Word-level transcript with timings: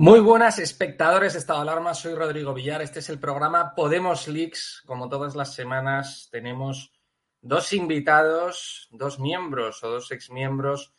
Muy 0.00 0.20
buenas 0.20 0.60
espectadores 0.60 1.32
de 1.32 1.40
Estado 1.40 1.58
de 1.58 1.70
Alarma, 1.70 1.92
soy 1.92 2.14
Rodrigo 2.14 2.54
Villar, 2.54 2.80
este 2.82 3.00
es 3.00 3.08
el 3.08 3.18
programa 3.18 3.74
Podemos 3.74 4.28
Leaks. 4.28 4.84
Como 4.86 5.08
todas 5.08 5.34
las 5.34 5.54
semanas 5.54 6.28
tenemos 6.30 6.92
dos 7.40 7.72
invitados, 7.72 8.86
dos 8.92 9.18
miembros 9.18 9.82
o 9.82 9.90
dos 9.90 10.12
exmiembros 10.12 10.94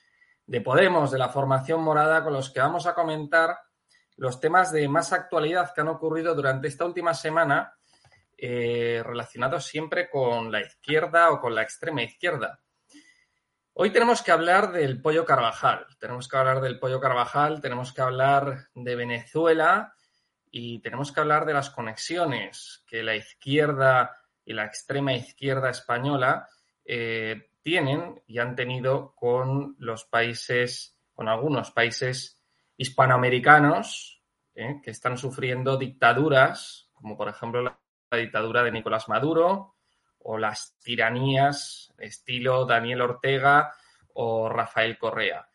de 0.46 0.59
Podemos, 0.59 1.12
de 1.12 1.18
la 1.18 1.30
formación 1.30 1.82
morada, 1.82 2.26
con 2.26 2.34
los 2.34 2.50
que 2.50 2.59
vamos 2.59 2.88
a 2.88 2.94
comentar 2.94 3.58
los 4.18 4.41
temas 4.41 4.73
de 4.73 4.86
más 4.90 5.13
actualidad 5.13 5.72
que 5.73 5.80
han 5.80 5.88
ocurrido 5.88 6.36
durante 6.36 6.68
esta 6.68 6.84
última 6.84 7.13
semana, 7.13 7.77
eh, 8.38 9.02
relacionados 9.05 9.63
siempre 9.63 10.09
con 10.09 10.52
la 10.52 10.59
izquierda 10.59 11.31
o 11.31 11.40
con 11.40 11.55
la 11.55 11.62
extrema 11.62 12.04
izquierda. 12.04 12.59
Hoy 13.82 13.92
tenemos 13.92 14.22
que 14.22 14.34
hablar 14.34 14.74
del 14.74 15.02
pollo 15.02 15.24
Carvajal, 15.24 15.86
tenemos 16.02 16.28
que 16.28 16.36
hablar 16.36 16.60
del 16.60 16.80
pollo 16.80 17.00
Carvajal, 17.00 17.62
tenemos 17.62 17.94
que 17.94 18.02
hablar 18.02 18.68
de 18.76 18.96
Venezuela 18.98 19.94
y 20.52 20.82
tenemos 20.82 21.14
que 21.14 21.22
hablar 21.22 21.46
de 21.46 21.54
las 21.54 21.70
conexiones 21.70 22.84
que 22.86 23.04
la 23.04 23.16
izquierda 23.16 24.18
y 24.44 24.52
la 24.52 24.66
extrema 24.66 25.14
izquierda 25.14 25.70
española 25.70 26.46
eh, 26.84 27.52
tienen 27.62 28.22
y 28.28 28.40
han 28.40 28.54
tenido 28.58 29.16
con 29.16 29.78
los 29.80 30.04
países, 30.04 31.00
con 31.14 31.30
algunos 31.30 31.72
países 31.72 32.38
hispanoamericanos 32.76 34.22
eh, 34.55 34.82
que 34.84 34.91
están 34.91 35.18
sufriendo 35.18 35.77
dictaduras, 35.77 36.90
como 36.91 37.16
por 37.16 37.30
ejemplo 37.30 37.62
la, 37.62 37.80
la 38.12 38.18
dictadura 38.18 38.62
de 38.62 38.74
Nicolás 38.74 39.08
Maduro, 39.08 39.77
o 40.20 40.37
las 40.37 40.77
tiranías 40.84 41.93
estilo 41.98 42.65
Daniel 42.65 43.01
Ortega 43.01 43.73
o 44.13 44.49
Rafael 44.49 44.98
Correa. 44.98 45.48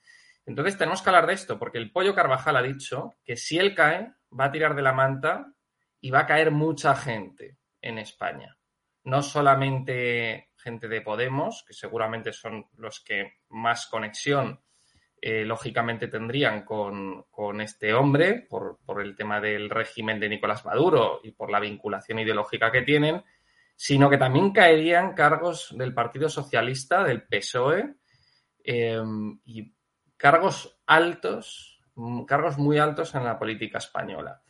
Entonces 0.47 0.77
tenemos 0.77 1.03
que 1.03 1.11
hablar 1.11 1.27
de 1.27 1.35
esto, 1.35 1.59
porque 1.59 1.79
el 1.79 1.91
pollo 1.91 2.15
Carvajal 2.15 2.57
ha 2.57 2.63
dicho 2.63 3.15
que 3.25 3.37
si 3.37 3.59
él 3.59 3.75
cae, 3.75 4.13
va 4.39 4.47
a 4.47 4.53
tirar 4.53 4.75
de 4.75 4.83
la 4.83 4.93
manta 4.93 5.53
y 6.01 6.11
va 6.11 6.21
a 6.21 6.27
caer 6.27 6.51
mucha 6.51 6.95
gente 6.95 7.59
en 7.81 7.99
España. 7.99 8.57
No 9.05 9.23
solamente 9.23 10.51
gente 10.57 10.89
de 10.89 11.01
Podemos, 11.01 11.65
que 11.67 11.75
seguramente 11.75 12.33
son 12.33 12.67
los 12.77 13.01
que 13.01 13.35
más 13.49 13.87
conexión 13.87 14.61
eh, 15.21 15.45
lógicamente 15.45 16.09
tendrían 16.09 16.65
con, 16.65 17.25
con 17.31 17.63
este 17.63 17.95
hombre 17.95 18.47
por, 18.49 18.79
por, 18.85 19.01
el 19.01 19.17
tema 19.17 19.41
del 19.41 19.71
régimen 19.71 20.21
de 20.21 20.29
Nicolás 20.29 20.67
Maduro 20.67 21.21
y 21.23 21.31
por 21.31 21.51
la 21.51 21.61
vinculación 21.61 22.19
ideológica 22.19 22.71
que 22.71 22.83
tienen, 22.83 23.25
sino 23.77 24.09
que 24.09 24.19
también 24.19 24.53
caerían 24.53 25.15
cargos 25.15 25.75
del 25.77 25.95
Partido 25.95 26.29
Socialista, 26.29 27.05
del 27.05 27.23
PSOE, 27.23 27.97
eh, 28.65 29.03
y 29.45 29.75
cargos 30.17 30.81
altos, 30.87 31.81
cargos 32.27 32.59
muy 32.59 32.79
altos 32.79 33.15
en 33.15 33.25
la 33.25 33.39
política 33.39 33.79
española. 33.79 34.43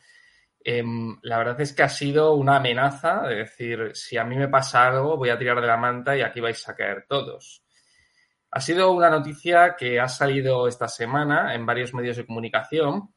Eh, 0.63 0.83
la 1.21 1.37
verdad 1.37 1.61
es 1.61 1.73
que 1.73 1.83
ha 1.83 1.89
sido 1.89 2.33
una 2.33 2.57
amenaza 2.57 3.21
de 3.27 3.35
decir, 3.35 3.91
si 3.93 4.17
a 4.17 4.23
mí 4.23 4.35
me 4.35 4.47
pasa 4.47 4.87
algo, 4.87 5.15
voy 5.15 5.29
a 5.29 5.37
tirar 5.37 5.61
de 5.61 5.67
la 5.67 5.77
manta 5.77 6.17
y 6.17 6.21
aquí 6.21 6.39
vais 6.39 6.67
a 6.67 6.75
caer 6.75 7.05
todos. 7.07 7.63
Ha 8.49 8.61
sido 8.61 8.91
una 8.91 9.09
noticia 9.09 9.75
que 9.75 9.99
ha 9.99 10.07
salido 10.07 10.67
esta 10.67 10.87
semana 10.87 11.53
en 11.53 11.65
varios 11.65 11.93
medios 11.93 12.17
de 12.17 12.25
comunicación 12.25 13.13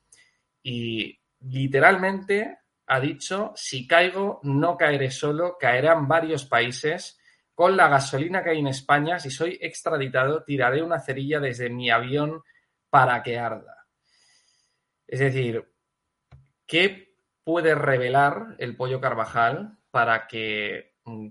y 0.62 1.18
literalmente 1.40 2.58
ha 2.88 3.00
dicho, 3.00 3.52
si 3.54 3.86
caigo, 3.86 4.40
no 4.42 4.76
caeré 4.76 5.10
solo, 5.10 5.58
caerán 5.58 6.08
varios 6.08 6.46
países. 6.46 7.20
Con 7.54 7.76
la 7.76 7.88
gasolina 7.88 8.42
que 8.42 8.50
hay 8.50 8.60
en 8.60 8.68
España, 8.68 9.18
si 9.18 9.30
soy 9.30 9.58
extraditado, 9.60 10.42
tiraré 10.44 10.82
una 10.82 10.98
cerilla 10.98 11.38
desde 11.38 11.68
mi 11.68 11.90
avión 11.90 12.42
para 12.88 13.22
que 13.22 13.38
arda. 13.38 13.86
Es 15.06 15.20
decir, 15.20 15.70
¿qué 16.66 17.14
puede 17.44 17.74
revelar 17.74 18.56
el 18.58 18.76
pollo 18.76 19.00
Carvajal 19.00 19.78
para 19.90 20.26
que 20.26 20.94
mm, 21.04 21.28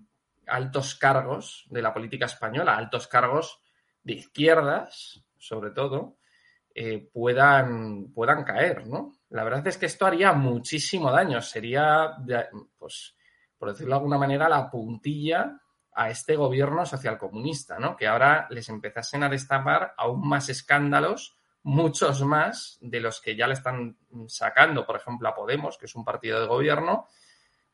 altos 0.47 0.95
cargos 0.95 1.66
de 1.69 1.81
la 1.81 1.94
política 1.94 2.25
española, 2.25 2.78
altos 2.78 3.07
cargos 3.07 3.59
de 4.03 4.13
izquierdas, 4.13 5.24
sobre 5.38 5.72
todo, 5.72 6.16
eh, 6.79 7.09
puedan, 7.11 8.13
puedan 8.13 8.43
caer, 8.43 8.85
¿no? 8.85 9.15
La 9.29 9.43
verdad 9.43 9.65
es 9.65 9.79
que 9.79 9.88
esto 9.88 10.05
haría 10.05 10.31
muchísimo 10.33 11.11
daño. 11.11 11.41
Sería, 11.41 12.15
pues, 12.77 13.15
por 13.57 13.69
decirlo 13.69 13.95
de 13.95 13.97
alguna 13.97 14.19
manera, 14.19 14.47
la 14.47 14.69
puntilla 14.69 15.59
a 15.91 16.11
este 16.11 16.35
gobierno 16.35 16.85
socialcomunista, 16.85 17.79
¿no? 17.79 17.97
Que 17.97 18.05
ahora 18.05 18.45
les 18.51 18.69
empezasen 18.69 19.23
a 19.23 19.29
destapar 19.29 19.95
aún 19.97 20.29
más 20.29 20.49
escándalos, 20.49 21.39
muchos 21.63 22.21
más 22.21 22.77
de 22.79 22.99
los 22.99 23.21
que 23.21 23.35
ya 23.35 23.47
le 23.47 23.55
están 23.55 23.97
sacando, 24.27 24.85
por 24.85 24.97
ejemplo, 24.97 25.27
a 25.29 25.33
Podemos, 25.33 25.79
que 25.79 25.88
es 25.88 25.95
un 25.95 26.05
partido 26.05 26.39
de 26.39 26.45
gobierno, 26.45 27.07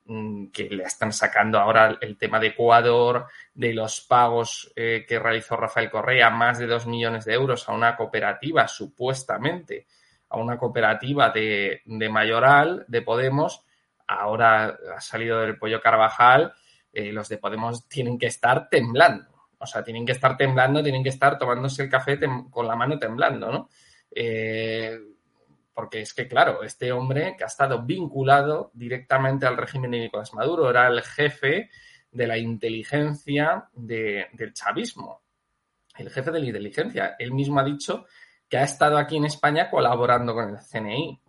que 0.05 0.69
le 0.69 0.83
están 0.83 1.13
sacando 1.13 1.59
ahora 1.59 1.97
el 2.01 2.17
tema 2.17 2.39
de 2.39 2.47
Ecuador, 2.47 3.27
de 3.53 3.73
los 3.73 4.01
pagos 4.01 4.71
eh, 4.75 5.05
que 5.07 5.17
realizó 5.17 5.55
Rafael 5.55 5.89
Correa, 5.89 6.29
más 6.29 6.59
de 6.59 6.67
dos 6.67 6.85
millones 6.87 7.23
de 7.25 7.33
euros 7.33 7.67
a 7.69 7.73
una 7.73 7.95
cooperativa, 7.95 8.67
supuestamente, 8.67 9.87
a 10.29 10.37
una 10.37 10.57
cooperativa 10.57 11.29
de, 11.29 11.81
de 11.85 12.09
Mayoral, 12.09 12.83
de 12.87 13.01
Podemos, 13.01 13.63
ahora 14.07 14.77
ha 14.95 15.01
salido 15.01 15.39
del 15.39 15.57
pollo 15.57 15.81
Carvajal, 15.81 16.53
eh, 16.91 17.11
los 17.11 17.29
de 17.29 17.37
Podemos 17.37 17.87
tienen 17.87 18.17
que 18.17 18.27
estar 18.27 18.67
temblando. 18.69 19.31
O 19.57 19.65
sea, 19.65 19.83
tienen 19.83 20.05
que 20.05 20.11
estar 20.11 20.35
temblando, 20.35 20.83
tienen 20.83 21.03
que 21.03 21.09
estar 21.09 21.37
tomándose 21.37 21.83
el 21.83 21.89
café 21.89 22.19
con 22.49 22.67
la 22.67 22.75
mano 22.75 22.99
temblando, 22.99 23.49
¿no? 23.49 23.69
Eh, 24.11 24.99
porque 25.73 26.01
es 26.01 26.13
que, 26.13 26.27
claro, 26.27 26.63
este 26.63 26.91
hombre 26.91 27.35
que 27.37 27.43
ha 27.43 27.47
estado 27.47 27.83
vinculado 27.83 28.71
directamente 28.73 29.45
al 29.45 29.57
régimen 29.57 29.91
de 29.91 29.99
Nicolás 29.99 30.33
Maduro, 30.33 30.69
era 30.69 30.87
el 30.87 31.01
jefe 31.01 31.69
de 32.11 32.27
la 32.27 32.37
inteligencia 32.37 33.69
de, 33.73 34.27
del 34.33 34.53
chavismo, 34.53 35.23
el 35.97 36.09
jefe 36.09 36.31
de 36.31 36.39
la 36.39 36.45
inteligencia. 36.45 37.15
Él 37.17 37.31
mismo 37.31 37.59
ha 37.59 37.63
dicho 37.63 38.05
que 38.47 38.57
ha 38.57 38.63
estado 38.63 38.97
aquí 38.97 39.17
en 39.17 39.25
España 39.25 39.69
colaborando 39.69 40.33
con 40.33 40.49
el 40.49 40.57
CNI. 40.57 41.19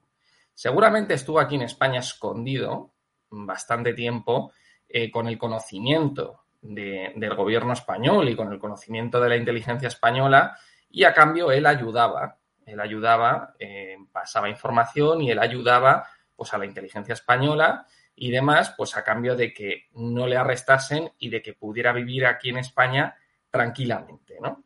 Seguramente 0.52 1.14
estuvo 1.14 1.40
aquí 1.40 1.54
en 1.54 1.62
España 1.62 2.00
escondido 2.00 2.92
bastante 3.30 3.94
tiempo 3.94 4.52
eh, 4.88 5.10
con 5.10 5.26
el 5.26 5.38
conocimiento 5.38 6.44
de, 6.60 7.12
del 7.16 7.34
gobierno 7.34 7.72
español 7.72 8.28
y 8.28 8.36
con 8.36 8.52
el 8.52 8.58
conocimiento 8.58 9.20
de 9.20 9.28
la 9.28 9.36
inteligencia 9.36 9.88
española 9.88 10.56
y 10.90 11.04
a 11.04 11.12
cambio 11.12 11.50
él 11.50 11.66
ayudaba, 11.66 12.38
él 12.66 12.80
ayudaba, 12.80 13.54
eh, 13.58 13.96
pasaba 14.12 14.48
información 14.48 15.22
y 15.22 15.30
él 15.30 15.38
ayudaba 15.38 16.06
pues 16.34 16.52
a 16.54 16.58
la 16.58 16.66
inteligencia 16.66 17.12
española 17.12 17.86
y 18.16 18.30
demás, 18.30 18.74
pues 18.76 18.96
a 18.96 19.04
cambio 19.04 19.36
de 19.36 19.52
que 19.52 19.88
no 19.94 20.26
le 20.26 20.36
arrestasen 20.36 21.12
y 21.18 21.30
de 21.30 21.42
que 21.42 21.54
pudiera 21.54 21.92
vivir 21.92 22.26
aquí 22.26 22.50
en 22.50 22.58
España 22.58 23.16
tranquilamente, 23.50 24.38
¿no? 24.40 24.64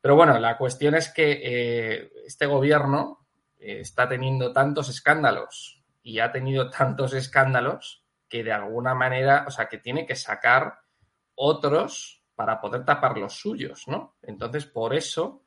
Pero 0.00 0.16
bueno, 0.16 0.38
la 0.38 0.56
cuestión 0.56 0.94
es 0.94 1.10
que 1.10 1.40
eh, 1.42 2.12
este 2.24 2.46
gobierno 2.46 3.26
eh, 3.58 3.80
está 3.80 4.08
teniendo 4.08 4.52
tantos 4.52 4.88
escándalos 4.88 5.82
y 6.02 6.20
ha 6.20 6.32
tenido 6.32 6.70
tantos 6.78 7.12
escándalos 7.12 8.04
que 8.28 8.44
de 8.44 8.52
alguna 8.52 8.94
manera, 8.94 9.44
o 9.46 9.50
sea, 9.50 9.68
que 9.68 9.78
tiene 9.78 10.06
que 10.06 10.16
sacar 10.16 10.80
otros 11.34 12.22
para 12.34 12.60
poder 12.60 12.84
tapar 12.84 13.18
los 13.18 13.34
suyos, 13.34 13.86
¿no? 13.88 14.16
Entonces, 14.22 14.64
por 14.64 14.94
eso 14.94 15.42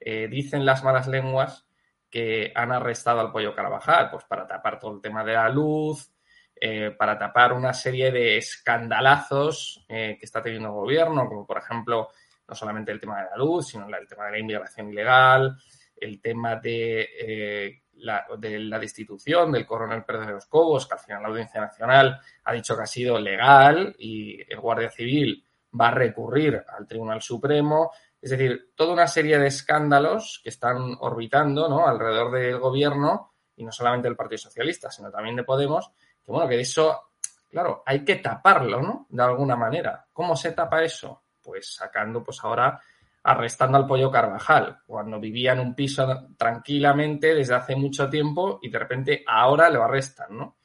eh, 0.00 0.28
dicen 0.28 0.64
las 0.64 0.84
malas 0.84 1.08
lenguas 1.08 1.66
que 2.10 2.52
han 2.54 2.72
arrestado 2.72 3.20
al 3.20 3.32
pollo 3.32 3.54
Carvajal, 3.54 4.10
pues 4.10 4.24
para 4.24 4.46
tapar 4.46 4.78
todo 4.78 4.94
el 4.94 5.00
tema 5.00 5.24
de 5.24 5.34
la 5.34 5.48
luz, 5.48 6.12
eh, 6.58 6.94
para 6.96 7.18
tapar 7.18 7.52
una 7.52 7.74
serie 7.74 8.10
de 8.10 8.38
escandalazos 8.38 9.84
eh, 9.88 10.16
que 10.18 10.24
está 10.24 10.42
teniendo 10.42 10.68
el 10.68 10.74
gobierno, 10.74 11.28
como 11.28 11.46
por 11.46 11.58
ejemplo 11.58 12.08
no 12.48 12.54
solamente 12.54 12.92
el 12.92 13.00
tema 13.00 13.22
de 13.22 13.30
la 13.30 13.36
luz, 13.36 13.68
sino 13.68 13.86
el 13.88 14.08
tema 14.08 14.26
de 14.26 14.30
la 14.32 14.38
inmigración 14.38 14.90
ilegal, 14.90 15.56
el 15.96 16.20
tema 16.20 16.56
de, 16.56 17.82
la, 17.94 18.26
de 18.38 18.60
la, 18.60 18.78
destitución 18.78 19.50
del 19.50 19.66
coronel 19.66 20.04
Pérez 20.04 20.26
de 20.26 20.32
los 20.34 20.46
Cobos, 20.46 20.86
que 20.86 20.94
al 20.94 21.00
final 21.00 21.22
la 21.22 21.28
Audiencia 21.28 21.60
Nacional 21.60 22.20
ha 22.44 22.52
dicho 22.52 22.76
que 22.76 22.82
ha 22.82 22.86
sido 22.86 23.18
legal 23.18 23.96
y 23.98 24.40
el 24.40 24.60
Guardia 24.60 24.90
Civil 24.90 25.42
va 25.78 25.88
a 25.88 25.94
recurrir 25.94 26.64
al 26.68 26.86
Tribunal 26.86 27.22
Supremo. 27.22 27.90
Es 28.26 28.30
decir, 28.30 28.72
toda 28.74 28.92
una 28.92 29.06
serie 29.06 29.38
de 29.38 29.46
escándalos 29.46 30.40
que 30.42 30.48
están 30.48 30.96
orbitando 30.98 31.68
¿no? 31.68 31.86
alrededor 31.86 32.32
del 32.32 32.58
gobierno, 32.58 33.34
y 33.54 33.64
no 33.64 33.70
solamente 33.70 34.08
del 34.08 34.16
Partido 34.16 34.38
Socialista, 34.38 34.90
sino 34.90 35.12
también 35.12 35.36
de 35.36 35.44
Podemos, 35.44 35.92
que 36.24 36.32
bueno, 36.32 36.48
que 36.48 36.58
eso, 36.58 37.12
claro, 37.48 37.84
hay 37.86 38.04
que 38.04 38.16
taparlo, 38.16 38.82
¿no? 38.82 39.06
De 39.10 39.22
alguna 39.22 39.54
manera. 39.54 40.08
¿Cómo 40.12 40.34
se 40.34 40.50
tapa 40.50 40.82
eso? 40.82 41.22
pues 41.40 41.72
sacando 41.72 42.24
pues 42.24 42.42
ahora 42.42 42.80
arrestando 43.22 43.78
al 43.78 43.86
pollo 43.86 44.10
Carvajal, 44.10 44.78
cuando 44.84 45.20
vivía 45.20 45.52
en 45.52 45.60
un 45.60 45.76
piso 45.76 46.26
tranquilamente 46.36 47.32
desde 47.32 47.54
hace 47.54 47.76
mucho 47.76 48.10
tiempo 48.10 48.58
y 48.60 48.70
de 48.70 48.78
repente 48.80 49.22
ahora 49.24 49.70
lo 49.70 49.84
arrestan, 49.84 50.36
¿no? 50.36 50.56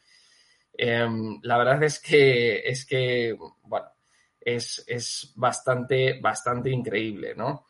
Eh, 0.75 1.07
la 1.43 1.57
verdad 1.59 1.83
es 1.83 1.99
que, 1.99 2.67
es 2.67 2.87
que, 2.87 3.37
bueno, 3.61 3.85
es, 4.41 4.83
es, 4.87 5.31
bastante, 5.35 6.19
bastante 6.19 6.69
increíble, 6.69 7.35
¿no? 7.35 7.67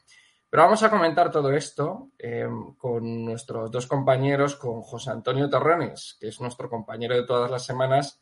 Pero 0.49 0.63
vamos 0.63 0.83
a 0.83 0.89
comentar 0.89 1.31
todo 1.31 1.51
esto 1.51 2.09
eh, 2.19 2.47
con 2.77 3.25
nuestros 3.25 3.71
dos 3.71 3.87
compañeros, 3.87 4.55
con 4.55 4.81
José 4.81 5.11
Antonio 5.11 5.49
Torrones, 5.49 6.17
que 6.19 6.27
es 6.27 6.41
nuestro 6.41 6.69
compañero 6.69 7.15
de 7.15 7.23
todas 7.23 7.49
las 7.49 7.65
semanas, 7.65 8.21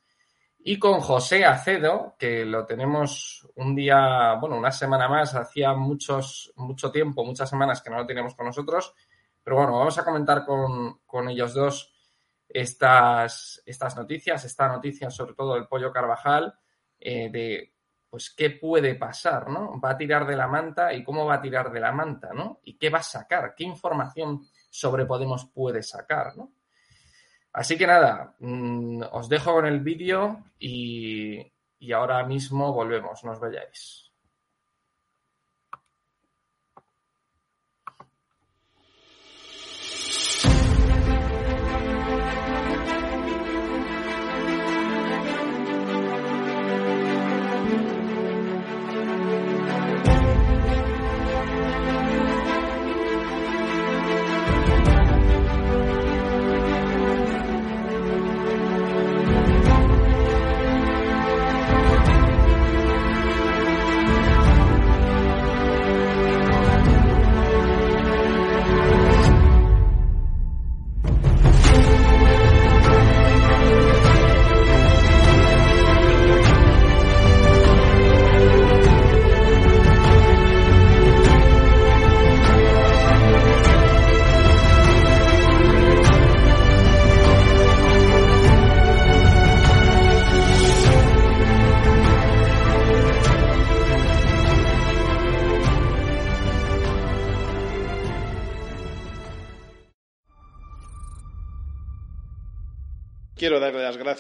y 0.60 0.78
con 0.78 1.00
José 1.00 1.46
Acedo, 1.46 2.16
que 2.20 2.46
lo 2.46 2.66
tenemos 2.66 3.48
un 3.56 3.76
día, 3.76 4.36
bueno, 4.40 4.58
una 4.58 4.72
semana 4.72 5.08
más, 5.08 5.34
hacía 5.34 5.74
muchos, 5.74 6.52
mucho 6.58 6.92
tiempo, 6.92 7.24
muchas 7.24 7.50
semanas 7.50 7.82
que 7.82 7.90
no 7.90 7.98
lo 7.98 8.06
teníamos 8.06 8.36
con 8.36 8.46
nosotros, 8.46 8.94
pero 9.42 9.56
bueno, 9.56 9.80
vamos 9.80 9.98
a 9.98 10.04
comentar 10.04 10.46
con, 10.46 11.00
con 11.06 11.30
ellos 11.30 11.54
dos 11.54 11.94
estas, 12.50 13.62
estas 13.66 13.96
noticias, 13.96 14.44
esta 14.44 14.68
noticia 14.68 15.10
sobre 15.10 15.34
todo 15.34 15.54
del 15.54 15.68
pollo 15.68 15.92
Carvajal, 15.92 16.54
eh, 17.00 17.30
de 17.32 17.74
pues 18.10 18.32
qué 18.32 18.52
puede 18.52 18.96
pasar, 18.96 19.50
¿no? 19.50 19.80
Va 19.80 19.92
a 19.92 19.98
tirar 19.98 20.26
de 20.26 20.36
la 20.36 20.48
manta 20.48 20.94
y 20.94 21.04
cómo 21.04 21.26
va 21.26 21.36
a 21.36 21.42
tirar 21.42 21.72
de 21.72 21.80
la 21.80 21.92
manta, 21.92 22.30
¿no? 22.34 22.60
Y 22.64 22.78
qué 22.78 22.90
va 22.90 23.00
a 23.00 23.04
sacar, 23.04 23.54
qué 23.56 23.64
información 23.64 24.48
sobre 24.70 25.06
Podemos 25.06 25.46
puede 25.46 25.84
sacar, 25.84 26.36
¿no? 26.36 26.52
Así 27.54 27.78
que 27.78 27.88
nada, 27.88 28.36
mm, 28.40 29.04
os 29.12 29.28
dejo 29.28 29.54
con 29.54 29.66
el 29.66 29.80
vídeo 29.80 30.46
y, 30.60 31.52
y 31.80 31.92
ahora 31.92 32.24
mismo 32.26 32.74
volvemos, 32.74 33.24
no 33.24 33.32
os 33.32 33.40
vayáis. 33.40 34.09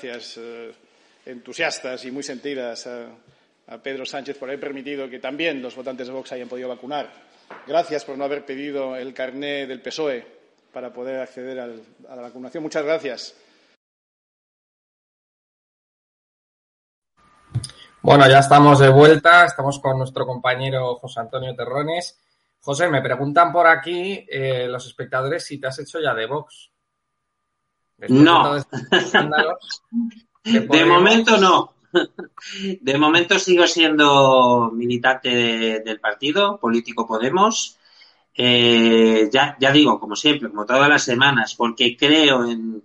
Gracias 0.02 0.38
eh, 0.38 0.74
entusiastas 1.26 2.06
y 2.06 2.12
muy 2.12 2.24
sentidas 2.24 2.88
a, 2.88 3.08
Pedro 3.84 4.04
Sánchez 4.04 4.36
por 4.36 4.50
haber 4.50 4.60
permitido 4.60 5.08
que 5.08 5.20
también 5.20 5.62
los 5.62 5.76
votantes 5.76 6.08
de 6.08 6.14
Vox 6.14 6.32
hayan 6.32 6.50
podido 6.50 6.70
vacunar. 6.70 7.08
Gracias 7.68 8.04
por 8.04 8.18
no 8.18 8.24
haber 8.24 8.44
pedido 8.44 8.96
el 8.96 9.14
carné 9.14 9.68
del 9.68 9.80
PSOE 9.80 10.26
para 10.74 10.92
poder 10.92 11.20
acceder 11.20 11.60
a 11.60 11.68
la 12.16 12.22
vacunación. 12.24 12.64
Muchas 12.64 12.84
gracias. 12.84 13.36
Bueno, 18.02 18.28
ya 18.28 18.40
estamos 18.40 18.80
de 18.80 18.90
vuelta. 18.90 19.46
Estamos 19.46 19.78
con 19.78 20.00
nuestro 20.00 20.26
compañero 20.26 20.96
José 20.96 21.20
Antonio 21.20 21.56
Terrones. 21.56 22.20
José, 22.62 22.90
me 22.90 23.04
preguntan 23.04 23.52
por 23.52 23.68
aquí 23.68 24.26
eh, 24.28 24.66
los 24.68 24.88
espectadores 24.88 25.46
si 25.46 25.60
te 25.60 25.68
has 25.68 25.78
hecho 25.78 26.00
ya 26.00 26.16
de 26.16 26.26
Vox 26.26 26.72
no. 28.08 28.56
De, 30.44 30.86
momento 30.86 31.38
no. 31.38 31.74
De 32.82 32.98
momento 32.98 33.38
sigo 33.38 33.68
siendo 33.68 34.72
militante 34.74 35.82
del 35.82 36.00
partido, 36.00 36.58
político 36.60 37.06
Podemos. 37.06 37.78
Eh, 38.34 39.30
ya, 39.32 39.58
ya 39.60 39.72
digo, 39.72 40.00
como 40.00 40.16
siempre, 40.16 40.50
como 40.50 40.66
todas 40.66 40.88
las 40.88 41.04
semanas, 41.04 41.56
porque 41.56 41.98
creo 41.98 42.46
en, 42.46 42.84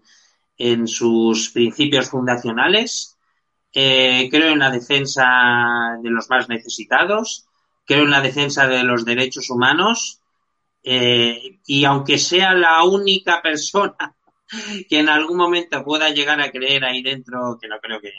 en 0.58 0.88
sus 0.88 1.50
principios 1.50 2.10
fundacionales, 2.10 3.16
eh, 3.72 4.28
creo 4.30 4.52
en 4.52 4.58
la 4.58 4.70
defensa 4.70 5.98
de 6.02 6.10
los 6.10 6.28
más 6.28 6.48
necesitados, 6.48 7.46
creo 7.84 8.02
en 8.02 8.10
la 8.10 8.20
defensa 8.20 8.66
de 8.66 8.82
los 8.82 9.04
derechos 9.04 9.50
humanos, 9.50 10.20
eh, 10.82 11.60
y 11.66 11.84
aunque 11.84 12.18
sea 12.18 12.54
la 12.54 12.82
única 12.84 13.40
persona 13.42 14.14
que 14.88 14.98
en 14.98 15.08
algún 15.08 15.36
momento 15.36 15.84
pueda 15.84 16.10
llegar 16.10 16.40
a 16.40 16.50
creer 16.50 16.84
ahí 16.84 17.02
dentro, 17.02 17.58
que 17.60 17.68
no 17.68 17.78
creo 17.80 18.00
que 18.00 18.12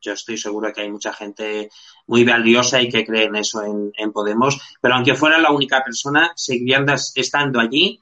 yo 0.00 0.12
estoy 0.12 0.38
seguro 0.38 0.72
que 0.72 0.82
hay 0.82 0.90
mucha 0.90 1.12
gente 1.12 1.68
muy 2.06 2.24
valiosa 2.24 2.80
y 2.80 2.88
que 2.88 3.04
cree 3.04 3.24
en 3.24 3.36
eso 3.36 3.62
en, 3.64 4.12
Podemos, 4.12 4.60
pero 4.80 4.94
aunque 4.94 5.14
fuera 5.14 5.38
la 5.38 5.50
única 5.50 5.82
persona, 5.82 6.32
seguiría 6.36 6.84
estando 7.14 7.60
allí 7.60 8.00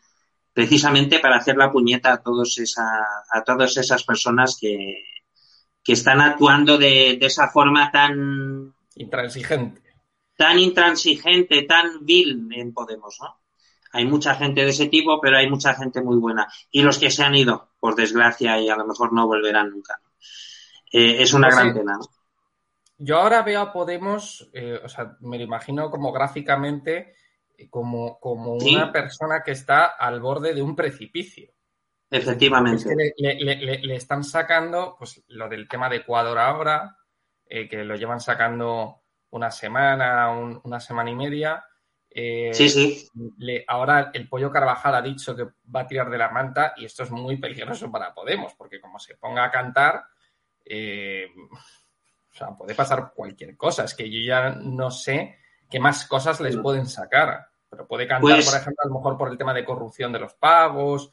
precisamente 0.52 1.18
para 1.18 1.36
hacer 1.36 1.56
la 1.56 1.72
puñeta 1.72 2.12
a, 2.12 2.22
todos 2.22 2.58
esa, 2.58 3.02
a 3.30 3.42
todas 3.42 3.76
esas 3.76 4.04
personas 4.04 4.56
que, 4.60 5.02
que 5.82 5.94
están 5.94 6.20
actuando 6.20 6.78
de, 6.78 7.16
de 7.18 7.26
esa 7.26 7.48
forma 7.48 7.90
tan 7.90 8.74
intransigente. 8.96 9.82
Tan 10.36 10.58
intransigente, 10.58 11.62
tan 11.62 12.04
vil 12.04 12.48
en 12.52 12.72
Podemos, 12.72 13.18
¿no? 13.20 13.43
Hay 13.94 14.06
mucha 14.06 14.34
gente 14.34 14.64
de 14.64 14.70
ese 14.70 14.88
tipo, 14.88 15.20
pero 15.20 15.36
hay 15.36 15.48
mucha 15.48 15.72
gente 15.74 16.02
muy 16.02 16.16
buena. 16.16 16.48
Y 16.68 16.82
los 16.82 16.98
que 16.98 17.12
se 17.12 17.22
han 17.22 17.36
ido, 17.36 17.74
por 17.78 17.94
desgracia, 17.94 18.58
y 18.60 18.68
a 18.68 18.74
lo 18.74 18.84
mejor 18.84 19.12
no 19.12 19.28
volverán 19.28 19.70
nunca. 19.70 20.00
Eh, 20.92 21.22
es 21.22 21.32
una 21.32 21.46
pues 21.46 21.56
gran 21.56 21.74
pena. 21.74 21.98
Yo 22.98 23.18
ahora 23.18 23.42
veo 23.42 23.60
a 23.60 23.72
Podemos, 23.72 24.50
eh, 24.52 24.80
o 24.82 24.88
sea, 24.88 25.16
me 25.20 25.38
lo 25.38 25.44
imagino 25.44 25.92
como 25.92 26.10
gráficamente, 26.10 27.14
eh, 27.56 27.70
como, 27.70 28.18
como 28.18 28.54
una 28.54 28.90
persona 28.90 29.42
que 29.44 29.52
está 29.52 29.86
al 29.86 30.20
borde 30.20 30.54
de 30.54 30.62
un 30.62 30.74
precipicio. 30.74 31.52
Efectivamente. 32.10 32.94
le, 33.16 33.94
están 33.94 34.24
sacando, 34.24 34.96
pues 34.98 35.22
lo 35.28 35.48
del 35.48 35.68
tema 35.68 35.88
de 35.88 35.96
Ecuador 35.96 36.38
ahora, 36.38 36.98
que 37.46 37.84
lo 37.84 37.94
llevan 37.94 38.20
sacando 38.20 39.02
una 39.30 39.52
semana, 39.52 40.30
una 40.32 40.80
semana 40.80 41.10
y 41.10 41.14
media. 41.14 41.64
Eh, 42.16 42.54
sí, 42.54 42.68
sí. 42.68 43.10
ahora 43.66 44.12
el 44.14 44.28
pollo 44.28 44.48
Carvajal 44.48 44.94
ha 44.94 45.02
dicho 45.02 45.34
que 45.34 45.48
va 45.74 45.80
a 45.80 45.86
tirar 45.86 46.08
de 46.08 46.18
la 46.18 46.30
manta 46.30 46.72
y 46.76 46.84
esto 46.84 47.02
es 47.02 47.10
muy 47.10 47.38
peligroso 47.38 47.90
para 47.90 48.14
Podemos, 48.14 48.54
porque 48.54 48.80
como 48.80 49.00
se 49.00 49.16
ponga 49.16 49.44
a 49.44 49.50
cantar, 49.50 50.04
eh, 50.64 51.26
o 52.32 52.36
sea, 52.36 52.48
puede 52.50 52.76
pasar 52.76 53.12
cualquier 53.14 53.56
cosa. 53.56 53.84
Es 53.84 53.94
que 53.94 54.08
yo 54.08 54.20
ya 54.20 54.50
no 54.50 54.92
sé 54.92 55.38
qué 55.68 55.80
más 55.80 56.06
cosas 56.06 56.40
les 56.40 56.56
pueden 56.56 56.86
sacar. 56.86 57.48
Pero 57.68 57.88
puede 57.88 58.06
cantar, 58.06 58.36
pues 58.36 58.48
por 58.48 58.60
ejemplo, 58.60 58.82
a 58.84 58.88
lo 58.88 58.94
mejor 58.94 59.18
por 59.18 59.30
el 59.30 59.38
tema 59.38 59.52
de 59.52 59.64
corrupción 59.64 60.12
de 60.12 60.20
los 60.20 60.34
pagos, 60.34 61.10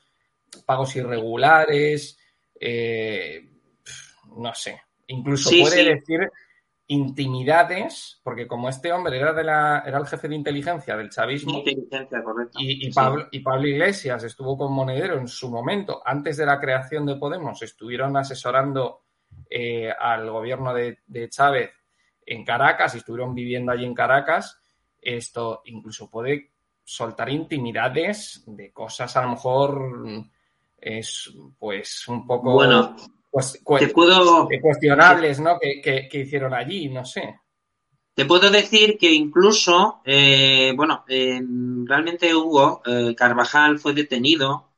pagos 0.65 0.95
irregulares, 0.95 2.19
eh, 2.59 3.49
no 4.35 4.53
sé. 4.53 4.81
Incluso 5.07 5.49
puede 5.49 5.95
decir 5.95 6.31
intimidades, 6.91 8.19
porque 8.21 8.45
como 8.45 8.67
este 8.67 8.91
hombre 8.91 9.17
era 9.17 9.31
de 9.31 9.45
la, 9.45 9.81
era 9.85 9.97
el 9.97 10.05
jefe 10.05 10.27
de 10.27 10.35
inteligencia 10.35 10.97
del 10.97 11.09
chavismo, 11.09 11.63
Y, 12.59 12.91
Pablo, 12.91 13.29
y 13.31 13.39
Pablo 13.39 13.65
Iglesias 13.65 14.25
estuvo 14.25 14.57
con 14.57 14.73
Monedero 14.73 15.17
en 15.17 15.29
su 15.29 15.49
momento, 15.49 16.01
antes 16.05 16.35
de 16.35 16.45
la 16.45 16.59
creación 16.59 17.05
de 17.05 17.15
Podemos, 17.15 17.61
estuvieron 17.61 18.17
asesorando 18.17 19.03
eh, 19.49 19.89
al 19.89 20.29
gobierno 20.29 20.73
de, 20.73 20.97
Chávez 21.29 21.71
en 22.25 22.43
Caracas 22.43 22.93
y 22.93 22.97
estuvieron 22.97 23.33
viviendo 23.33 23.71
allí 23.71 23.85
en 23.85 23.95
Caracas, 23.95 24.59
esto 25.01 25.61
incluso 25.65 26.09
puede 26.09 26.51
soltar 26.83 27.29
intimidades 27.29 28.43
de 28.45 28.73
cosas 28.73 29.15
a 29.15 29.21
lo 29.21 29.29
mejor 29.29 30.25
es 30.77 31.31
pues 31.57 32.07
un 32.09 32.27
poco 32.27 32.53
bueno 32.53 32.97
pues, 33.31 33.61
cuestionables 33.63 35.39
¿no? 35.39 35.57
Que, 35.57 36.09
hicieron 36.11 36.53
allí, 36.53 36.89
no 36.89 37.05
sé. 37.05 37.39
Te 38.13 38.25
puedo 38.25 38.51
decir 38.51 38.97
que 38.97 39.11
incluso, 39.11 40.01
eh, 40.03 40.73
bueno, 40.75 41.05
realmente 41.07 42.35
Hugo 42.35 42.81
eh, 42.85 43.15
Carvajal 43.15 43.79
fue 43.79 43.93
detenido 43.93 44.69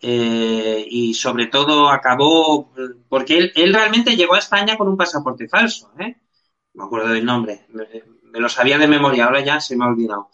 eh, 0.00 0.86
y 0.86 1.14
sobre 1.14 1.46
todo 1.46 1.88
acabó, 1.88 2.70
porque 3.08 3.50
él, 3.54 3.72
realmente 3.72 4.14
llegó 4.14 4.34
a 4.34 4.40
España 4.40 4.76
con 4.76 4.88
un 4.88 4.96
pasaporte 4.96 5.48
falso, 5.48 5.90
¿eh? 5.98 6.16
me 6.74 6.84
acuerdo 6.84 7.08
del 7.08 7.24
nombre, 7.24 7.66
me, 7.70 8.38
lo 8.38 8.50
sabía 8.50 8.76
de 8.76 8.86
memoria, 8.86 9.24
ahora 9.24 9.42
ya 9.42 9.58
se 9.58 9.74
me 9.74 9.86
ha 9.86 9.88
olvidado. 9.88 10.28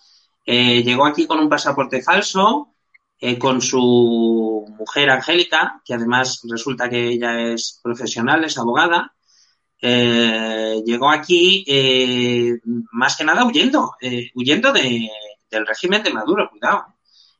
Llegó 0.44 1.06
aquí 1.06 1.28
con 1.28 1.38
un 1.38 1.48
pasaporte 1.48 2.02
falso, 2.02 2.71
eh, 3.24 3.38
con 3.38 3.60
su 3.62 4.66
mujer 4.76 5.08
Angélica, 5.08 5.80
que 5.84 5.94
además 5.94 6.40
resulta 6.50 6.90
que 6.90 7.10
ella 7.10 7.52
es 7.52 7.78
profesional, 7.80 8.44
es 8.44 8.58
abogada. 8.58 9.14
Eh, 9.80 10.82
llegó 10.84 11.08
aquí 11.08 11.64
más 12.90 13.16
que 13.16 13.22
nada 13.22 13.44
huyendo, 13.44 13.92
huyendo 14.34 14.72
de, 14.72 15.08
del 15.48 15.64
régimen 15.64 16.02
de 16.02 16.12
Maduro, 16.12 16.50
cuidado. 16.50 16.84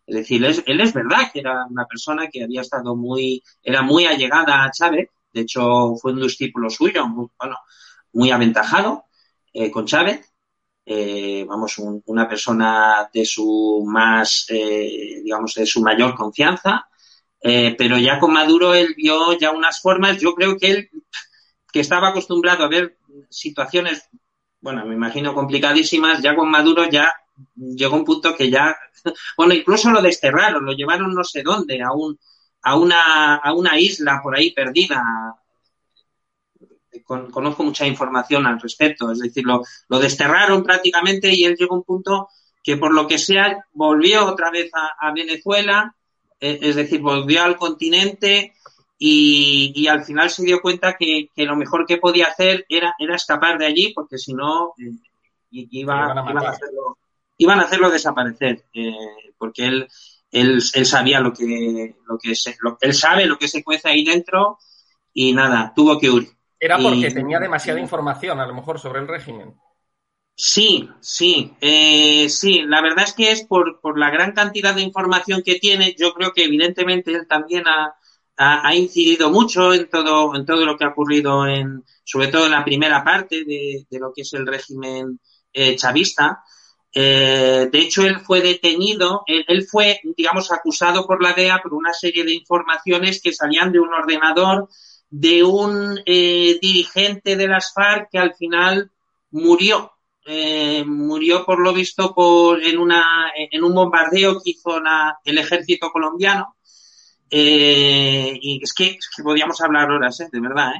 Es 0.06 0.14
decir, 0.14 0.44
él 0.44 0.80
es 0.80 0.92
verdad 0.94 1.32
que 1.32 1.40
era 1.40 1.66
una 1.68 1.84
persona 1.86 2.28
que 2.28 2.44
había 2.44 2.60
estado 2.60 2.94
muy, 2.94 3.42
era 3.60 3.82
muy 3.82 4.06
allegada 4.06 4.62
a 4.62 4.70
Chávez, 4.70 5.08
de 5.32 5.40
hecho 5.40 5.96
fue 5.96 6.12
un 6.12 6.20
discípulo 6.20 6.70
suyo, 6.70 7.08
muy, 7.08 7.26
bueno, 7.36 7.56
muy 8.12 8.30
aventajado 8.30 9.06
con 9.72 9.84
Chávez, 9.84 10.31
eh, 10.84 11.44
vamos, 11.48 11.78
una 11.78 12.28
persona 12.28 13.08
de 13.12 13.24
su 13.24 13.84
más, 13.86 14.46
eh, 14.48 15.20
digamos, 15.22 15.54
de 15.54 15.66
su 15.66 15.80
mayor 15.80 16.14
confianza, 16.14 16.88
eh, 17.40 17.74
pero 17.76 17.98
ya 17.98 18.18
con 18.18 18.32
Maduro 18.32 18.74
él 18.74 18.94
vio 18.96 19.36
ya 19.38 19.50
unas 19.50 19.80
formas, 19.80 20.18
yo 20.18 20.34
creo 20.34 20.56
que 20.56 20.70
él, 20.70 20.90
que 21.72 21.80
estaba 21.80 22.08
acostumbrado 22.08 22.64
a 22.64 22.68
ver 22.68 22.98
situaciones, 23.30 24.08
bueno, 24.60 24.84
me 24.86 24.94
imagino 24.94 25.34
complicadísimas, 25.34 26.22
ya 26.22 26.34
con 26.36 26.50
Maduro 26.50 26.88
ya 26.88 27.12
llegó 27.56 27.96
un 27.96 28.04
punto 28.04 28.34
que 28.36 28.50
ya, 28.50 28.76
bueno, 29.36 29.54
incluso 29.54 29.90
lo 29.90 30.02
desterraron, 30.02 30.64
lo 30.64 30.72
llevaron 30.72 31.14
no 31.14 31.24
sé 31.24 31.42
dónde, 31.42 31.82
a 31.82 31.92
un, 31.92 32.18
a 32.62 32.76
una, 32.76 33.36
a 33.36 33.54
una 33.54 33.78
isla 33.78 34.20
por 34.22 34.36
ahí 34.36 34.52
perdida, 34.52 35.02
conozco 37.30 37.62
mucha 37.62 37.86
información 37.86 38.46
al 38.46 38.60
respecto. 38.60 39.10
Es 39.10 39.18
decir, 39.18 39.44
lo, 39.44 39.62
desterraron 39.98 40.62
prácticamente 40.62 41.32
y 41.32 41.44
él 41.44 41.56
llegó 41.56 41.74
a 41.74 41.78
un 41.78 41.84
punto 41.84 42.28
que 42.62 42.76
por 42.76 42.94
lo 42.94 43.06
que 43.06 43.18
sea 43.18 43.64
volvió 43.72 44.26
otra 44.26 44.50
vez 44.50 44.70
a, 44.74 45.12
Venezuela, 45.12 45.94
eh, 46.40 46.58
es 46.62 46.76
decir, 46.76 47.00
volvió 47.00 47.42
al 47.42 47.56
continente 47.56 48.54
y, 48.98 49.86
al 49.88 50.04
final 50.04 50.30
se 50.30 50.44
dio 50.44 50.60
cuenta 50.60 50.96
que, 50.96 51.28
lo 51.36 51.56
mejor 51.56 51.86
que 51.86 51.98
podía 51.98 52.26
hacer 52.26 52.64
era, 52.68 52.94
era 52.98 53.16
escapar 53.16 53.58
de 53.58 53.66
allí 53.66 53.92
porque 53.92 54.16
si 54.16 54.32
no 54.32 54.74
eh, 54.78 54.92
iban, 55.50 56.18
a 56.18 56.50
hacerlo, 56.50 56.98
iban 57.36 57.58
a 57.58 57.64
hacerlo 57.64 57.90
desaparecer 57.90 58.64
eh, 58.72 58.92
porque 59.36 59.64
él, 59.66 59.88
él, 60.30 60.62
él, 60.72 60.86
sabía 60.86 61.18
lo 61.18 61.32
que, 61.32 61.96
lo 62.06 62.16
que 62.16 62.36
se, 62.36 62.56
él 62.80 62.94
sabe 62.94 63.26
lo 63.26 63.38
que 63.38 63.48
se 63.48 63.64
cuece 63.64 63.88
ahí 63.88 64.04
dentro 64.04 64.58
y 65.12 65.32
nada, 65.32 65.72
tuvo 65.74 65.98
que 65.98 66.10
huir. 66.10 66.28
Era 66.64 66.78
porque 66.78 67.10
tenía 67.10 67.40
demasiada 67.40 67.80
información, 67.80 68.38
a 68.38 68.46
lo 68.46 68.54
mejor, 68.54 68.78
sobre 68.78 69.00
el 69.00 69.08
régimen. 69.08 69.52
Sí, 70.36 70.88
sí, 71.00 71.56
eh, 71.60 72.28
sí. 72.28 72.62
La 72.62 72.80
verdad 72.80 73.02
es 73.02 73.14
que 73.14 73.32
es 73.32 73.42
por, 73.42 73.80
por, 73.80 73.98
la 73.98 74.10
gran 74.10 74.30
cantidad 74.30 74.72
de 74.72 74.82
información 74.82 75.42
que 75.44 75.56
tiene. 75.58 75.96
Yo 75.98 76.14
creo 76.14 76.32
que 76.32 76.44
evidentemente 76.44 77.10
él 77.10 77.26
también 77.26 77.64
ha, 77.66 77.96
ha, 78.36 78.76
incidido 78.76 79.28
mucho 79.28 79.74
en 79.74 79.90
todo, 79.90 80.36
en 80.36 80.46
todo 80.46 80.64
lo 80.64 80.76
que 80.76 80.84
ha 80.84 80.90
ocurrido 80.90 81.48
en, 81.48 81.82
sobre 82.04 82.28
todo 82.28 82.46
en 82.46 82.52
la 82.52 82.64
primera 82.64 83.02
parte 83.02 83.44
de, 83.44 83.84
de 83.90 83.98
lo 83.98 84.12
que 84.14 84.22
es 84.22 84.32
el 84.32 84.46
régimen 84.46 85.18
eh, 85.52 85.74
chavista. 85.74 86.44
Eh, 86.94 87.68
de 87.72 87.78
hecho, 87.80 88.04
él 88.04 88.20
fue 88.20 88.40
detenido, 88.40 89.24
él, 89.26 89.44
él, 89.48 89.66
fue, 89.66 90.00
digamos, 90.16 90.52
acusado 90.52 91.08
por 91.08 91.20
la 91.20 91.32
DEA 91.32 91.60
por 91.60 91.74
una 91.74 91.92
serie 91.92 92.22
de 92.22 92.34
informaciones 92.34 93.20
que 93.20 93.32
salían 93.32 93.72
de 93.72 93.80
un 93.80 93.92
ordenador 93.92 94.68
de 95.12 95.44
un 95.44 96.00
eh, 96.06 96.58
dirigente 96.62 97.36
de 97.36 97.46
las 97.46 97.74
FARC 97.74 98.08
que 98.10 98.18
al 98.18 98.34
final 98.34 98.90
murió. 99.30 99.92
Eh, 100.24 100.84
murió 100.86 101.44
por 101.44 101.60
lo 101.60 101.74
visto 101.74 102.14
por, 102.14 102.62
en, 102.62 102.78
una, 102.78 103.30
en 103.36 103.62
un 103.62 103.74
bombardeo 103.74 104.40
que 104.40 104.52
hizo 104.52 104.80
el 105.24 105.38
ejército 105.38 105.90
colombiano. 105.90 106.56
Eh, 107.28 108.38
y 108.40 108.60
es 108.62 108.72
que, 108.72 108.86
es 108.86 109.10
que 109.14 109.22
podíamos 109.22 109.60
hablar 109.60 109.90
horas, 109.90 110.16
de 110.16 110.40
verdad. 110.40 110.72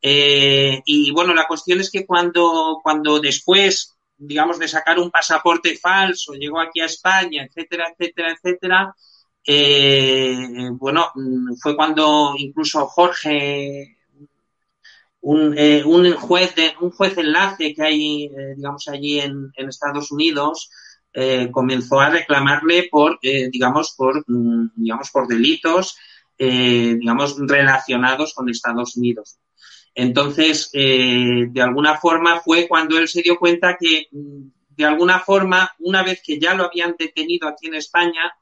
y 0.00 1.10
bueno, 1.10 1.34
la 1.34 1.48
cuestión 1.48 1.80
es 1.80 1.90
que 1.90 2.06
cuando, 2.06 2.78
cuando 2.84 3.18
después, 3.18 3.96
digamos, 4.16 4.60
de 4.60 4.68
sacar 4.68 5.00
un 5.00 5.10
pasaporte 5.10 5.76
falso, 5.76 6.34
llegó 6.34 6.60
aquí 6.60 6.80
a 6.80 6.86
España, 6.86 7.44
etcétera, 7.44 7.88
etcétera, 7.90 8.32
etcétera, 8.32 8.94
eh, 9.44 10.68
bueno, 10.72 11.10
mm, 11.14 11.54
fue 11.60 11.74
cuando 11.76 12.34
incluso 12.36 12.86
Jorge, 12.86 13.98
un, 15.20 15.54
eh, 15.56 15.82
juez 16.18 16.54
de, 16.54 16.72
un 16.80 16.90
juez 16.90 17.16
enlace 17.18 17.74
que 17.74 17.82
hay, 17.82 18.24
eh, 18.24 18.54
digamos, 18.56 18.88
allí 18.88 19.20
en, 19.20 19.52
en 19.56 19.68
Estados 19.68 20.10
Unidos, 20.10 20.70
comenzó 21.52 22.00
a 22.00 22.08
reclamarle 22.08 22.88
por, 22.90 23.18
digamos, 23.20 23.94
por, 23.98 24.24
mm, 24.26 24.70
digamos, 24.76 25.10
por 25.10 25.28
delitos, 25.28 25.98
digamos, 26.38 27.36
relacionados 27.38 28.32
con 28.32 28.48
Estados 28.48 28.96
Unidos. 28.96 29.38
Entonces, 29.94 30.70
de 30.72 31.62
alguna 31.62 31.98
forma 31.98 32.40
fue 32.40 32.66
cuando 32.66 32.98
él 32.98 33.08
se 33.08 33.20
dio 33.20 33.38
cuenta 33.38 33.76
que, 33.78 34.06
mm, 34.10 34.48
de 34.70 34.84
alguna 34.86 35.20
forma, 35.20 35.70
una 35.80 36.02
vez 36.02 36.22
que 36.24 36.40
ya 36.40 36.54
lo 36.54 36.64
habían 36.64 36.96
detenido 36.98 37.46
aquí 37.46 37.66
en 37.66 37.74
España, 37.74 38.32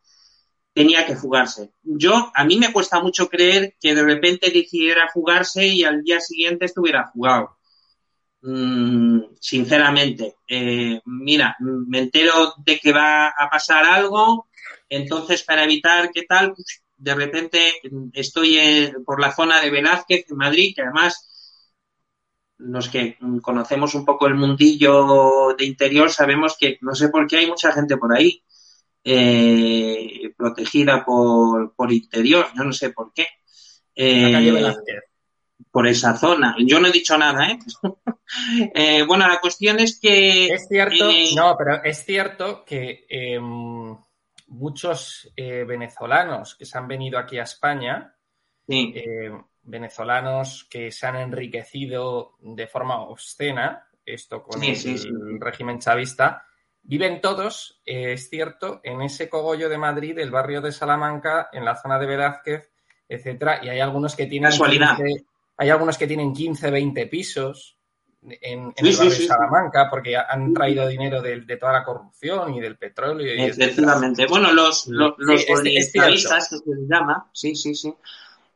tenía 0.72 1.06
que 1.06 1.16
fugarse. 1.16 1.72
Yo, 1.82 2.30
a 2.34 2.44
mí 2.44 2.58
me 2.58 2.72
cuesta 2.72 3.00
mucho 3.00 3.28
creer 3.28 3.74
que 3.80 3.94
de 3.94 4.02
repente 4.02 4.50
decidiera 4.50 5.08
fugarse 5.12 5.66
y 5.66 5.84
al 5.84 6.02
día 6.02 6.20
siguiente 6.20 6.66
estuviera 6.66 7.10
jugado. 7.12 7.56
Mm, 8.42 9.20
sinceramente, 9.38 10.36
eh, 10.48 11.00
mira, 11.04 11.56
me 11.60 11.98
entero 11.98 12.54
de 12.58 12.78
que 12.78 12.92
va 12.92 13.28
a 13.28 13.50
pasar 13.50 13.84
algo, 13.84 14.48
entonces 14.88 15.42
para 15.42 15.64
evitar 15.64 16.10
que 16.10 16.22
tal, 16.22 16.54
de 16.96 17.14
repente 17.14 17.74
estoy 18.12 18.92
por 19.04 19.20
la 19.20 19.34
zona 19.34 19.60
de 19.60 19.70
Velázquez, 19.70 20.26
en 20.30 20.36
Madrid, 20.36 20.72
que 20.74 20.82
además 20.82 21.26
los 22.56 22.88
que 22.88 23.18
conocemos 23.42 23.94
un 23.94 24.04
poco 24.04 24.26
el 24.26 24.34
mundillo 24.34 25.54
de 25.56 25.64
interior 25.64 26.10
sabemos 26.10 26.56
que 26.58 26.78
no 26.82 26.94
sé 26.94 27.08
por 27.08 27.26
qué 27.26 27.38
hay 27.38 27.46
mucha 27.46 27.72
gente 27.72 27.96
por 27.96 28.14
ahí 28.14 28.42
eh, 29.02 30.32
protegida 30.36 31.04
por, 31.04 31.74
por 31.74 31.92
interior, 31.92 32.46
yo 32.56 32.64
no 32.64 32.72
sé 32.72 32.90
por 32.90 33.12
qué. 33.12 33.26
Eh, 33.94 34.74
por 35.70 35.86
esa 35.86 36.16
zona. 36.16 36.56
Yo 36.58 36.80
no 36.80 36.88
he 36.88 36.92
dicho 36.92 37.16
nada, 37.16 37.48
¿eh? 37.48 37.58
eh 38.74 39.02
bueno, 39.06 39.28
la 39.28 39.40
cuestión 39.40 39.78
es 39.78 40.00
que... 40.00 40.46
Es 40.46 40.66
cierto, 40.68 41.10
no, 41.36 41.56
pero 41.56 41.84
es 41.84 42.04
cierto 42.04 42.64
que 42.64 43.06
em, 43.08 43.96
muchos 44.48 45.32
venezolanos 45.36 46.56
que 46.56 46.64
se 46.64 46.78
han 46.78 46.88
venido 46.88 47.18
aquí 47.18 47.38
a 47.38 47.44
España, 47.44 48.16
venezolanos 49.62 50.66
que 50.70 50.90
se 50.90 51.06
han 51.06 51.16
enriquecido 51.16 52.36
de 52.40 52.66
forma 52.66 53.02
obscena, 53.02 53.86
esto 54.04 54.42
con 54.42 54.62
el 54.62 55.40
régimen 55.40 55.78
chavista, 55.78 56.44
Viven 56.90 57.20
todos, 57.20 57.80
eh, 57.86 58.14
es 58.14 58.28
cierto, 58.28 58.80
en 58.82 59.00
ese 59.00 59.28
cogollo 59.28 59.68
de 59.68 59.78
Madrid, 59.78 60.18
el 60.18 60.32
barrio 60.32 60.60
de 60.60 60.72
Salamanca, 60.72 61.48
en 61.52 61.64
la 61.64 61.76
zona 61.76 62.00
de 62.00 62.06
Velázquez, 62.06 62.68
etcétera, 63.08 63.60
y 63.62 63.68
hay 63.68 63.78
algunos 63.78 64.16
que 64.16 64.26
tienen 64.26 64.50
hay 65.56 65.70
algunos 65.70 65.96
que 65.96 66.08
tienen 66.08 66.32
15, 66.32 66.68
20 66.68 67.06
pisos 67.06 67.78
en, 68.22 68.72
el 68.74 68.96
barrio 68.96 69.08
de 69.08 69.24
Salamanca 69.24 69.88
porque 69.88 70.16
han 70.16 70.52
traído 70.52 70.88
dinero 70.88 71.22
de, 71.22 71.56
toda 71.60 71.74
la 71.74 71.84
corrupción 71.84 72.54
y 72.54 72.60
del 72.60 72.76
petróleo. 72.76 73.36
Y 73.36 73.40
Efectivamente. 73.40 74.26
Bueno, 74.26 74.52
los, 74.52 74.88
los, 74.88 75.14
los 75.16 75.44
que 75.44 75.82
se 75.82 76.00
llama, 76.88 77.30
sí, 77.32 77.54
sí, 77.54 77.72
sí. 77.72 77.94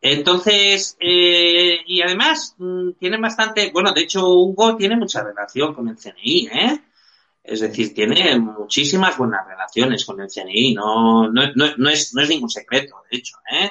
Entonces, 0.01 0.97
eh, 0.99 1.79
y 1.87 2.03
además 2.03 2.57
mm, 2.59 2.95
tienen 2.99 3.23
bastante, 3.23 3.71
bueno, 3.71 3.93
de 3.93 4.01
hecho 4.01 4.29
Hugo 4.29 4.75
tiene 4.75 4.97
mucha 4.97 5.23
relación 5.23 5.73
con 5.73 5.89
el 5.89 5.97
CNI, 5.97 6.49
¿eh? 6.49 6.81
Es 7.45 7.61
decir, 7.61 7.95
tiene 7.95 8.39
muchísimas 8.39 9.19
buenas 9.19 9.47
relaciones 9.47 10.07
con 10.07 10.19
el 10.19 10.31
CNI, 10.31 10.75
no, 10.75 11.31
no, 11.31 11.43
es, 11.91 12.15
no 12.15 12.23
es 12.23 12.29
ningún 12.29 12.49
secreto, 12.49 12.97
de 13.11 13.19
hecho. 13.19 13.37
¿eh? 13.53 13.71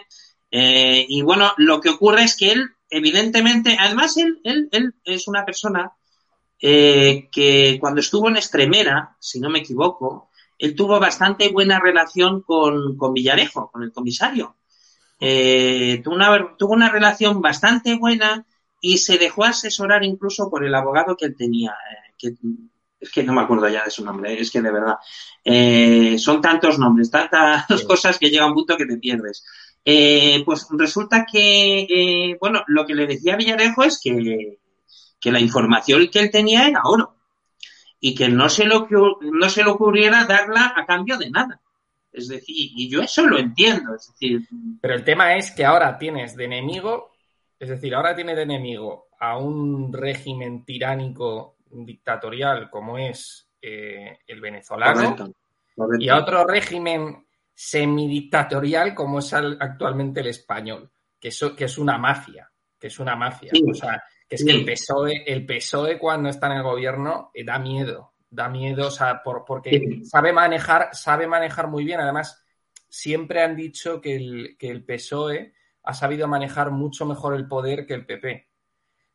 ¿eh? 0.51 1.06
y 1.10 1.24
bueno, 1.24 1.53
lo 1.58 1.82
que 1.82 1.89
ocurre 1.89 2.24
es 2.24 2.38
que 2.38 2.51
él, 2.51 2.70
evidentemente, 2.88 3.75
además 3.80 4.15
él, 4.18 4.39
él, 4.44 4.70
él 4.72 4.94
es 5.03 5.27
una 5.27 5.44
persona 5.44 5.92
eh, 6.65 7.27
que 7.30 7.77
cuando 7.77 8.00
estuvo 8.00 8.30
en 8.30 8.38
Extremera, 8.38 9.18
si 9.20 9.39
no 9.42 9.50
me 9.50 9.60
equivoco, 9.60 10.30
él 10.58 10.75
tuvo 10.75 10.98
bastante 11.00 11.50
buena 11.50 11.80
relación 11.80 12.42
con, 12.42 12.96
con 12.96 13.13
Villarejo, 13.13 13.70
con 13.70 13.84
el 13.84 13.92
comisario. 13.92 14.56
Eh, 15.20 16.00
tuvo, 16.03 16.15
una, 16.15 16.56
tuvo 16.58 16.74
una 16.74 16.89
relación 16.89 17.42
bastante 17.42 17.96
buena 17.96 18.46
y 18.80 19.00
se 19.00 19.18
dejó 19.18 19.44
asesorar 19.44 20.03
incluso 20.03 20.50
por 20.50 20.63
el 20.63 20.74
abogado 20.75 21.18
que 21.18 21.25
él 21.25 21.36
tenía, 21.36 21.75
es 23.03 23.12
que 23.12 23.24
no 23.24 23.33
me 23.33 23.41
acuerdo 23.41 23.67
ya 23.67 23.83
de 23.83 23.91
su 23.91 24.03
nombre, 24.03 24.39
es 24.39 24.50
que 24.50 24.62
de 24.62 24.72
verdad, 24.72 24.95
eh, 25.43 26.17
son 26.17 26.39
tantos 26.41 26.79
nombres, 26.79 27.12
tantas 27.12 27.65
cosas 27.88 28.17
que 28.17 28.29
llega 28.29 28.45
un 28.45 28.53
punto 28.53 28.77
que 28.77 28.86
te 28.86 28.98
pierdes. 28.98 29.43
Eh, 29.83 30.41
pues 30.45 30.67
resulta 30.72 31.25
que, 31.29 31.81
eh, 31.81 32.38
bueno, 32.39 32.63
lo 32.67 32.86
que 32.86 32.95
le 32.95 33.05
decía 33.05 33.36
Villarejo 33.36 33.83
es 33.83 34.00
que, 34.01 34.60
que 35.19 35.31
la 35.31 35.41
información 35.41 36.07
que 36.10 36.19
él 36.19 36.31
tenía 36.31 36.67
era 36.67 36.81
oro. 36.86 37.17
y 38.00 38.13
que 38.15 38.27
no 38.29 38.50
se, 38.50 38.65
lo, 38.65 38.88
no 39.22 39.50
se 39.50 39.63
le 39.63 39.69
ocurriera 39.69 40.25
darla 40.25 40.74
a 40.75 40.86
cambio 40.86 41.17
de 41.17 41.29
nada. 41.29 41.62
Es 42.12 42.27
decir, 42.27 42.55
y 42.57 42.89
yo 42.89 43.01
eso 43.01 43.25
lo 43.25 43.38
entiendo. 43.38 43.95
Es 43.95 44.07
decir, 44.12 44.41
Pero 44.81 44.93
el 44.95 45.03
tema 45.03 45.36
es 45.36 45.51
que 45.51 45.65
ahora 45.65 45.98
tienes 45.98 46.36
de 46.36 46.45
enemigo, 46.45 47.12
es 47.60 47.69
decir, 47.69 47.95
ahora 47.95 48.15
tienes 48.15 48.36
de 48.36 48.43
enemigo 48.43 49.07
a 49.19 49.38
un 49.38 49.91
régimen 49.93 50.65
tiránico 50.65 51.55
dictatorial 51.74 52.70
como 52.70 52.98
es 52.98 53.50
eh, 53.62 54.20
el 54.27 54.42
venezolano 54.42 55.34
y 56.00 56.10
a 56.10 56.18
otro 56.18 56.46
régimen 56.46 57.25
semidictatorial 57.53 58.94
como 58.94 59.20
es 59.20 59.34
actualmente 59.34 60.22
el 60.22 60.27
español, 60.27 60.92
que, 61.20 61.30
que 61.56 61.65
es 61.65 61.77
una 61.77 61.98
mafia, 61.98 62.51
que 62.80 62.88
es 62.88 63.00
una 63.00 63.15
mafia. 63.15 63.51
O 63.70 63.74
sea, 63.74 64.03
que 64.27 64.36
es 64.36 64.46
que 64.46 64.51
el 64.51 64.65
PSOE, 64.65 65.24
el 65.25 65.46
PSOE 65.46 65.98
cuando 65.98 66.30
está 66.30 66.48
en 66.48 66.58
el 66.58 66.63
gobierno 66.63 67.32
eh, 67.34 67.44
da 67.44 67.60
miedo, 67.60 68.13
da 68.30 68.50
miedo, 68.50 68.88
o 68.88 68.92
sea, 68.92 69.22
por, 69.24 69.46
porque 69.46 70.01
sabe 70.03 70.34
manejar, 70.34 70.89
sabe 70.94 71.27
manejar 71.27 71.68
muy 71.68 71.84
bien. 71.84 72.00
Además, 72.00 72.44
siempre 72.89 73.42
han 73.42 73.56
dicho 73.56 74.01
que 74.01 74.15
el, 74.15 74.56
que 74.58 74.70
el 74.70 74.84
PSOE 74.84 75.53
ha 75.84 75.94
sabido 75.94 76.27
manejar 76.27 76.72
mucho 76.72 77.06
mejor 77.06 77.36
el 77.36 77.48
poder 77.48 77.86
que 77.86 77.94
el 77.94 78.06
PP. 78.06 78.50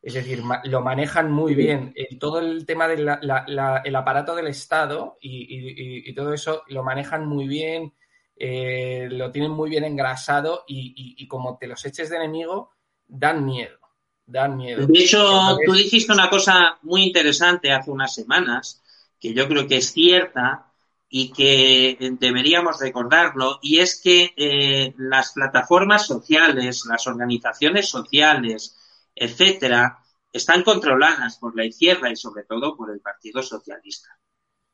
Es 0.09 0.15
decir, 0.15 0.43
lo 0.65 0.81
manejan 0.81 1.31
muy 1.31 1.55
bien. 1.55 1.95
todo 2.19 2.41
el 2.41 2.65
tema 2.65 2.89
del 2.89 3.95
aparato 3.95 4.35
del 4.35 4.47
Estado 4.47 5.19
y, 5.21 6.11
todo 6.15 6.33
eso 6.33 6.63
lo 6.69 6.83
manejan 6.83 7.27
muy 7.27 7.47
bien, 7.47 7.93
eh, 8.35 9.07
lo 9.11 9.31
tienen 9.31 9.51
muy 9.51 9.69
bien 9.69 9.85
engrasado 9.85 10.65
y, 10.67 11.29
como 11.29 11.59
te 11.59 11.67
los 11.67 11.85
eches 11.85 12.09
de 12.09 12.17
enemigo, 12.17 12.71
dan 13.07 13.45
miedo. 13.45 13.77
Dan 14.25 14.57
miedo. 14.57 14.87
De 14.87 14.99
hecho, 14.99 15.59
tú 15.67 15.75
dijiste 15.75 16.11
una 16.11 16.31
cosa 16.31 16.79
muy 16.81 17.03
interesante 17.03 17.71
hace 17.71 17.91
unas 17.91 18.15
semanas, 18.15 18.83
que 19.21 19.35
yo 19.35 19.47
creo 19.47 19.69
que 19.69 19.77
es 19.77 19.93
cierta 19.93 20.73
y 21.11 21.33
que 21.33 21.99
deberíamos 22.19 22.81
recordarlo, 22.81 23.59
y 23.61 23.81
es 23.81 24.01
que 24.01 24.33
eh, 24.39 24.95
las 24.97 25.33
plataformas 25.33 26.07
sociales, 26.07 26.87
las 26.87 27.07
organizaciones 27.07 27.91
sociales, 27.91 28.78
etcétera, 29.19 29.99
están 30.33 30.63
controladas 30.63 31.39
por 31.39 31.57
la 31.57 31.65
izquierda 31.65 32.11
y 32.11 32.17
sobre 32.17 32.45
todo 32.45 32.77
por 32.77 32.91
el 32.91 33.01
Partido 33.01 33.43
Socialista. 33.43 34.19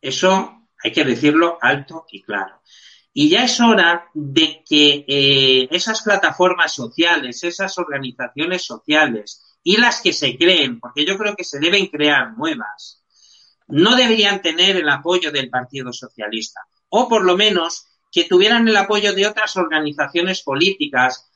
Eso 0.01 0.69
hay 0.83 0.93
que 0.93 1.05
decirlo 1.05 1.59
alto 1.61 2.07
y 2.11 2.23
claro. 2.23 2.61
Y 3.13 3.29
ya 3.29 3.45
es 3.45 3.61
hora 3.61 4.11
de 4.13 4.63
que 4.69 5.05
eh, 5.07 5.69
esas 5.71 6.03
plataformas 6.03 6.73
sociales, 6.73 7.45
esas 7.45 7.79
organizaciones 7.79 8.65
sociales 8.65 9.57
y 9.63 9.77
las 9.77 10.01
que 10.01 10.13
se 10.13 10.37
creen, 10.37 10.81
porque 10.81 11.07
yo 11.07 11.17
creo 11.17 11.37
que 11.37 11.45
se 11.45 11.61
deben 11.61 11.87
crear 11.87 12.37
nuevas, 12.37 13.05
no 13.69 13.97
deberían 13.97 14.43
tener 14.43 14.77
el 14.77 14.89
apoyo 14.89 15.31
del 15.31 15.49
Partido 15.49 15.93
Socialista. 15.93 16.61
O 16.89 17.09
por 17.09 17.25
lo 17.25 17.37
menos 17.37 17.87
que 18.11 18.25
tuvieran 18.25 18.69
el 18.69 18.77
apoyo 18.77 19.15
de 19.15 19.27
otras 19.27 19.57
organizaciones 19.57 20.43
políticas, 20.43 21.31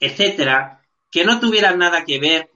etcétera, 0.00 0.85
que 1.16 1.24
no 1.24 1.40
tuvieran 1.40 1.78
nada 1.78 2.04
que 2.04 2.20
ver 2.20 2.50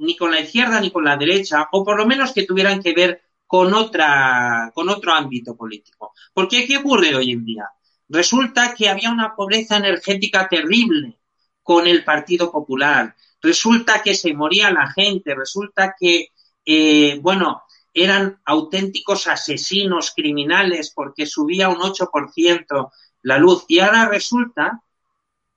ni 0.00 0.16
con 0.16 0.30
la 0.30 0.40
izquierda 0.40 0.80
ni 0.80 0.90
con 0.90 1.04
la 1.04 1.18
derecha, 1.18 1.68
o 1.72 1.84
por 1.84 1.98
lo 1.98 2.06
menos 2.06 2.32
que 2.32 2.44
tuvieran 2.44 2.82
que 2.82 2.94
ver 2.94 3.20
con 3.46 3.74
otra, 3.74 4.72
con 4.74 4.88
otro 4.88 5.12
ámbito 5.12 5.54
político. 5.54 6.14
Porque 6.32 6.66
¿qué 6.66 6.78
ocurre 6.78 7.14
hoy 7.14 7.32
en 7.32 7.44
día? 7.44 7.68
Resulta 8.08 8.74
que 8.74 8.88
había 8.88 9.10
una 9.10 9.36
pobreza 9.36 9.76
energética 9.76 10.48
terrible 10.48 11.18
con 11.62 11.86
el 11.86 12.02
Partido 12.02 12.50
Popular. 12.50 13.14
Resulta 13.42 14.02
que 14.02 14.14
se 14.14 14.32
moría 14.32 14.70
la 14.70 14.90
gente. 14.90 15.34
Resulta 15.34 15.94
que, 16.00 16.28
eh, 16.64 17.18
bueno, 17.20 17.64
eran 17.92 18.40
auténticos 18.46 19.26
asesinos 19.26 20.14
criminales 20.16 20.92
porque 20.94 21.26
subía 21.26 21.68
un 21.68 21.82
8% 21.82 22.90
la 23.20 23.36
luz. 23.36 23.66
Y 23.68 23.80
ahora 23.80 24.08
resulta, 24.08 24.82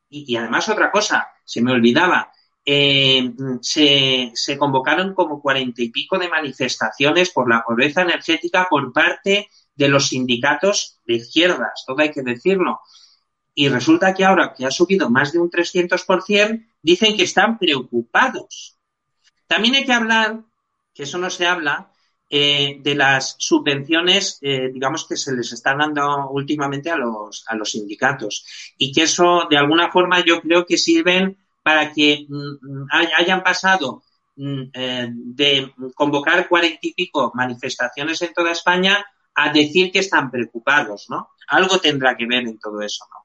y, 0.09 0.35
además 0.35 0.67
otra 0.67 0.91
cosa, 0.91 1.29
se 1.45 1.61
me 1.61 1.71
olvidaba, 1.71 2.29
eh, 2.65 3.33
se, 3.61 4.57
convocaron 4.57 5.13
como 5.13 5.41
cuarenta 5.41 5.81
y 5.81 5.89
pico 5.89 6.17
de 6.17 6.29
manifestaciones 6.29 7.31
por 7.31 7.49
la 7.49 7.63
pobreza 7.63 8.03
energética 8.03 8.67
por 8.69 8.93
parte 8.93 9.49
de 9.75 9.89
los 9.89 10.09
sindicatos 10.09 10.99
de 11.05 11.15
izquierdas, 11.15 11.83
todo 11.87 11.99
hay 11.99 12.11
que 12.11 12.21
decirlo. 12.21 12.79
Y 13.53 13.67
resulta 13.69 14.13
que 14.13 14.23
ahora 14.23 14.53
que 14.55 14.65
ha 14.65 14.71
subido 14.71 15.09
más 15.09 15.33
de 15.33 15.39
un 15.39 15.49
300%, 15.49 16.65
dicen 16.81 17.17
que 17.17 17.23
están 17.23 17.57
preocupados. 17.57 18.77
También 19.47 19.75
hay 19.75 19.85
que 19.85 19.93
hablar, 19.93 20.41
que 20.93 21.03
eso 21.03 21.17
no 21.17 21.29
se 21.29 21.45
habla, 21.45 21.91
eh, 22.29 22.77
de 22.79 22.95
las 22.95 23.35
subvenciones, 23.39 24.39
eh, 24.41 24.69
digamos, 24.71 25.05
que 25.05 25.17
se 25.17 25.35
les 25.35 25.51
están 25.51 25.79
dando 25.79 26.29
últimamente 26.29 26.89
a 26.89 26.95
los, 26.95 27.43
a 27.47 27.55
los 27.55 27.71
sindicatos. 27.71 28.45
Y 28.77 28.93
que 28.93 29.03
eso, 29.03 29.47
de 29.49 29.57
alguna 29.57 29.91
forma, 29.91 30.23
yo 30.23 30.41
creo 30.41 30.65
que 30.65 30.77
sirven 30.77 31.37
para 31.63 31.91
que 31.91 32.25
mm, 32.27 32.85
hayan 33.17 33.43
pasado 33.43 34.03
mm, 34.35 34.61
eh, 34.73 35.09
de 35.11 35.73
convocar 35.93 36.47
cuarenta 36.47 36.79
y 36.81 36.93
pico 36.93 37.31
manifestaciones 37.35 38.21
en 38.21 38.33
toda 38.33 38.51
España 38.51 39.05
a 39.35 39.51
decir 39.51 39.91
que 39.91 39.99
están 39.99 40.29
preocupados, 40.29 41.07
¿no? 41.09 41.29
Algo 41.47 41.79
tendrá 41.79 42.15
que 42.15 42.25
ver 42.25 42.43
en 42.43 42.59
todo 42.59 42.81
eso, 42.81 43.05
¿no? 43.09 43.21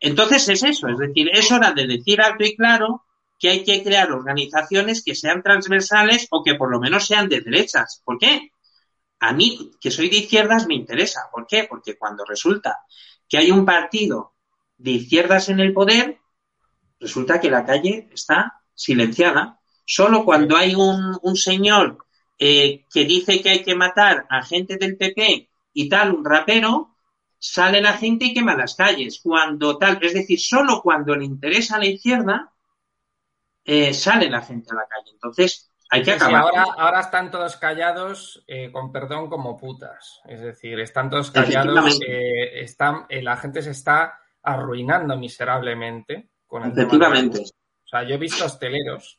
Entonces 0.00 0.48
es 0.48 0.62
eso, 0.62 0.88
es 0.88 0.98
decir, 0.98 1.30
es 1.32 1.50
hora 1.50 1.72
de 1.72 1.86
decir 1.86 2.20
alto 2.20 2.44
y 2.44 2.56
claro 2.56 3.04
que 3.38 3.48
hay 3.48 3.64
que 3.64 3.82
crear 3.82 4.10
organizaciones 4.12 5.02
que 5.02 5.14
sean 5.14 5.42
transversales 5.42 6.26
o 6.30 6.42
que 6.42 6.54
por 6.54 6.70
lo 6.70 6.80
menos 6.80 7.06
sean 7.06 7.28
de 7.28 7.40
derechas. 7.40 8.02
¿Por 8.04 8.18
qué? 8.18 8.50
A 9.20 9.32
mí, 9.32 9.70
que 9.80 9.90
soy 9.90 10.08
de 10.08 10.18
izquierdas, 10.18 10.66
me 10.66 10.74
interesa. 10.74 11.22
¿Por 11.32 11.46
qué? 11.46 11.66
Porque 11.68 11.96
cuando 11.96 12.24
resulta 12.24 12.80
que 13.28 13.38
hay 13.38 13.50
un 13.50 13.64
partido 13.64 14.34
de 14.76 14.92
izquierdas 14.92 15.48
en 15.48 15.60
el 15.60 15.72
poder, 15.72 16.18
resulta 17.00 17.40
que 17.40 17.50
la 17.50 17.64
calle 17.64 18.08
está 18.12 18.62
silenciada. 18.74 19.60
Solo 19.84 20.24
cuando 20.24 20.56
hay 20.56 20.74
un, 20.74 21.18
un 21.22 21.36
señor 21.36 22.04
eh, 22.38 22.84
que 22.92 23.04
dice 23.04 23.40
que 23.40 23.50
hay 23.50 23.62
que 23.62 23.76
matar 23.76 24.26
a 24.28 24.42
gente 24.42 24.76
del 24.76 24.96
PP 24.96 25.48
y 25.72 25.88
tal, 25.88 26.14
un 26.14 26.24
rapero, 26.24 26.96
sale 27.38 27.80
la 27.80 27.92
gente 27.92 28.26
y 28.26 28.34
quema 28.34 28.56
las 28.56 28.74
calles. 28.74 29.20
Cuando 29.22 29.78
tal, 29.78 29.98
es 30.02 30.14
decir, 30.14 30.40
solo 30.40 30.80
cuando 30.82 31.14
le 31.14 31.24
interesa 31.24 31.76
a 31.76 31.78
la 31.78 31.86
izquierda, 31.86 32.52
eh, 33.64 33.94
sale 33.94 34.28
la 34.28 34.42
gente 34.42 34.70
a 34.72 34.74
la 34.74 34.86
calle. 34.86 35.12
Entonces, 35.12 35.70
hay 35.90 36.02
que 36.02 36.12
acabar. 36.12 36.42
ahora, 36.42 36.64
ahora, 36.76 37.00
están 37.00 37.30
todos 37.30 37.56
callados, 37.56 38.42
eh, 38.48 38.72
con 38.72 38.90
perdón, 38.90 39.28
como 39.28 39.56
putas. 39.56 40.20
Es 40.26 40.40
decir, 40.40 40.80
están 40.80 41.10
todos 41.10 41.30
callados, 41.30 42.00
están, 42.00 43.06
la 43.08 43.36
gente 43.36 43.62
se 43.62 43.70
está 43.70 44.18
arruinando 44.42 45.16
miserablemente 45.16 46.30
con 46.54 46.70
Efectivamente. 46.70 47.40
o 47.40 47.88
sea, 47.88 48.04
yo 48.04 48.14
he 48.14 48.18
visto 48.18 48.44
hosteleros 48.44 49.18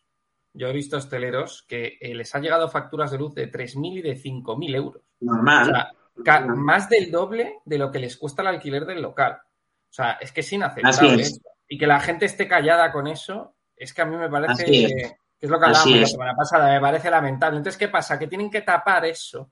yo 0.55 0.69
he 0.69 0.73
visto 0.73 0.95
hosteleros 0.95 1.65
que 1.67 1.97
eh, 1.99 2.15
les 2.15 2.33
han 2.33 2.41
llegado 2.41 2.69
facturas 2.69 3.11
de 3.11 3.17
luz 3.17 3.35
de 3.35 3.51
3.000 3.51 3.97
y 3.97 4.01
de 4.01 4.15
5.000 4.15 4.75
euros. 4.75 5.03
Normal. 5.19 5.91
O 6.17 6.23
sea, 6.23 6.39
más 6.39 6.87
del 6.87 7.11
doble 7.11 7.59
de 7.65 7.77
lo 7.77 7.91
que 7.91 7.99
les 7.99 8.15
cuesta 8.15 8.41
el 8.41 8.47
alquiler 8.47 8.85
del 8.85 9.01
local. 9.01 9.33
O 9.33 9.93
sea, 9.93 10.13
es 10.13 10.31
que 10.31 10.39
es 10.39 10.53
inaceptable. 10.53 11.25
Y 11.67 11.77
que 11.77 11.87
la 11.87 11.99
gente 11.99 12.25
esté 12.25 12.47
callada 12.47 12.89
con 12.93 13.07
eso, 13.07 13.55
es 13.75 13.93
que 13.93 14.01
a 14.01 14.05
mí 14.05 14.15
me 14.15 14.29
parece 14.29 14.63
que 14.63 15.17
es 15.41 15.49
lo 15.49 15.59
que 15.59 15.65
hablábamos 15.65 15.99
la 15.99 16.07
semana 16.07 16.35
pasada, 16.35 16.71
me 16.71 16.79
parece 16.79 17.09
lamentable. 17.09 17.57
Entonces, 17.57 17.77
¿qué 17.77 17.89
pasa? 17.89 18.17
Que 18.17 18.27
tienen 18.27 18.49
que 18.49 18.61
tapar 18.61 19.05
eso 19.05 19.51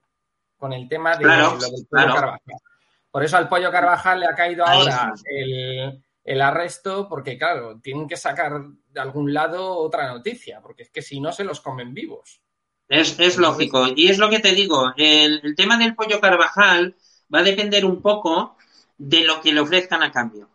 con 0.57 0.71
el 0.71 0.87
tema 0.87 1.17
de 1.17 1.25
lo 1.25 1.57
del 1.57 1.85
pollo 1.89 2.13
Carvajal. 2.13 2.39
Por 3.11 3.23
eso 3.23 3.35
al 3.35 3.49
pollo 3.49 3.69
Carvajal 3.71 4.21
le 4.21 4.27
ha 4.27 4.35
caído 4.35 4.65
ahora 4.65 5.13
el, 5.25 6.01
el 6.23 6.41
arresto 6.41 7.07
porque, 7.09 7.37
claro, 7.37 7.79
tienen 7.81 8.07
que 8.07 8.17
sacar 8.17 8.61
de 8.89 8.99
algún 8.99 9.33
lado 9.33 9.75
otra 9.77 10.11
noticia, 10.11 10.61
porque 10.61 10.83
es 10.83 10.89
que 10.89 11.01
si 11.01 11.19
no 11.19 11.31
se 11.31 11.43
los 11.43 11.59
comen 11.59 11.93
vivos. 11.93 12.41
Es, 12.87 13.19
es 13.19 13.37
lógico. 13.37 13.87
Y 13.95 14.09
es 14.09 14.17
lo 14.17 14.29
que 14.29 14.39
te 14.39 14.53
digo, 14.53 14.93
el, 14.95 15.55
tema 15.55 15.77
del 15.77 15.95
pollo 15.95 16.19
Carvajal 16.19 16.95
va 17.33 17.39
a 17.39 17.43
depender 17.43 17.85
un 17.85 18.01
poco 18.01 18.57
de 18.97 19.23
lo 19.23 19.41
que 19.41 19.51
le 19.51 19.59
ofrezcan 19.59 20.03
a 20.03 20.11
cambio. 20.11 20.49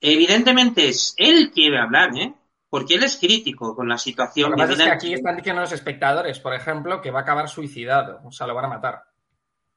Evidentemente 0.00 0.88
es 0.88 1.14
él 1.16 1.50
quiere 1.52 1.78
hablar, 1.78 2.16
¿eh? 2.16 2.32
Porque 2.70 2.94
él 2.94 3.04
es 3.04 3.16
crítico 3.16 3.74
con 3.74 3.88
la 3.88 3.98
situación. 3.98 4.50
Lo 4.50 4.56
que 4.56 4.62
pasa 4.62 4.72
es 4.72 4.78
que 4.82 4.94
aquí 4.94 5.14
están 5.14 5.36
diciendo 5.36 5.62
los 5.62 5.72
espectadores, 5.72 6.38
por 6.38 6.54
ejemplo, 6.54 7.00
que 7.00 7.10
va 7.10 7.20
a 7.20 7.22
acabar 7.22 7.48
suicidado, 7.48 8.20
o 8.24 8.30
sea, 8.30 8.46
lo 8.46 8.54
van 8.54 8.66
a 8.66 8.68
matar. 8.68 9.02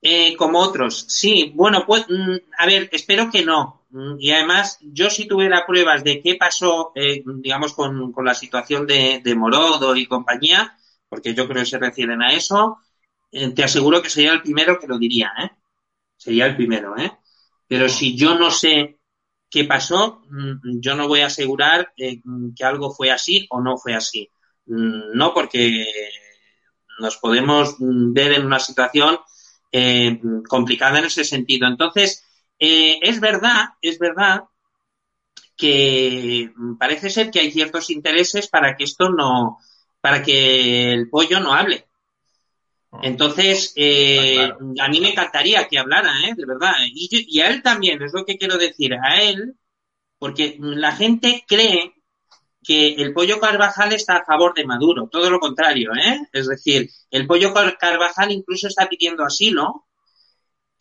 Eh, 0.01 0.35
como 0.35 0.59
otros, 0.59 1.05
sí. 1.07 1.53
Bueno, 1.55 1.83
pues, 1.85 2.05
mm, 2.09 2.35
a 2.57 2.65
ver, 2.65 2.89
espero 2.91 3.29
que 3.31 3.45
no. 3.45 3.80
Mm, 3.91 4.15
y 4.19 4.31
además, 4.31 4.79
yo 4.81 5.09
si 5.09 5.27
tuviera 5.27 5.65
pruebas 5.65 6.03
de 6.03 6.21
qué 6.21 6.35
pasó, 6.35 6.91
eh, 6.95 7.23
digamos, 7.25 7.73
con, 7.73 8.13
la 8.23 8.33
situación 8.33 8.87
de, 8.87 9.21
Morodo 9.35 9.95
y 9.95 10.05
compañía, 10.07 10.77
porque 11.09 11.33
yo 11.33 11.47
creo 11.47 11.63
que 11.63 11.69
se 11.69 11.77
refieren 11.79 12.21
a 12.21 12.33
eso, 12.33 12.77
eh, 13.31 13.49
te 13.51 13.63
aseguro 13.63 14.01
que 14.01 14.09
sería 14.09 14.33
el 14.33 14.41
primero 14.41 14.79
que 14.79 14.87
lo 14.87 14.97
diría, 14.97 15.31
¿eh? 15.43 15.51
Sería 16.17 16.45
el 16.45 16.55
primero, 16.55 16.97
¿eh? 16.97 17.11
Pero 17.67 17.89
si 17.89 18.15
yo 18.15 18.35
no 18.35 18.51
sé 18.51 18.99
qué 19.49 19.65
pasó, 19.65 20.21
mm, 20.29 20.79
yo 20.81 20.95
no 20.95 21.07
voy 21.07 21.21
a 21.21 21.27
asegurar 21.27 21.93
eh, 21.97 22.21
que 22.55 22.63
algo 22.63 22.91
fue 22.93 23.11
así 23.11 23.47
o 23.49 23.61
no 23.61 23.77
fue 23.77 23.93
así. 23.95 24.29
No, 24.65 25.33
porque 25.33 25.85
nos 26.99 27.17
podemos 27.17 27.75
ver 27.79 28.33
en 28.33 28.45
una 28.45 28.59
situación 28.59 29.17
complicada 30.47 30.99
en 30.99 31.05
ese 31.05 31.23
sentido. 31.25 31.67
Entonces, 31.67 32.23
eh, 32.63 32.99
es 33.01 33.19
verdad, 33.19 33.69
es 33.81 33.97
verdad 33.97 34.43
que 35.57 36.51
parece 36.79 37.09
ser 37.09 37.31
que 37.31 37.39
hay 37.39 37.51
ciertos 37.51 37.89
intereses 37.89 38.47
para 38.49 38.75
que 38.75 38.83
esto 38.83 39.09
no, 39.09 39.57
para 39.99 40.21
que 40.21 40.93
el 40.93 41.09
pollo 41.09 41.39
no 41.39 41.55
hable. 41.55 41.87
Ah. 42.91 42.99
Entonces, 43.01 43.73
eh, 43.75 44.51
a 44.79 44.87
mí 44.89 45.01
me 45.01 45.09
encantaría 45.09 45.67
que 45.67 45.79
hablara, 45.79 46.13
¿eh? 46.27 46.35
de 46.37 46.45
verdad. 46.45 46.75
Y, 46.85 47.09
y, 47.11 47.41
a 47.41 47.49
él 47.49 47.63
también, 47.63 47.99
es 48.03 48.13
lo 48.13 48.25
que 48.25 48.37
quiero 48.37 48.59
decir, 48.59 48.93
a 48.93 49.23
él, 49.23 49.55
porque 50.19 50.55
la 50.59 50.91
gente 50.91 51.43
cree 51.47 51.95
que 52.63 52.93
el 52.93 53.11
pollo 53.11 53.39
Carvajal 53.39 53.93
está 53.93 54.17
a 54.17 54.25
favor 54.25 54.53
de 54.53 54.67
Maduro, 54.67 55.09
todo 55.11 55.31
lo 55.31 55.39
contrario, 55.39 55.93
¿eh? 55.95 56.27
Es 56.31 56.47
decir, 56.47 56.91
el 57.09 57.25
pollo 57.25 57.55
Carvajal 57.79 58.31
incluso 58.31 58.67
está 58.67 58.87
pidiendo 58.87 59.23
asilo 59.23 59.87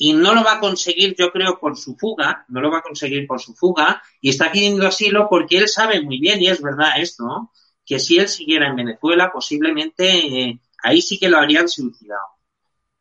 y 0.03 0.15
no 0.15 0.35
lo 0.35 0.43
va 0.43 0.55
a 0.55 0.61
conseguir, 0.61 1.15
yo 1.15 1.31
creo, 1.31 1.61
por 1.61 1.77
su 1.77 1.95
fuga, 1.95 2.47
no 2.49 2.63
lo 2.63 2.71
va 2.71 2.79
a 2.79 2.83
conseguir 2.83 3.27
por 3.27 3.39
su 3.39 3.55
fuga 3.55 4.03
y 4.23 4.31
está 4.31 4.51
pidiendo 4.51 4.87
asilo 4.87 5.29
porque 5.29 5.59
él 5.59 5.69
sabe 5.69 6.01
muy 6.01 6.19
bien, 6.19 6.41
y 6.41 6.49
es 6.49 6.63
verdad 6.63 6.99
esto, 6.99 7.53
que 7.85 7.99
si 7.99 8.19
él 8.19 8.27
siguiera 8.27 8.69
en 8.69 8.77
Venezuela, 8.77 9.31
posiblemente 9.31 10.09
eh, 10.09 10.59
ahí 10.83 11.03
sí 11.03 11.19
que 11.19 11.29
lo 11.29 11.37
habrían 11.37 11.69
suicidado. 11.69 12.23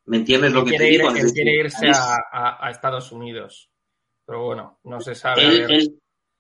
¿Me 0.08 0.18
entiendes 0.18 0.52
lo 0.52 0.66
que 0.66 0.78
te 0.78 0.84
digo? 0.84 1.10
Él 1.12 1.32
quiere 1.32 1.56
irse 1.56 1.90
a, 1.90 2.70
Estados 2.70 3.14
Unidos, 3.14 3.70
pero 4.26 4.44
bueno, 4.44 4.80
no 4.84 5.00
se 5.00 5.16
sabe. 5.16 5.42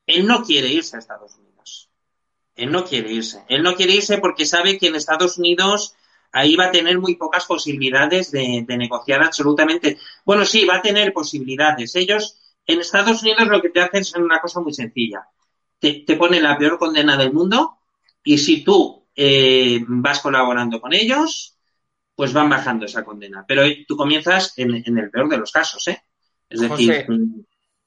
él 0.08 0.28
no 0.28 0.44
quiere 0.44 0.68
irse 0.68 0.98
a 0.98 1.00
Estados 1.00 1.38
Unidos. 1.38 1.90
Él 2.58 2.70
no 2.70 2.84
quiere 2.84 3.14
irse. 3.14 3.46
Él 3.48 3.64
no 3.64 3.76
quiere 3.76 3.94
irse 3.94 4.18
porque 4.18 4.46
sabe 4.46 4.78
que 4.78 4.88
en 4.88 4.96
Estados 4.96 5.38
Unidos 5.38 5.96
ahí 6.32 6.56
va 6.56 6.66
a 6.66 6.72
tener 6.72 7.00
muy 7.00 7.16
pocas 7.16 7.46
posibilidades 7.46 8.32
de, 8.32 8.66
negociar 8.68 9.24
absolutamente. 9.24 9.98
Bueno, 10.26 10.46
sí, 10.46 10.66
va 10.66 10.78
a 10.78 10.82
tener 10.82 11.14
posibilidades. 11.14 11.96
Ellos, 11.96 12.40
en 12.66 12.80
Estados 12.80 13.22
Unidos 13.22 13.48
lo 13.48 13.62
que 13.62 13.70
te 13.70 13.82
hacen 13.82 14.02
es 14.02 14.16
una 14.16 14.40
cosa 14.40 14.60
muy 14.60 14.74
sencilla. 14.74 15.28
Te, 15.80 16.04
ponen 16.18 16.44
la 16.44 16.58
peor 16.58 16.78
condena 16.78 17.16
del 17.16 17.34
mundo 17.34 17.80
y 18.24 18.38
si 18.38 18.64
tú 18.64 19.08
eh, 19.16 19.84
vas 19.88 20.20
colaborando 20.20 20.82
con 20.82 20.94
ellos, 20.94 21.58
pues 22.16 22.34
van 22.34 22.50
bajando 22.50 22.86
esa 22.86 23.04
condena. 23.04 23.46
Pero 23.48 23.64
tú 23.88 23.96
comienzas 23.96 24.54
en, 24.58 24.84
el 24.86 25.10
peor 25.10 25.30
de 25.30 25.38
los 25.38 25.52
casos, 25.52 25.88
¿eh? 25.88 26.04
Es 26.50 26.60
decir, 26.60 27.06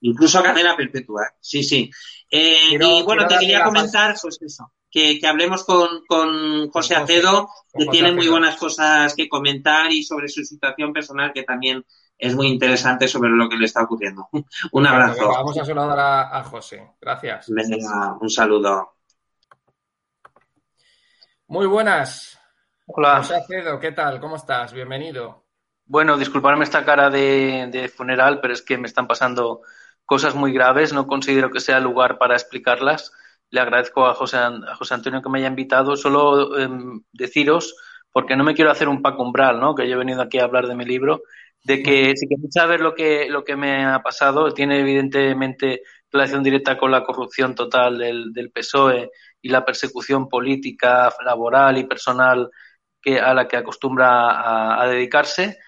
incluso 0.01 0.43
cadena 0.43 0.77
perpetua. 0.77 1.35
Sí, 1.41 1.63
sí. 1.63 1.91
Eh, 2.35 2.57
y 2.71 3.03
bueno, 3.05 3.27
te 3.27 3.39
quería 3.39 3.63
comentar, 3.63 4.17
pues 4.23 4.41
eso, 4.41 4.73
que, 4.91 5.21
hablemos 5.29 5.65
con, 5.65 6.07
con 6.09 6.71
José 6.71 6.95
Acedo, 6.95 7.51
que 7.71 7.85
tiene 7.85 8.11
muy 8.13 8.27
buenas 8.27 8.57
cosas 8.57 9.15
que 9.15 9.29
comentar 9.29 9.93
y 9.93 10.03
sobre 10.03 10.29
su 10.29 10.43
situación 10.43 10.95
personal, 10.95 11.31
que 11.35 11.43
también 11.43 11.85
es 12.17 12.35
muy 12.35 12.47
interesante 12.47 13.07
sobre 13.07 13.29
lo 13.29 13.51
que 13.51 13.59
le 13.59 13.67
está 13.67 13.83
ocurriendo. 13.83 14.31
un 14.73 14.87
abrazo. 14.87 15.29
vamos 15.29 15.59
a 15.59 15.65
saludar 15.67 16.01
a, 16.33 16.43
José. 16.45 16.93
Gracias. 16.99 17.51
un 18.19 18.31
saludo. 18.31 18.95
Muy 21.49 21.67
buenas. 21.67 22.39
Hola. 22.87 23.19
José 23.19 23.37
Acedo, 23.37 23.79
¿qué 23.79 23.93
tal? 23.93 24.19
¿Cómo 24.21 24.37
estás? 24.37 24.73
Bienvenido. 24.73 25.45
Bueno, 25.85 26.17
disculparme 26.17 26.65
esta 26.65 26.83
cara 26.83 27.11
de, 27.11 27.69
de 27.71 27.91
funeral, 27.91 28.41
pero 28.41 28.55
es 28.55 28.63
que 28.63 28.79
me 28.79 28.87
están 28.87 29.07
pasando 29.07 29.61
cosas 30.07 30.35
muy 30.35 30.53
graves, 30.53 30.93
no 30.93 31.07
considero 31.07 31.51
que 31.51 31.61
sea 31.61 31.81
lugar 31.81 32.19
para 32.19 32.35
explicarlas. 32.35 33.13
Le 33.51 33.61
agradezco 33.61 34.07
a 34.07 34.15
José, 34.15 34.39
a 34.39 34.75
José 34.77 34.95
Antonio 34.95 35.23
que 35.23 35.29
me 35.29 35.39
haya 35.39 35.49
invitado. 35.49 35.97
Solo 35.97 36.59
em, 36.59 37.03
deciros, 37.13 37.77
porque 38.13 38.37
no 38.37 38.45
me 38.45 38.55
quiero 38.55 38.71
hacer 38.71 38.89
un 38.89 39.03
paco 39.03 39.23
umbral, 39.23 39.61
¿no? 39.61 39.75
que 39.75 39.89
yo 39.89 39.95
he 39.95 39.99
venido 39.99 40.23
aquí 40.23 40.39
a 40.39 40.45
hablar 40.45 40.67
de 40.67 40.75
mi 40.75 40.85
libro, 40.85 41.23
de 41.65 41.83
que 41.83 42.13
si 42.17 42.29
queréis 42.29 42.53
saber 42.53 42.81
lo 42.81 42.95
que, 42.95 43.29
lo 43.29 43.45
que 43.45 43.57
me 43.57 43.85
ha 43.85 44.01
pasado, 44.03 44.53
tiene 44.53 44.81
evidentemente 44.81 45.83
relación 46.11 46.43
directa 46.43 46.77
con 46.77 46.91
la 46.91 47.05
corrupción 47.05 47.55
total 47.55 47.99
del, 47.99 48.33
del 48.33 48.51
PSOE 48.51 49.11
y 49.41 49.49
la 49.49 49.65
persecución 49.65 50.29
política, 50.29 51.13
laboral 51.25 51.79
y 51.79 51.85
personal 51.85 52.51
que, 53.01 53.19
a 53.19 53.35
la 53.35 53.49
que 53.49 53.57
acostumbra 53.57 54.81
a 54.81 54.87
dedicarse 54.89 55.45
eh, 55.45 55.59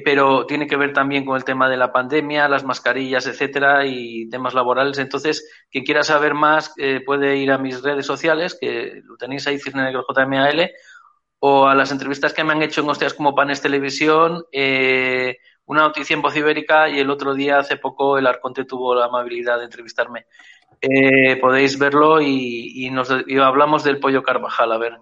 pero 0.00 0.46
tiene 0.46 0.66
que 0.66 0.76
ver 0.76 0.92
también 0.92 1.24
con 1.24 1.36
el 1.36 1.44
tema 1.44 1.68
de 1.68 1.76
la 1.76 1.92
pandemia, 1.92 2.48
las 2.48 2.64
mascarillas, 2.64 3.26
etcétera, 3.26 3.86
y 3.86 4.28
temas 4.28 4.54
laborales. 4.54 4.98
Entonces, 4.98 5.48
quien 5.70 5.84
quiera 5.84 6.02
saber 6.02 6.34
más 6.34 6.72
eh, 6.76 7.00
puede 7.04 7.36
ir 7.36 7.52
a 7.52 7.58
mis 7.58 7.82
redes 7.82 8.06
sociales, 8.06 8.56
que 8.60 9.02
lo 9.04 9.16
tenéis 9.16 9.46
ahí, 9.46 9.58
Cisne 9.58 9.82
Negro 9.82 10.04
JMAL, 10.08 10.70
o 11.38 11.66
a 11.66 11.74
las 11.74 11.92
entrevistas 11.92 12.32
que 12.32 12.44
me 12.44 12.52
han 12.52 12.62
hecho 12.62 12.80
en 12.80 12.88
Hostias 12.88 13.14
como 13.14 13.34
Panes 13.34 13.60
Televisión, 13.60 14.44
eh, 14.52 15.36
una 15.66 15.82
noticia 15.82 16.14
en 16.14 16.22
Voz 16.22 16.36
Ibérica 16.36 16.88
y 16.88 16.98
el 16.98 17.10
otro 17.10 17.34
día, 17.34 17.58
hace 17.58 17.76
poco, 17.76 18.18
el 18.18 18.26
Arconte 18.26 18.64
tuvo 18.64 18.94
la 18.94 19.06
amabilidad 19.06 19.58
de 19.58 19.64
entrevistarme. 19.64 20.26
podéis 21.40 21.78
verlo 21.78 22.20
y, 22.20 22.90
hablamos 23.40 23.84
del 23.84 23.98
pollo 24.00 24.22
Carvajal, 24.22 24.72
a 24.72 24.78
ver. 24.78 24.98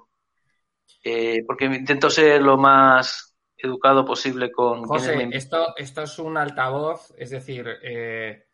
porque 1.46 1.66
intento 1.66 2.10
ser 2.10 2.42
lo 2.42 2.56
más 2.56 3.33
educado 3.64 4.04
posible 4.04 4.52
con... 4.52 4.84
José, 4.84 5.28
esto, 5.32 5.74
esto 5.76 6.02
es 6.02 6.18
un 6.18 6.36
altavoz, 6.36 7.12
es 7.16 7.30
decir, 7.30 7.66
eh, 7.82 8.46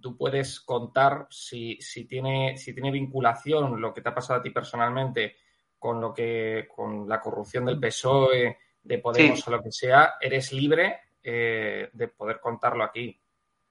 tú 0.00 0.16
puedes 0.16 0.60
contar 0.60 1.26
si, 1.30 1.78
si, 1.80 2.06
tiene, 2.06 2.56
si 2.56 2.74
tiene 2.74 2.90
vinculación 2.90 3.80
lo 3.80 3.94
que 3.94 4.00
te 4.00 4.08
ha 4.08 4.14
pasado 4.14 4.40
a 4.40 4.42
ti 4.42 4.50
personalmente 4.50 5.36
con 5.78 6.00
lo 6.00 6.12
que 6.12 6.68
con 6.74 7.08
la 7.08 7.20
corrupción 7.20 7.64
del 7.64 7.78
PSOE, 7.78 8.58
de 8.82 8.98
Podemos 8.98 9.46
o 9.46 9.50
lo 9.50 9.62
que 9.62 9.70
sea, 9.70 10.14
eres 10.20 10.52
libre 10.52 11.00
eh, 11.22 11.88
de 11.92 12.08
poder 12.08 12.40
contarlo 12.40 12.84
aquí. 12.84 13.20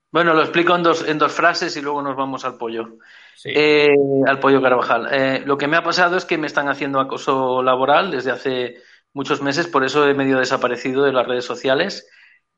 Bueno, 0.09 0.33
lo 0.33 0.41
explico 0.41 0.75
en 0.75 0.83
dos, 0.83 1.07
en 1.07 1.17
dos 1.17 1.33
frases 1.33 1.75
y 1.75 1.81
luego 1.81 2.01
nos 2.01 2.15
vamos 2.15 2.45
al 2.45 2.57
pollo. 2.57 2.97
Eh, 3.43 3.89
al 4.25 4.39
pollo 4.39 4.61
Carvajal. 4.61 5.43
lo 5.45 5.57
que 5.57 5.67
me 5.67 5.75
ha 5.75 5.83
pasado 5.83 6.15
es 6.15 6.25
que 6.25 6.37
me 6.37 6.47
están 6.47 6.69
haciendo 6.69 6.99
acoso 6.99 7.61
laboral 7.61 8.11
desde 8.11 8.31
hace 8.31 8.77
muchos 9.17 9.41
meses, 9.41 9.67
por 9.67 9.83
eso 9.83 10.07
he 10.07 10.13
medio 10.13 10.37
desaparecido 10.37 11.03
de 11.03 11.11
las 11.11 11.25
redes 11.25 11.43
sociales. 11.43 12.07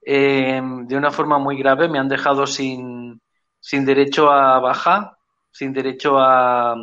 Eh, 0.05 0.61
de 0.87 0.97
una 0.97 1.09
forma 1.09 1.39
muy 1.39 1.57
grave, 1.57 1.87
me 1.87 1.99
han 1.99 2.09
dejado 2.09 2.45
sin, 2.47 3.21
sin 3.61 3.85
derecho 3.85 4.29
a 4.29 4.59
baja, 4.59 5.17
sin 5.51 5.71
derecho 5.71 6.19
a, 6.19 6.75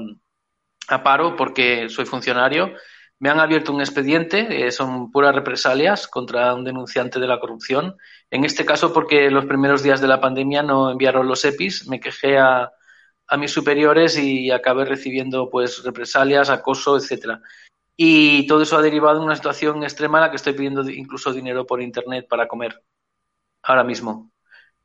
paro 1.04 1.36
porque 1.36 1.90
soy 1.90 2.06
funcionario. 2.06 2.72
Me 3.18 3.28
han 3.28 3.38
abierto 3.38 3.70
un 3.70 3.80
expediente, 3.80 4.66
eh, 4.66 4.72
son 4.72 5.10
puras 5.10 5.34
represalias 5.34 6.08
contra 6.08 6.54
un 6.54 6.64
denunciante 6.64 7.20
de 7.20 7.26
la 7.26 7.38
corrupción. 7.38 7.96
En 8.30 8.46
este 8.46 8.64
caso, 8.64 8.94
porque 8.94 9.30
los 9.30 9.44
primeros 9.44 9.82
días 9.82 10.00
de 10.00 10.08
la 10.08 10.22
pandemia 10.22 10.62
no 10.62 10.90
enviaron 10.90 11.28
los 11.28 11.44
EPIs, 11.44 11.86
me 11.86 12.00
quejé 12.00 12.38
a, 12.38 12.72
a 13.28 13.36
mis 13.36 13.52
superiores 13.52 14.16
y 14.18 14.50
acabé 14.50 14.86
recibiendo 14.86 15.50
pues 15.50 15.82
represalias, 15.84 16.48
acoso, 16.48 16.96
etcétera. 16.96 17.42
Y 17.96 18.46
todo 18.46 18.62
eso 18.62 18.76
ha 18.76 18.82
derivado 18.82 19.18
en 19.18 19.24
una 19.24 19.37
situación 19.37 19.82
extrema 19.82 20.18
en 20.18 20.22
la 20.24 20.30
que 20.30 20.37
estoy 20.37 20.52
pidiendo 20.52 20.88
incluso 20.90 21.32
dinero 21.32 21.66
por 21.66 21.80
internet 21.80 22.26
para 22.28 22.46
comer 22.46 22.82
ahora 23.62 23.85
mismo. 23.85 24.30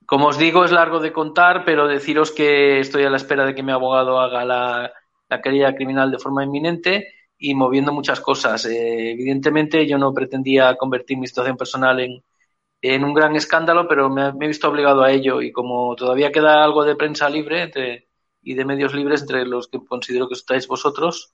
Como 0.06 0.28
os 0.28 0.38
digo, 0.38 0.66
es 0.66 0.72
largo 0.72 1.00
de 1.00 1.14
contar, 1.14 1.64
pero 1.66 1.88
deciros 1.88 2.32
que 2.32 2.80
estoy 2.80 3.04
a 3.04 3.10
la 3.10 3.18
espera 3.18 3.46
de 3.46 3.56
que 3.56 3.64
mi 3.64 3.72
abogado 3.72 4.20
haga 4.20 4.46
la, 4.46 4.92
la 5.30 5.42
querella 5.42 5.76
criminal 5.76 6.12
de 6.12 6.20
forma 6.20 6.44
inminente 6.44 7.08
y 7.38 7.56
moviendo 7.56 7.94
muchas 7.94 8.20
cosas. 8.22 8.66
Eh, 8.66 9.12
evidentemente, 9.12 9.88
yo 9.88 9.98
no 9.98 10.14
pretendía 10.14 10.76
convertir 10.76 11.18
mi 11.18 11.28
situación 11.28 11.58
personal 11.58 12.00
en, 12.00 12.24
en 12.82 13.04
un 13.04 13.14
gran 13.14 13.36
escándalo, 13.36 13.88
pero 13.88 14.10
me, 14.10 14.28
he 14.28 14.48
visto 14.48 14.68
obligado 14.70 15.04
a 15.04 15.12
ello 15.12 15.42
y 15.42 15.52
como 15.52 15.96
todavía 15.96 16.32
queda 16.32 16.64
algo 16.64 16.84
de 16.84 16.96
prensa 16.96 17.30
libre 17.30 17.72
y 18.42 18.54
de 18.56 18.66
medios 18.66 18.94
libres 18.94 19.22
entre 19.22 19.46
los 19.46 19.68
que 19.68 19.80
considero 19.86 20.28
que 20.28 20.34
estáis 20.34 20.68
vosotros, 20.68 21.34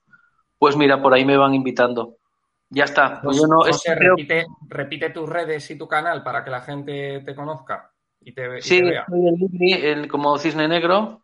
pues 0.58 0.76
mira, 0.76 1.00
por 1.00 1.14
ahí 1.14 1.24
me 1.24 1.36
van 1.36 1.54
invitando. 1.54 2.16
Ya 2.70 2.84
está. 2.84 3.20
Pues, 3.22 3.40
no, 3.48 3.62
repite, 3.96 4.46
repite, 4.68 5.10
tus 5.10 5.28
redes 5.28 5.70
y 5.70 5.78
tu 5.78 5.88
canal 5.88 6.22
para 6.22 6.44
que 6.44 6.50
la 6.50 6.60
gente 6.60 7.22
te 7.24 7.34
conozca 7.34 7.90
y 8.20 8.32
te, 8.32 8.60
sí, 8.60 8.78
estoy 8.78 9.28
en 9.28 9.34
Libri, 9.36 10.08
como 10.08 10.36
Cisne 10.38 10.68
Negro. 10.68 11.22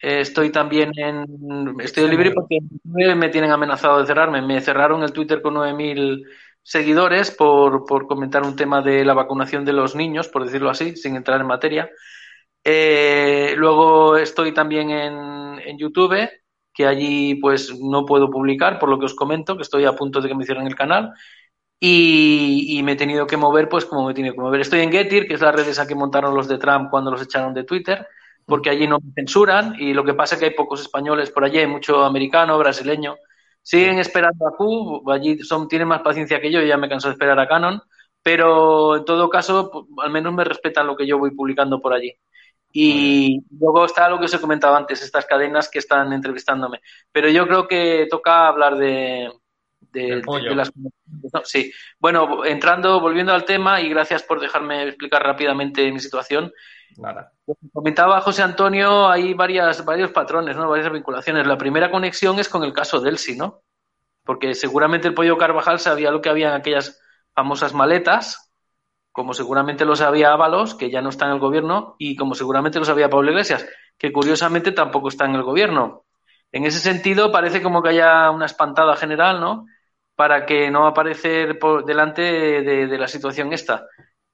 Eh, 0.00 0.20
estoy 0.20 0.50
también 0.50 0.92
en. 0.96 1.74
Estoy 1.80 2.04
en 2.04 2.10
Libri 2.10 2.30
porque 2.30 2.58
me 2.84 3.28
tienen 3.30 3.50
amenazado 3.50 4.00
de 4.00 4.06
cerrarme. 4.06 4.42
Me 4.42 4.60
cerraron 4.60 5.02
el 5.02 5.12
Twitter 5.12 5.40
con 5.40 5.54
9.000 5.54 6.22
seguidores 6.62 7.30
por, 7.30 7.86
por 7.86 8.06
comentar 8.06 8.42
un 8.42 8.54
tema 8.54 8.82
de 8.82 9.04
la 9.04 9.14
vacunación 9.14 9.64
de 9.64 9.72
los 9.72 9.94
niños, 9.94 10.28
por 10.28 10.44
decirlo 10.44 10.68
así, 10.68 10.96
sin 10.96 11.16
entrar 11.16 11.40
en 11.40 11.46
materia. 11.46 11.90
Eh, 12.62 13.54
luego 13.56 14.18
estoy 14.18 14.52
también 14.52 14.90
en, 14.90 15.58
en 15.60 15.78
YouTube 15.78 16.28
que 16.78 16.86
allí 16.86 17.34
pues 17.34 17.76
no 17.80 18.06
puedo 18.06 18.30
publicar, 18.30 18.78
por 18.78 18.88
lo 18.88 19.00
que 19.00 19.06
os 19.06 19.14
comento, 19.14 19.56
que 19.56 19.64
estoy 19.64 19.84
a 19.84 19.96
punto 19.96 20.20
de 20.20 20.28
que 20.28 20.36
me 20.36 20.44
cierren 20.44 20.68
el 20.68 20.76
canal. 20.76 21.12
Y, 21.80 22.80
me 22.84 22.92
he 22.92 22.96
tenido 22.96 23.26
que 23.26 23.36
mover, 23.36 23.68
pues 23.68 23.84
como 23.84 24.06
me 24.06 24.12
he 24.12 24.14
tenido 24.14 24.34
que 24.34 24.40
mover. 24.40 24.60
Estoy 24.60 24.80
en 24.82 24.92
Getir, 24.92 25.26
que 25.26 25.34
es 25.34 25.40
la 25.40 25.50
red 25.50 25.66
esa 25.66 25.88
que 25.88 25.96
montaron 25.96 26.36
los 26.36 26.46
de 26.46 26.56
Trump 26.58 26.88
cuando 26.90 27.10
los 27.10 27.20
echaron 27.20 27.52
de 27.52 27.64
Twitter, 27.64 28.06
porque 28.46 28.70
allí 28.70 28.86
no 28.86 29.00
me 29.00 29.12
censuran 29.12 29.74
y 29.76 29.92
lo 29.92 30.04
que 30.04 30.14
pasa 30.14 30.36
es 30.36 30.38
que 30.38 30.44
hay 30.46 30.54
pocos 30.54 30.80
españoles 30.80 31.30
por 31.32 31.44
allí, 31.44 31.58
hay 31.58 31.66
mucho 31.66 32.04
americano, 32.04 32.56
brasileño. 32.58 33.16
Siguen 33.60 33.98
esperando 33.98 34.46
a 34.46 34.56
Q, 34.56 35.02
allí 35.10 35.38
son, 35.40 35.66
tienen 35.66 35.88
más 35.88 36.02
paciencia 36.02 36.40
que 36.40 36.52
yo, 36.52 36.62
ya 36.62 36.76
me 36.76 36.88
canso 36.88 37.08
de 37.08 37.14
esperar 37.14 37.40
a 37.40 37.48
Canon, 37.48 37.82
pero 38.22 38.98
en 38.98 39.04
todo 39.04 39.28
caso, 39.28 39.88
al 39.98 40.10
menos 40.12 40.32
me 40.32 40.44
respetan 40.44 40.86
lo 40.86 40.96
que 40.96 41.08
yo 41.08 41.18
voy 41.18 41.32
publicando 41.32 41.80
por 41.80 41.92
allí. 41.92 42.14
Y 42.80 43.40
luego 43.58 43.86
está 43.86 44.08
lo 44.08 44.20
que 44.20 44.26
os 44.26 44.34
he 44.34 44.40
comentado 44.40 44.76
antes, 44.76 45.02
estas 45.02 45.26
cadenas 45.26 45.68
que 45.68 45.80
están 45.80 46.12
entrevistándome. 46.12 46.80
Pero 47.10 47.28
yo 47.28 47.44
creo 47.44 47.66
que 47.66 48.06
toca 48.08 48.46
hablar 48.46 48.76
de, 48.76 49.32
de, 49.80 50.22
las... 50.54 50.70
sí. 51.42 51.72
Bueno, 51.98 52.44
entrando, 52.44 53.00
volviendo 53.00 53.32
al 53.32 53.44
tema, 53.44 53.80
y 53.80 53.88
gracias 53.88 54.22
por 54.22 54.38
dejarme 54.38 54.84
explicar 54.84 55.24
rápidamente 55.24 55.90
mi 55.90 55.98
situación. 55.98 56.52
Nada. 56.96 57.32
comentaba 57.72 58.20
José 58.20 58.42
Antonio, 58.42 59.08
hay 59.08 59.34
varias, 59.34 59.84
varios 59.84 60.12
patrones, 60.12 60.54
¿no? 60.54 60.68
varias 60.68 60.92
vinculaciones. 60.92 61.48
La 61.48 61.58
primera 61.58 61.90
conexión 61.90 62.38
es 62.38 62.48
con 62.48 62.62
el 62.62 62.72
caso 62.72 63.00
de 63.00 63.10
Elsi, 63.10 63.36
¿no? 63.36 63.64
Porque 64.22 64.54
seguramente 64.54 65.08
el 65.08 65.14
pollo 65.14 65.36
Carvajal 65.36 65.80
sabía 65.80 66.12
lo 66.12 66.20
que 66.20 66.28
había 66.28 66.50
en 66.50 66.54
aquellas 66.54 67.00
famosas 67.34 67.74
maletas, 67.74 68.47
como 69.18 69.34
seguramente 69.34 69.84
lo 69.84 69.96
sabía 69.96 70.32
Ábalos, 70.32 70.76
que 70.76 70.90
ya 70.90 71.02
no 71.02 71.08
está 71.08 71.26
en 71.26 71.32
el 71.32 71.40
gobierno, 71.40 71.96
y 71.98 72.14
como 72.14 72.36
seguramente 72.36 72.78
lo 72.78 72.84
sabía 72.84 73.10
Pablo 73.10 73.32
Iglesias, 73.32 73.66
que 73.98 74.12
curiosamente 74.12 74.70
tampoco 74.70 75.08
está 75.08 75.24
en 75.24 75.34
el 75.34 75.42
gobierno. 75.42 76.04
En 76.52 76.64
ese 76.64 76.78
sentido, 76.78 77.32
parece 77.32 77.60
como 77.60 77.82
que 77.82 77.88
haya 77.88 78.30
una 78.30 78.46
espantada 78.46 78.94
general, 78.94 79.40
¿no? 79.40 79.66
Para 80.14 80.46
que 80.46 80.70
no 80.70 80.86
aparecer 80.86 81.58
por 81.58 81.84
delante 81.84 82.22
de, 82.22 82.96
la 82.96 83.08
situación 83.08 83.52
esta. 83.52 83.88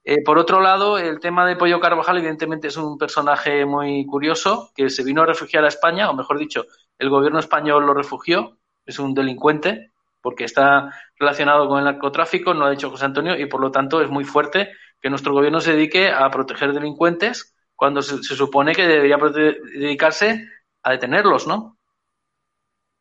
Eh, 0.05 0.23
por 0.23 0.37
otro 0.37 0.61
lado, 0.61 0.99
el 0.99 1.19
tema 1.19 1.47
de 1.47 1.57
Pollo 1.57 1.81
Carvajal, 1.81 2.19
evidentemente, 2.19 2.69
es 2.69 2.77
un 2.77 2.99
personaje 2.99 3.65
muy 3.65 4.05
curioso 4.05 4.71
que 4.75 4.91
se 4.91 5.03
vino 5.03 5.23
a 5.23 5.27
refugiar 5.27 5.65
a 5.65 5.69
España, 5.69 6.11
o 6.11 6.15
mejor 6.15 6.39
dicho, 6.39 6.67
el 6.99 7.09
gobierno 7.09 7.39
español 7.39 7.87
lo 7.87 7.95
refugió, 7.95 8.59
es 8.85 8.99
un 8.99 9.15
delincuente, 9.15 9.94
porque 10.25 10.45
está 10.45 10.91
relacionado 11.19 11.69
con 11.69 11.81
el 11.81 11.85
narcotráfico, 11.85 12.55
no 12.55 12.65
ha 12.65 12.71
dicho 12.71 12.89
José 12.89 13.05
Antonio, 13.05 13.39
y 13.39 13.45
por 13.45 13.61
lo 13.61 13.71
tanto 13.71 14.01
es 14.01 14.09
muy 14.09 14.25
fuerte 14.25 14.73
que 15.03 15.11
nuestro 15.11 15.35
gobierno 15.35 15.61
se 15.61 15.73
dedique 15.73 16.11
a 16.11 16.31
proteger 16.31 16.73
delincuentes 16.73 17.55
cuando 17.77 18.01
se, 18.01 18.23
supone 18.23 18.75
que 18.75 18.87
debería 18.87 19.19
dedicarse 19.19 20.49
a 20.83 20.93
detenerlos, 20.93 21.47
¿no? 21.47 21.79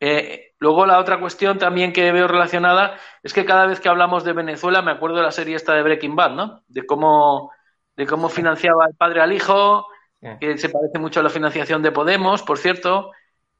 Eh, 0.01 0.51
luego 0.59 0.85
la 0.85 0.99
otra 0.99 1.17
cuestión 1.21 1.57
también 1.57 1.93
que 1.93 2.11
veo 2.11 2.27
relacionada 2.27 2.99
es 3.23 3.31
que 3.31 3.45
cada 3.45 3.67
vez 3.67 3.79
que 3.79 3.87
hablamos 3.87 4.25
de 4.25 4.33
Venezuela 4.33 4.81
me 4.81 4.91
acuerdo 4.91 5.15
de 5.15 5.23
la 5.23 5.31
serie 5.31 5.55
esta 5.55 5.73
de 5.75 5.81
Breaking 5.81 6.17
Bad, 6.17 6.31
¿no? 6.31 6.63
De 6.67 6.85
cómo, 6.85 7.53
de 7.95 8.05
cómo 8.05 8.27
financiaba 8.27 8.85
el 8.85 8.97
padre 8.97 9.21
al 9.21 9.31
hijo, 9.31 9.87
que 10.41 10.57
se 10.57 10.67
parece 10.67 10.99
mucho 10.99 11.21
a 11.21 11.23
la 11.23 11.29
financiación 11.29 11.81
de 11.81 11.93
Podemos, 11.93 12.43
por 12.43 12.57
cierto, 12.57 13.11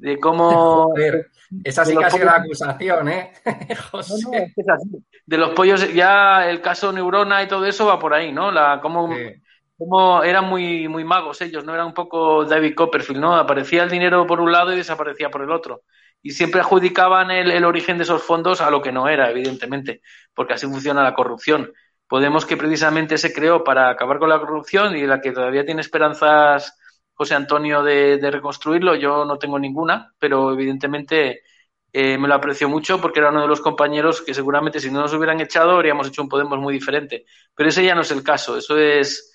de 0.04 0.20
cómo... 0.20 0.94
esa 1.64 1.86
sí 1.86 1.96
casi 1.96 2.20
la 2.20 2.36
acusación, 2.36 3.08
¿eh? 3.08 3.32
José. 3.92 4.54
De 5.26 5.38
los 5.38 5.52
pollos, 5.52 5.94
ya 5.94 6.50
el 6.50 6.60
caso 6.60 6.92
Neurona 6.92 7.42
y 7.42 7.48
todo 7.48 7.66
eso 7.66 7.86
va 7.86 8.00
por 8.00 8.14
ahí, 8.14 8.34
¿no? 8.34 8.52
La, 8.52 8.82
cómo, 8.82 9.14
eran 10.24 10.46
muy, 10.46 10.90
muy 10.90 11.06
magos 11.06 11.42
ellos, 11.42 11.64
¿no? 11.64 11.74
Era 11.74 11.86
un 11.86 11.94
poco 11.94 12.44
David 12.44 12.76
Copperfield, 12.76 13.22
¿no? 13.22 13.36
Aparecía 13.36 13.84
el 13.84 13.90
dinero 13.90 14.28
por 14.28 14.42
un 14.42 14.52
lado 14.52 14.74
y 14.74 14.76
desaparecía 14.76 15.30
por 15.30 15.42
el 15.42 15.52
otro. 15.52 15.84
Y 16.22 16.32
siempre 16.32 16.60
adjudicaban 16.60 17.32
el, 17.32 17.50
el 17.52 17.64
origen 17.64 17.98
de 17.98 18.04
esos 18.04 18.24
fondos 18.24 18.60
a 18.60 18.70
lo 18.70 18.82
que 18.82 18.92
no 18.92 19.08
era, 19.08 19.30
evidentemente, 19.30 20.02
porque 20.34 20.54
así 20.54 20.68
funciona 20.68 21.02
la 21.02 21.14
corrupción. 21.14 21.72
Podemos 22.10 22.46
que 22.46 22.58
precisamente 22.58 23.18
se 23.18 23.34
creó 23.34 23.64
para 23.64 23.90
acabar 23.90 24.20
con 24.20 24.28
la 24.28 24.40
corrupción 24.40 24.98
y 24.98 25.08
la 25.08 25.22
que 25.22 25.32
todavía 25.32 25.66
tiene 25.66 25.80
esperanzas 25.80 26.78
José 27.14 27.36
Antonio 27.36 27.84
de, 27.84 28.20
reconstruirlo, 28.32 28.96
yo 28.96 29.26
no 29.26 29.38
tengo 29.38 29.60
ninguna, 29.60 30.14
pero 30.18 30.52
evidentemente 30.52 31.44
eh, 31.92 32.18
me 32.18 32.28
lo 32.28 32.34
aprecio 32.36 32.68
mucho 32.68 33.00
porque 33.00 33.20
era 33.20 33.30
uno 33.30 33.42
de 33.42 33.48
los 33.48 33.62
compañeros 33.62 34.22
que 34.22 34.34
seguramente 34.34 34.80
si 34.80 34.90
no 34.90 35.02
nos 35.02 35.14
hubieran 35.14 35.40
echado 35.40 35.72
habríamos 35.72 36.08
hecho 36.08 36.24
un 36.24 36.30
Podemos 36.30 36.60
muy 36.60 36.74
diferente. 36.74 37.26
Pero 37.56 37.70
ese 37.70 37.86
ya 37.86 37.96
no 37.96 38.02
es 38.02 38.12
el 38.12 38.24
caso, 38.24 38.58
eso 38.58 38.78
es 38.78 39.34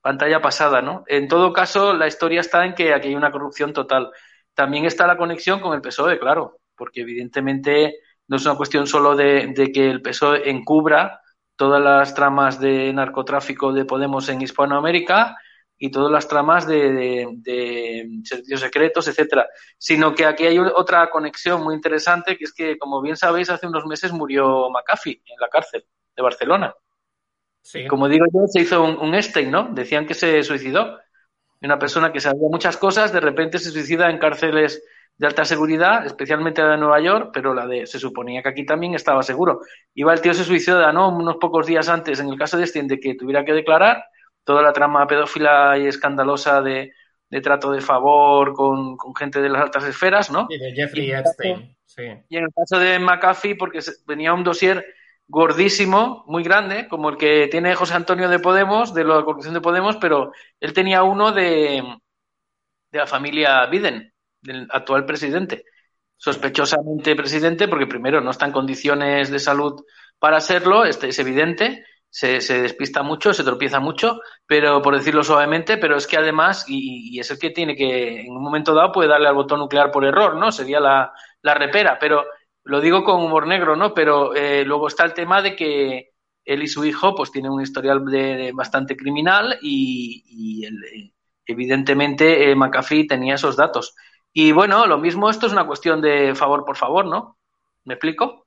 pantalla 0.00 0.40
pasada, 0.40 0.82
¿no? 0.82 1.04
En 1.08 1.26
todo 1.26 1.52
caso, 1.52 1.92
la 1.94 2.06
historia 2.06 2.40
está 2.40 2.64
en 2.64 2.74
que 2.74 2.94
aquí 2.94 3.08
hay 3.08 3.14
una 3.16 3.32
corrupción 3.32 3.72
total. 3.72 4.10
También 4.54 4.84
está 4.84 5.06
la 5.06 5.16
conexión 5.16 5.60
con 5.60 5.74
el 5.74 5.80
PSOE, 5.80 6.18
claro, 6.18 6.60
porque 6.76 7.00
evidentemente 7.00 7.96
no 8.28 8.36
es 8.36 8.44
una 8.46 8.56
cuestión 8.56 8.86
solo 8.86 9.16
de, 9.16 9.48
de 9.48 9.72
que 9.72 9.90
el 9.90 10.02
PSOE 10.02 10.48
encubra 10.50 11.20
todas 11.56 11.82
las 11.82 12.14
tramas 12.14 12.60
de 12.60 12.92
narcotráfico 12.92 13.72
de 13.72 13.84
Podemos 13.84 14.28
en 14.28 14.42
Hispanoamérica, 14.42 15.36
y 15.78 15.90
todas 15.90 16.10
las 16.10 16.26
tramas 16.26 16.66
de, 16.66 17.28
servicios 18.24 18.60
secretos, 18.60 19.08
etcétera, 19.08 19.46
sino 19.76 20.14
que 20.14 20.24
aquí 20.24 20.46
hay 20.46 20.58
otra 20.58 21.10
conexión 21.10 21.62
muy 21.62 21.74
interesante, 21.74 22.36
que 22.36 22.44
es 22.44 22.54
que, 22.54 22.78
como 22.78 23.02
bien 23.02 23.16
sabéis, 23.16 23.50
hace 23.50 23.66
unos 23.66 23.84
meses 23.84 24.12
murió 24.12 24.70
McAfee 24.70 25.22
en 25.26 25.40
la 25.40 25.48
cárcel 25.48 25.84
de 26.16 26.22
Barcelona. 26.22 26.74
Sí. 27.60 27.86
Como 27.86 28.08
digo 28.08 28.24
yo, 28.32 28.46
se 28.46 28.60
hizo 28.60 28.82
un, 28.82 28.96
un 28.98 29.50
¿no? 29.50 29.68
Decían 29.72 30.06
que 30.06 30.14
se 30.14 30.42
suicidó. 30.42 30.98
Una 31.60 31.78
persona 31.78 32.12
que 32.12 32.20
sabía 32.20 32.48
muchas 32.50 32.76
cosas, 32.76 33.12
de 33.12 33.20
repente 33.20 33.58
se 33.58 33.70
suicida 33.70 34.08
en 34.08 34.18
cárceles 34.18 34.82
de 35.18 35.26
alta 35.26 35.44
seguridad, 35.44 36.04
especialmente 36.04 36.62
la 36.62 36.72
de 36.72 36.76
Nueva 36.76 37.00
York, 37.00 37.30
pero 37.32 37.54
la 37.54 37.66
de, 37.66 37.86
se 37.86 37.98
suponía 37.98 38.42
que 38.42 38.50
aquí 38.50 38.66
también 38.66 38.94
estaba 38.94 39.22
seguro. 39.22 39.60
Iba 39.94 40.12
el 40.12 40.20
tío 40.20 40.34
se 40.34 40.44
suicida, 40.44 40.92
¿no? 40.92 41.08
Unos 41.08 41.36
pocos 41.36 41.66
días 41.66 41.88
antes, 41.88 42.20
en 42.20 42.28
el 42.28 42.38
caso 42.38 42.58
de 42.58 42.64
este, 42.64 42.82
de 42.82 43.00
que 43.00 43.14
tuviera 43.14 43.44
que 43.44 43.52
declarar, 43.52 44.04
toda 44.46 44.62
la 44.62 44.72
trama 44.72 45.06
pedófila 45.08 45.76
y 45.76 45.88
escandalosa 45.88 46.62
de, 46.62 46.92
trato 47.42 47.72
de 47.72 47.80
favor 47.80 48.54
con, 48.54 48.96
gente 49.16 49.42
de 49.42 49.48
las 49.48 49.62
altas 49.62 49.84
esferas, 49.84 50.30
¿no? 50.30 50.46
Y 50.48 50.56
de 50.56 50.72
Jeffrey 50.72 51.10
Epstein, 51.10 51.76
sí. 51.84 52.04
Y 52.28 52.36
en 52.36 52.44
el 52.44 52.54
caso 52.54 52.78
de 52.78 53.00
McAfee, 53.00 53.56
porque 53.56 53.80
venía 54.06 54.32
un 54.32 54.44
dossier 54.44 54.86
gordísimo, 55.26 56.22
muy 56.28 56.44
grande, 56.44 56.86
como 56.86 57.08
el 57.08 57.16
que 57.16 57.48
tiene 57.50 57.74
José 57.74 57.94
Antonio 57.94 58.28
de 58.28 58.38
Podemos, 58.38 58.94
de 58.94 59.02
la 59.02 59.24
corrupción 59.24 59.52
de 59.52 59.60
Podemos, 59.60 59.96
pero 59.96 60.30
él 60.60 60.72
tenía 60.72 61.02
uno 61.02 61.32
de, 61.32 61.82
de 62.92 62.98
la 62.98 63.06
familia 63.08 63.66
Biden, 63.66 64.12
del 64.40 64.68
actual 64.70 65.04
presidente. 65.04 65.64
Sospechosamente 66.16 67.16
presidente, 67.16 67.66
porque 67.66 67.88
primero 67.88 68.20
no 68.20 68.30
está 68.30 68.46
en 68.46 68.52
condiciones 68.52 69.28
de 69.28 69.40
salud 69.40 69.84
para 70.20 70.40
serlo, 70.40 70.84
este 70.84 71.08
es 71.08 71.18
evidente, 71.18 71.84
se, 72.16 72.40
se, 72.40 72.62
despista 72.62 73.02
mucho, 73.02 73.34
se 73.34 73.44
tropieza 73.44 73.78
mucho, 73.78 74.22
pero 74.46 74.80
por 74.80 74.96
decirlo 74.96 75.22
suavemente, 75.22 75.76
pero 75.76 75.98
es 75.98 76.06
que 76.06 76.16
además, 76.16 76.64
y, 76.66 77.20
es 77.20 77.30
el 77.30 77.38
que 77.38 77.50
tiene 77.50 77.76
que, 77.76 78.22
en 78.22 78.34
un 78.34 78.42
momento 78.42 78.72
dado, 78.72 78.90
puede 78.90 79.10
darle 79.10 79.28
al 79.28 79.34
botón 79.34 79.60
nuclear 79.60 79.90
por 79.90 80.02
error, 80.02 80.34
¿no? 80.34 80.50
Sería 80.50 80.80
la, 80.80 81.12
la 81.42 81.52
repera, 81.52 81.98
pero 81.98 82.24
lo 82.64 82.80
digo 82.80 83.04
con 83.04 83.22
humor 83.22 83.46
negro, 83.46 83.76
¿no? 83.76 83.92
Pero 83.92 84.34
eh, 84.34 84.64
luego 84.64 84.88
está 84.88 85.04
el 85.04 85.12
tema 85.12 85.42
de 85.42 85.54
que 85.54 86.12
él 86.46 86.62
y 86.62 86.68
su 86.68 86.86
hijo, 86.86 87.14
pues 87.14 87.30
tienen 87.30 87.52
un 87.52 87.60
historial 87.60 88.02
de, 88.06 88.50
bastante 88.54 88.96
criminal 88.96 89.58
y, 89.60 90.64
eh, 90.64 91.12
evidentemente 91.44 92.50
eh, 92.50 92.56
McAfee 92.56 93.06
tenía 93.06 93.34
esos 93.34 93.56
datos. 93.56 93.94
Y 94.32 94.52
bueno, 94.52 94.86
lo 94.86 94.96
mismo, 94.96 95.28
esto 95.28 95.48
es 95.48 95.52
una 95.52 95.66
cuestión 95.66 96.00
de 96.00 96.34
favor 96.34 96.64
por 96.64 96.78
favor, 96.78 97.04
¿no? 97.04 97.36
¿Me 97.84 97.92
explico? 97.92 98.46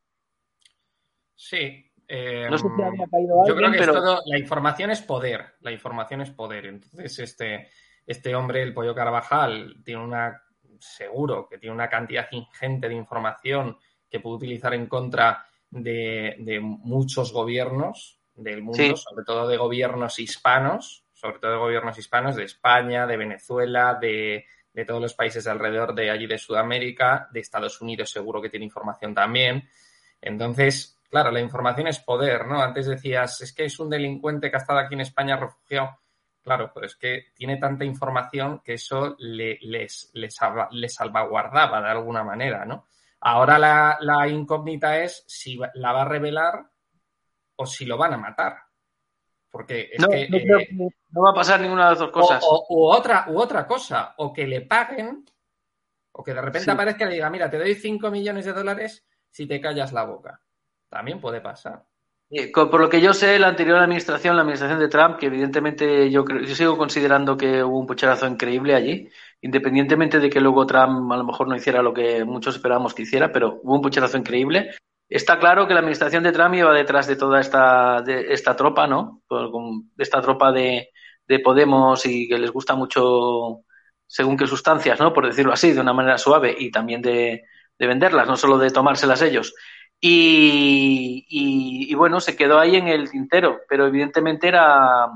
Sí, 1.35 1.88
no 2.09 2.57
sé 2.57 2.67
si 2.75 2.81
había 2.81 3.07
caído 3.07 3.47
yo 3.47 3.55
creo 3.55 3.71
que 3.71 3.85
todo, 3.85 4.21
la 4.25 4.39
información 4.39 4.91
es 4.91 5.01
poder, 5.01 5.55
la 5.61 5.71
información 5.71 6.21
es 6.21 6.31
poder. 6.31 6.65
Entonces, 6.65 7.19
este, 7.19 7.69
este 8.05 8.35
hombre, 8.35 8.63
el 8.63 8.73
Pollo 8.73 8.95
Carvajal, 8.95 9.81
tiene 9.83 10.03
una, 10.03 10.41
seguro 10.79 11.47
que 11.47 11.57
tiene 11.57 11.75
una 11.75 11.89
cantidad 11.89 12.27
ingente 12.31 12.89
de 12.89 12.95
información 12.95 13.77
que 14.09 14.19
puede 14.19 14.37
utilizar 14.37 14.73
en 14.73 14.87
contra 14.87 15.45
de, 15.69 16.59
muchos 16.61 17.31
gobiernos 17.31 18.19
del 18.33 18.63
mundo, 18.63 18.95
sobre 18.95 19.25
todo 19.25 19.47
de 19.47 19.57
gobiernos 19.57 20.17
hispanos, 20.17 21.05
sobre 21.13 21.39
todo 21.39 21.51
de 21.51 21.57
gobiernos 21.57 21.97
hispanos 21.97 22.35
de 22.35 22.45
España, 22.45 23.05
de 23.05 23.17
Venezuela, 23.17 23.99
de, 24.01 24.45
de 24.73 24.85
todos 24.85 25.01
los 25.01 25.13
países 25.13 25.45
alrededor 25.45 25.93
de 25.93 26.09
allí 26.09 26.25
de 26.25 26.37
Sudamérica, 26.37 27.27
de 27.31 27.41
Estados 27.41 27.81
Unidos 27.81 28.09
seguro 28.09 28.41
que 28.41 28.49
tiene 28.49 28.65
información 28.65 29.13
también. 29.13 29.67
Entonces, 30.21 30.98
claro, 31.09 31.31
la 31.31 31.39
información 31.39 31.87
es 31.87 31.99
poder, 31.99 32.45
¿no? 32.47 32.61
Antes 32.61 32.87
decías, 32.87 33.41
es 33.41 33.53
que 33.53 33.65
es 33.65 33.79
un 33.79 33.89
delincuente 33.89 34.49
que 34.49 34.57
ha 34.57 34.59
estado 34.59 34.79
aquí 34.79 34.93
en 34.93 35.01
España 35.01 35.35
refugiado. 35.35 35.99
Claro, 36.41 36.71
pero 36.73 36.85
es 36.85 36.95
que 36.95 37.27
tiene 37.35 37.57
tanta 37.57 37.83
información 37.83 38.61
que 38.63 38.73
eso 38.73 39.15
le, 39.19 39.59
les, 39.61 40.11
salvaguardaba 40.87 41.81
de 41.81 41.89
alguna 41.89 42.23
manera, 42.23 42.65
¿no? 42.65 42.85
Ahora 43.21 43.59
la, 43.59 44.27
incógnita 44.29 44.99
es 44.99 45.25
si 45.27 45.59
la 45.73 45.91
va 45.91 46.03
a 46.03 46.07
revelar 46.07 46.65
o 47.57 47.65
si 47.65 47.85
lo 47.85 47.97
van 47.97 48.13
a 48.13 48.17
matar. 48.17 48.57
Porque 49.51 49.89
es 49.91 50.05
que, 50.05 50.21
eh, 50.23 50.69
no, 51.09 51.23
va 51.23 51.31
a 51.31 51.33
pasar 51.33 51.59
ninguna 51.59 51.85
de 51.85 51.89
las 51.91 51.99
dos 51.99 52.11
cosas. 52.11 52.43
O, 52.47 52.95
otra, 52.95 53.25
u 53.27 53.39
otra 53.39 53.67
cosa, 53.67 54.13
o 54.17 54.31
que 54.31 54.47
le 54.47 54.61
paguen, 54.61 55.25
o 56.13 56.23
que 56.23 56.33
de 56.33 56.41
repente 56.41 56.71
aparezca 56.71 57.03
y 57.05 57.07
le 57.09 57.13
diga, 57.15 57.29
mira, 57.29 57.49
te 57.49 57.57
doy 57.57 57.75
5 57.75 58.09
millones 58.11 58.45
de 58.45 58.53
dólares 58.53 59.05
si 59.29 59.45
te 59.47 59.59
callas 59.59 59.91
la 59.91 60.05
boca. 60.05 60.41
También 60.89 61.21
puede 61.21 61.41
pasar. 61.41 61.85
Por 62.53 62.79
lo 62.79 62.89
que 62.89 63.01
yo 63.01 63.13
sé, 63.13 63.39
la 63.39 63.47
anterior 63.47 63.79
administración, 63.79 64.35
la 64.35 64.43
administración 64.43 64.79
de 64.79 64.87
Trump, 64.87 65.17
que 65.17 65.25
evidentemente 65.25 66.11
yo, 66.11 66.23
yo 66.27 66.55
sigo 66.55 66.77
considerando 66.77 67.35
que 67.35 67.63
hubo 67.63 67.79
un 67.79 67.87
pucherazo 67.87 68.27
increíble 68.27 68.75
allí, 68.75 69.09
independientemente 69.41 70.19
de 70.19 70.29
que 70.29 70.39
luego 70.39 70.67
Trump 70.67 71.11
a 71.11 71.17
lo 71.17 71.23
mejor 71.23 71.47
no 71.47 71.55
hiciera 71.55 71.81
lo 71.81 71.91
que 71.91 72.23
muchos 72.25 72.55
esperábamos 72.55 72.93
que 72.93 73.01
hiciera, 73.01 73.31
pero 73.31 73.59
hubo 73.63 73.73
un 73.73 73.81
pucherazo 73.81 74.17
increíble. 74.17 74.69
Está 75.07 75.39
claro 75.39 75.67
que 75.67 75.73
la 75.73 75.79
administración 75.79 76.21
de 76.21 76.31
Trump 76.31 76.53
iba 76.53 76.71
detrás 76.71 77.07
de 77.07 77.15
toda 77.15 77.39
esta, 77.39 78.03
de 78.03 78.31
esta 78.31 78.55
tropa, 78.55 78.85
¿no? 78.85 79.23
De 79.27 80.03
esta 80.03 80.21
tropa 80.21 80.51
de, 80.51 80.91
de 81.27 81.39
Podemos 81.39 82.05
y 82.05 82.27
que 82.27 82.37
les 82.37 82.51
gusta 82.51 82.75
mucho 82.75 83.61
según 84.05 84.37
qué 84.37 84.45
sustancias, 84.45 84.99
¿no? 84.99 85.13
Por 85.13 85.25
decirlo 85.25 85.51
así, 85.51 85.71
de 85.71 85.81
una 85.81 85.93
manera 85.93 86.19
suave 86.19 86.55
y 86.59 86.69
también 86.69 87.01
de 87.01 87.43
venderlas, 87.79 88.27
no 88.27 88.37
solo 88.37 88.59
de 88.59 88.69
tomárselas 88.69 89.23
ellos. 89.23 89.55
Y, 90.01 91.93
bueno, 91.95 92.19
se 92.19 92.35
quedó 92.35 92.59
ahí 92.59 92.75
en 92.75 92.87
el 92.87 93.09
tintero, 93.09 93.61
pero 93.67 93.87
evidentemente 93.87 94.47
era, 94.47 95.07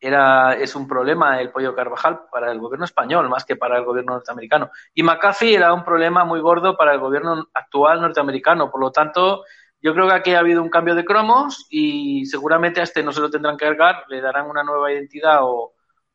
era, 0.00 0.54
es 0.54 0.74
un 0.74 0.88
problema 0.88 1.40
el 1.40 1.50
pollo 1.50 1.74
Carvajal 1.74 2.22
para 2.30 2.50
el 2.50 2.58
gobierno 2.58 2.84
español 2.84 3.28
más 3.28 3.44
que 3.44 3.56
para 3.56 3.78
el 3.78 3.84
gobierno 3.84 4.14
norteamericano. 4.14 4.70
Y 4.94 5.02
McAfee 5.02 5.54
era 5.54 5.72
un 5.72 5.84
problema 5.84 6.24
muy 6.24 6.40
gordo 6.40 6.76
para 6.76 6.92
el 6.94 7.00
gobierno 7.00 7.48
actual 7.54 8.00
norteamericano. 8.00 8.70
Por 8.70 8.80
lo 8.80 8.90
tanto, 8.90 9.44
yo 9.80 9.94
creo 9.94 10.08
que 10.08 10.14
aquí 10.14 10.34
ha 10.34 10.40
habido 10.40 10.62
un 10.62 10.70
cambio 10.70 10.94
de 10.94 11.04
cromos 11.04 11.66
y 11.70 12.26
seguramente 12.26 12.80
a 12.80 12.84
este 12.84 13.02
no 13.02 13.12
se 13.12 13.20
lo 13.20 13.30
tendrán 13.30 13.56
que 13.56 13.66
cargar, 13.66 14.04
le 14.08 14.20
darán 14.20 14.48
una 14.50 14.62
nueva 14.64 14.92
identidad 14.92 15.38
o, 15.42 15.74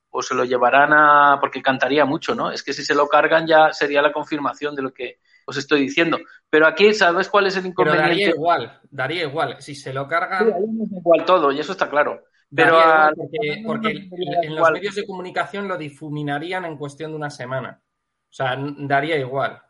o 0.10 0.22
se 0.22 0.36
lo 0.36 0.46
llevarán 0.46 0.94
a. 0.94 1.38
porque 1.40 1.62
cantaría 1.62 2.06
mucho, 2.06 2.36
¿no? 2.36 2.52
Es 2.52 2.64
que 2.64 2.74
si 2.74 2.84
se 2.84 2.96
lo 2.96 3.08
cargan 3.08 3.48
ya 3.48 3.74
sería 3.74 4.02
la 4.02 4.12
confirmación 4.12 4.76
de 4.76 4.82
lo 4.82 4.94
que 4.94 5.20
os 5.46 5.58
estoy 5.58 5.82
diciendo. 5.82 6.20
Pero 6.50 6.68
aquí, 6.68 6.94
¿sabes 6.94 7.30
cuál 7.30 7.48
es 7.48 7.58
el 7.58 7.68
inconveniente? 7.68 8.10
daría 8.10 8.30
igual, 8.30 8.82
daría 8.90 9.24
igual. 9.24 9.56
Si 9.60 9.76
se 9.76 9.94
lo 9.94 10.08
cargan. 10.08 10.54
igual 10.92 11.26
todo, 11.26 11.52
y 11.52 11.60
eso 11.60 11.72
está 11.72 11.90
claro. 11.90 12.24
Pero 12.54 12.80
porque, 13.66 14.10
en 14.44 14.56
los 14.56 14.72
medios 14.72 14.96
de 14.96 15.06
comunicación 15.06 15.68
lo 15.68 15.78
difuminarían 15.78 16.66
en 16.66 16.78
cuestión 16.78 17.12
de 17.12 17.18
una 17.18 17.30
semana. 17.30 17.82
O 18.30 18.34
sea, 18.34 18.58
daría 18.58 19.18
igual. 19.18 19.62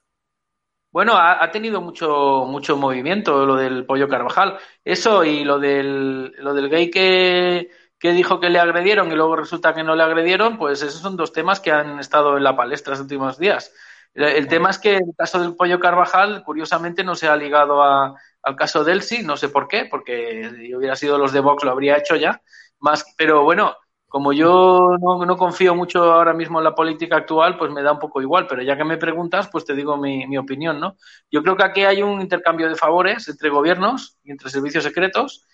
Bueno, 0.91 1.13
ha, 1.17 1.51
tenido 1.51 1.81
mucho, 1.81 2.45
mucho 2.47 2.77
movimiento 2.77 3.45
lo 3.45 3.55
del 3.55 3.85
pollo 3.85 4.07
Carvajal. 4.07 4.57
Eso 4.83 5.25
y 5.25 5.43
lo 5.43 5.59
del, 5.59 6.31
lo 6.37 6.53
del 6.53 6.69
gay 6.69 6.89
que, 6.89 7.69
que 7.99 8.11
dijo 8.13 8.39
que 8.39 8.49
le 8.49 8.59
agredieron 8.59 9.11
y 9.11 9.15
luego 9.15 9.35
resulta 9.35 9.73
que 9.73 9.83
no 9.83 9.95
le 9.95 10.03
agredieron, 10.03 10.57
pues 10.57 10.81
esos 10.81 11.01
son 11.01 11.17
dos 11.17 11.33
temas 11.33 11.59
que 11.59 11.71
han 11.71 11.99
estado 11.99 12.37
en 12.37 12.43
la 12.43 12.55
palestra 12.55 12.91
los 12.91 13.01
últimos 13.01 13.37
días. 13.37 13.73
El 14.15 14.47
tema 14.47 14.69
es 14.69 14.79
que 14.79 14.95
el 14.95 15.13
caso 15.17 15.41
del 15.41 15.55
pollo 15.55 15.77
Carvajal, 15.77 16.41
curiosamente, 16.43 17.03
no 17.03 17.15
se 17.15 17.27
ha 17.27 17.35
ligado 17.35 17.83
al 17.83 18.55
caso 18.55 18.85
del 18.85 19.01
sí, 19.01 19.23
no 19.23 19.35
sé 19.35 19.49
por 19.49 19.67
qué, 19.67 19.87
porque 19.91 20.49
si 20.55 20.73
hubiera 20.73 20.95
sido 20.95 21.17
los 21.17 21.33
de 21.33 21.41
Vox 21.41 21.65
lo 21.65 21.71
habría 21.71 21.97
hecho 21.97 22.15
ya. 22.15 22.41
Más, 22.79 23.13
pero 23.17 23.43
bueno, 23.43 23.75
como 24.07 24.31
yo 24.31 24.95
no, 25.01 25.35
confío 25.35 25.75
mucho 25.75 26.13
ahora 26.13 26.33
mismo 26.33 26.59
en 26.59 26.63
la 26.63 26.73
política 26.73 27.17
actual, 27.17 27.57
pues 27.57 27.69
me 27.71 27.83
da 27.83 27.91
un 27.91 27.99
poco 27.99 28.21
igual. 28.21 28.47
Pero 28.47 28.61
ya 28.61 28.77
que 28.77 28.85
me 28.85 28.97
preguntas, 28.97 29.49
pues 29.51 29.65
te 29.65 29.75
digo 29.75 29.97
mi, 29.97 30.25
mi 30.27 30.37
opinión, 30.37 30.79
¿no? 30.79 30.95
Yo 31.29 31.43
creo 31.43 31.57
que 31.57 31.65
aquí 31.65 31.83
hay 31.83 32.01
un 32.01 32.21
intercambio 32.21 32.69
de 32.69 32.75
favores 32.75 33.27
entre 33.27 33.49
gobiernos 33.49 34.17
y 34.23 34.31
entre 34.31 34.49
servicios 34.49 34.85
secretos. 34.85 35.45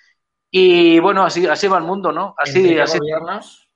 Y 0.51 0.99
bueno, 0.99 1.23
así, 1.23 1.47
así 1.47 1.67
va 1.67 1.79
el 1.79 1.83
mundo, 1.83 2.11
¿no? 2.11 2.35
Así, 2.37 2.77
así. 2.77 2.99
gobiernos? 2.99 3.67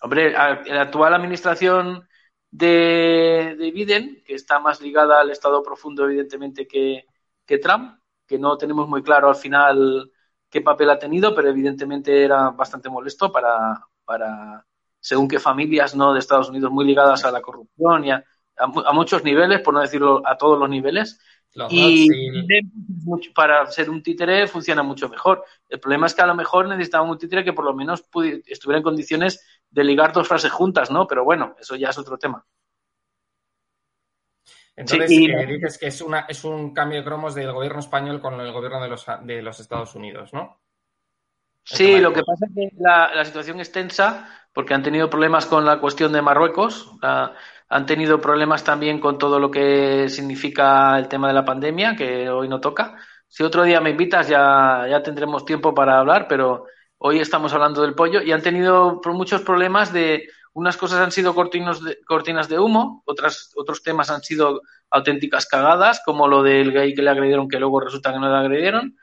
Hombre, 0.00 0.30
la 0.30 0.82
actual 0.82 1.14
administración 1.14 2.06
de, 2.54 3.56
de, 3.58 3.70
Biden, 3.72 4.22
que 4.24 4.34
está 4.34 4.60
más 4.60 4.80
ligada 4.80 5.20
al 5.20 5.30
Estado 5.30 5.60
profundo, 5.60 6.04
evidentemente, 6.04 6.68
que, 6.68 7.04
que 7.44 7.58
Trump, 7.58 7.98
que 8.26 8.38
no 8.38 8.56
tenemos 8.56 8.88
muy 8.88 9.02
claro 9.02 9.28
al 9.28 9.34
final 9.34 10.12
qué 10.48 10.60
papel 10.60 10.90
ha 10.90 10.98
tenido, 10.98 11.34
pero 11.34 11.48
evidentemente 11.48 12.22
era 12.22 12.50
bastante 12.50 12.88
molesto 12.88 13.32
para, 13.32 13.84
para 14.04 14.64
según 15.00 15.26
qué 15.26 15.40
familias 15.40 15.96
no 15.96 16.12
de 16.12 16.20
Estados 16.20 16.48
Unidos 16.48 16.70
muy 16.70 16.84
ligadas 16.84 17.24
a 17.24 17.32
la 17.32 17.42
corrupción 17.42 18.04
y 18.04 18.12
a, 18.12 18.24
a, 18.56 18.92
muchos 18.92 19.24
niveles, 19.24 19.60
por 19.60 19.74
no 19.74 19.80
decirlo 19.80 20.22
a 20.24 20.36
todos 20.38 20.56
los 20.56 20.68
niveles. 20.68 21.18
Y 21.70 22.08
para 23.34 23.66
ser 23.66 23.90
un 23.90 24.02
títere 24.02 24.46
funciona 24.46 24.82
mucho 24.82 25.08
mejor. 25.08 25.44
El 25.68 25.80
problema 25.80 26.06
es 26.06 26.14
que 26.14 26.22
a 26.22 26.26
lo 26.26 26.34
mejor 26.34 26.68
necesitaba 26.68 27.08
un 27.08 27.18
títere 27.18 27.44
que 27.44 27.52
por 27.52 27.64
lo 27.64 27.74
menos 27.74 28.04
estuviera 28.46 28.78
en 28.78 28.82
condiciones 28.82 29.44
de 29.70 29.84
ligar 29.84 30.12
dos 30.12 30.28
frases 30.28 30.50
juntas, 30.50 30.90
¿no? 30.90 31.06
Pero 31.06 31.24
bueno, 31.24 31.54
eso 31.60 31.76
ya 31.76 31.90
es 31.90 31.98
otro 31.98 32.18
tema. 32.18 32.44
Entonces, 34.76 35.10
eh, 35.10 35.46
dices 35.46 35.78
que 35.78 35.86
es, 35.86 36.00
una, 36.00 36.26
es 36.28 36.44
un 36.44 36.74
cambio 36.74 36.98
de 36.98 37.04
cromos 37.04 37.34
del 37.34 37.52
gobierno 37.52 37.78
español 37.78 38.20
con 38.20 38.40
el 38.40 38.52
gobierno 38.52 38.82
de 38.82 38.88
los, 38.88 39.06
de 39.22 39.40
los 39.40 39.60
Estados 39.60 39.94
Unidos, 39.94 40.32
¿no? 40.32 40.60
Sí, 41.64 41.98
lo 41.98 42.12
que 42.12 42.22
pasa 42.22 42.46
es 42.46 42.54
que 42.54 42.76
la, 42.78 43.24
situación 43.24 43.60
es 43.60 43.72
tensa 43.72 44.28
porque 44.54 44.72
han 44.72 44.82
tenido 44.82 45.10
problemas 45.10 45.46
con 45.46 45.64
la 45.64 45.80
cuestión 45.80 46.12
de 46.12 46.22
Marruecos, 46.22 46.90
han 47.02 47.86
tenido 47.86 48.20
problemas 48.20 48.64
también 48.64 49.00
con 49.00 49.18
todo 49.18 49.38
lo 49.38 49.50
que 49.50 50.08
significa 50.08 50.98
el 50.98 51.08
tema 51.08 51.28
de 51.28 51.34
la 51.34 51.44
pandemia, 51.44 51.96
que 51.96 52.30
hoy 52.30 52.48
no 52.48 52.60
toca. 52.60 52.96
Si 53.26 53.42
otro 53.42 53.64
día 53.64 53.80
me 53.80 53.90
invitas 53.90 54.28
ya, 54.28 54.86
ya 54.88 55.02
tendremos 55.02 55.44
tiempo 55.44 55.74
para 55.74 55.98
hablar, 55.98 56.26
pero 56.28 56.66
hoy 56.98 57.18
estamos 57.18 57.52
hablando 57.52 57.82
del 57.82 57.94
pollo 57.94 58.22
y 58.22 58.32
han 58.32 58.42
tenido 58.42 59.00
muchos 59.04 59.42
problemas 59.42 59.92
de 59.92 60.28
unas 60.54 60.76
cosas 60.76 61.00
han 61.00 61.10
sido 61.10 61.34
de, 61.34 61.98
cortinas 62.06 62.48
de 62.48 62.58
humo, 62.58 63.02
otras, 63.06 63.52
otros 63.56 63.82
temas 63.82 64.08
han 64.10 64.22
sido 64.22 64.62
auténticas 64.88 65.46
cagadas, 65.46 66.00
como 66.04 66.28
lo 66.28 66.42
del 66.42 66.72
gay 66.72 66.94
que 66.94 67.02
le 67.02 67.10
agredieron, 67.10 67.48
que 67.48 67.58
luego 67.58 67.80
resulta 67.80 68.12
que 68.12 68.20
no 68.20 68.30
le 68.30 68.38
agredieron, 68.38 68.96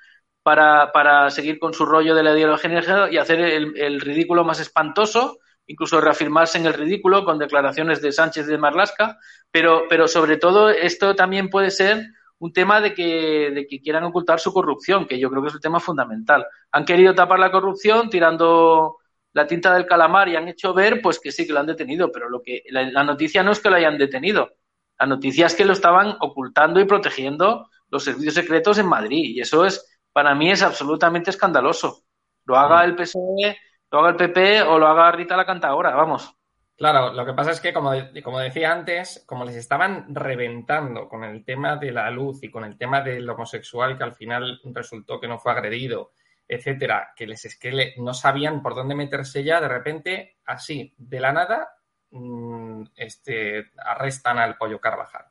para, 0.44 0.92
para 0.94 1.30
seguir 1.30 1.60
con 1.60 1.74
su 1.74 1.86
rollo 1.86 2.16
de 2.16 2.24
la 2.24 2.34
ideología 2.34 3.10
y 3.12 3.18
hacer 3.18 3.42
el, 3.42 4.00
ridículo 4.00 4.46
más 4.46 4.62
espantoso, 4.62 5.40
incluso 5.68 6.02
reafirmarse 6.02 6.58
en 6.58 6.66
el 6.66 6.74
ridículo 6.74 7.24
con 7.24 7.40
declaraciones 7.40 8.02
de 8.02 8.12
Sánchez 8.12 8.48
de 8.48 8.58
Marlasca, 8.58 9.18
pero, 9.52 9.84
pero 9.90 10.08
sobre 10.08 10.38
todo 10.38 10.70
esto 10.70 11.16
también 11.16 11.50
puede 11.50 11.72
ser 11.72 12.06
un 12.40 12.52
tema 12.52 12.82
de 12.82 12.94
que, 12.94 13.52
de 13.54 13.68
que 13.68 13.80
quieran 13.82 14.04
ocultar 14.04 14.40
su 14.40 14.52
corrupción, 14.52 15.06
que 15.06 15.20
yo 15.20 15.30
creo 15.30 15.44
que 15.44 15.50
es 15.50 15.54
el 15.54 15.62
tema 15.62 15.80
fundamental. 15.80 16.46
Han 16.72 16.86
querido 16.86 17.14
tapar 17.14 17.40
la 17.40 17.52
corrupción 17.52 18.10
tirando 18.10 18.98
la 19.34 19.48
tinta 19.48 19.74
del 19.74 19.86
calamar 19.86 20.28
y 20.28 20.36
han 20.36 20.48
hecho 20.48 20.74
ver 20.74 21.02
pues 21.02 21.20
que 21.20 21.32
sí 21.32 21.46
que 21.46 21.54
lo 21.54 21.60
han 21.60 21.68
detenido, 21.68 22.12
pero 22.12 22.30
lo 22.30 22.42
que 22.42 22.64
la, 22.70 23.04
noticia 23.04 23.44
no 23.44 23.52
es 23.52 23.60
que 23.60 23.70
lo 23.70 23.76
hayan 23.76 23.98
detenido. 23.98 24.56
La 25.00 25.06
noticia 25.06 25.46
es 25.46 25.56
que 25.56 25.66
lo 25.66 25.74
estaban 25.74 26.18
ocultando 26.20 26.80
y 26.80 26.86
protegiendo 26.86 27.70
los 27.90 28.04
servicios 28.04 28.34
secretos 28.34 28.78
en 28.78 28.88
Madrid 28.88 29.36
y 29.36 29.42
eso 29.42 29.66
es 29.66 30.00
para 30.12 30.36
mí 30.36 30.52
es 30.52 30.62
absolutamente 30.62 31.30
escandaloso. 31.30 32.04
Lo 32.46 32.58
haga 32.58 32.84
el 32.84 32.96
PSOE, 32.96 33.58
lo 33.92 34.00
haga 34.00 34.10
el 34.10 34.16
PP 34.16 34.62
o 34.64 34.80
lo 34.80 34.88
haga 34.88 35.12
Rita 35.12 35.38
la 35.38 35.46
cantadora, 35.46 35.96
vamos. 35.96 36.36
Claro, 36.76 37.14
lo 37.14 37.26
que 37.26 37.34
pasa 37.34 37.52
es 37.52 37.60
que, 37.60 37.74
como, 37.74 37.92
como, 38.24 38.40
decía 38.40 38.72
antes, 38.72 39.24
como 39.28 39.46
les 39.46 39.56
estaban 39.56 40.16
reventando 40.16 41.08
con 41.08 41.24
el 41.24 41.46
tema 41.46 41.76
de 41.76 41.92
la 41.92 42.10
luz 42.10 42.42
y 42.44 42.50
con 42.50 42.64
el 42.64 42.78
tema 42.78 43.02
del 43.02 43.30
homosexual 43.30 43.98
que 43.98 44.04
al 44.04 44.14
final 44.14 44.60
resultó 44.74 45.20
que 45.20 45.28
no 45.28 45.38
fue 45.38 45.52
agredido 45.52 46.14
etcétera, 46.52 47.14
que 47.16 47.26
les 47.26 47.46
es 47.46 47.58
que 47.58 47.94
no 47.98 48.14
sabían 48.14 48.62
por 48.62 48.76
dónde 48.76 48.94
meterse 48.94 49.42
ya, 49.42 49.62
de 49.62 49.70
repente, 49.70 50.36
así, 50.46 50.94
de 50.98 51.20
la 51.22 51.32
nada, 51.32 51.78
mm, 52.10 52.84
este, 52.94 53.72
arrestan 53.78 54.38
al 54.38 54.58
pollo 54.58 54.82
Carvajal. 54.82 55.28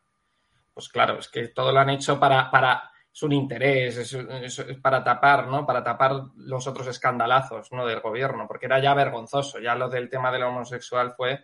Pues 0.72 0.88
claro, 0.88 1.18
es 1.18 1.28
que 1.28 1.48
todo 1.48 1.72
lo 1.72 1.80
han 1.80 1.90
hecho 1.90 2.18
para, 2.18 2.50
para 2.50 2.89
es 3.12 3.22
un 3.22 3.32
interés, 3.32 3.96
es, 3.96 4.76
para 4.80 5.02
tapar, 5.02 5.48
¿no? 5.48 5.66
Para 5.66 5.82
tapar 5.82 6.12
los 6.36 6.66
otros 6.66 6.86
escandalazos, 6.86 7.72
¿no? 7.72 7.86
Del 7.86 8.00
gobierno, 8.00 8.46
porque 8.46 8.66
era 8.66 8.80
ya 8.80 8.94
vergonzoso. 8.94 9.58
Ya 9.58 9.74
lo 9.74 9.88
del 9.88 10.08
tema 10.08 10.30
del 10.30 10.44
homosexual 10.44 11.12
fue 11.16 11.40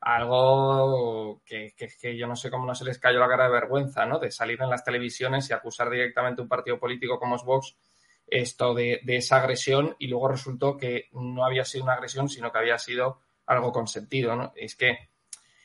algo 0.00 1.42
que, 1.44 1.74
que, 1.76 1.88
que, 2.00 2.16
yo 2.16 2.26
no 2.26 2.34
sé 2.34 2.50
cómo 2.50 2.64
no 2.64 2.74
se 2.74 2.86
les 2.86 2.98
cayó 2.98 3.18
la 3.18 3.28
cara 3.28 3.44
de 3.44 3.52
vergüenza, 3.52 4.06
¿no? 4.06 4.18
De 4.18 4.30
salir 4.30 4.60
en 4.62 4.70
las 4.70 4.82
televisiones 4.82 5.50
y 5.50 5.52
acusar 5.52 5.90
directamente 5.90 6.40
a 6.40 6.44
un 6.44 6.48
partido 6.48 6.78
político 6.78 7.18
como 7.18 7.36
es 7.36 7.44
Vox 7.44 7.76
esto 8.30 8.74
de, 8.74 9.00
esa 9.06 9.38
agresión 9.38 9.96
y 9.98 10.06
luego 10.06 10.28
resultó 10.28 10.76
que 10.76 11.08
no 11.12 11.44
había 11.44 11.64
sido 11.64 11.84
una 11.84 11.94
agresión, 11.94 12.28
sino 12.28 12.50
que 12.50 12.58
había 12.58 12.78
sido 12.78 13.20
algo 13.46 13.72
consentido, 13.72 14.36
¿no? 14.36 14.52
Es 14.54 14.76
que, 14.76 15.10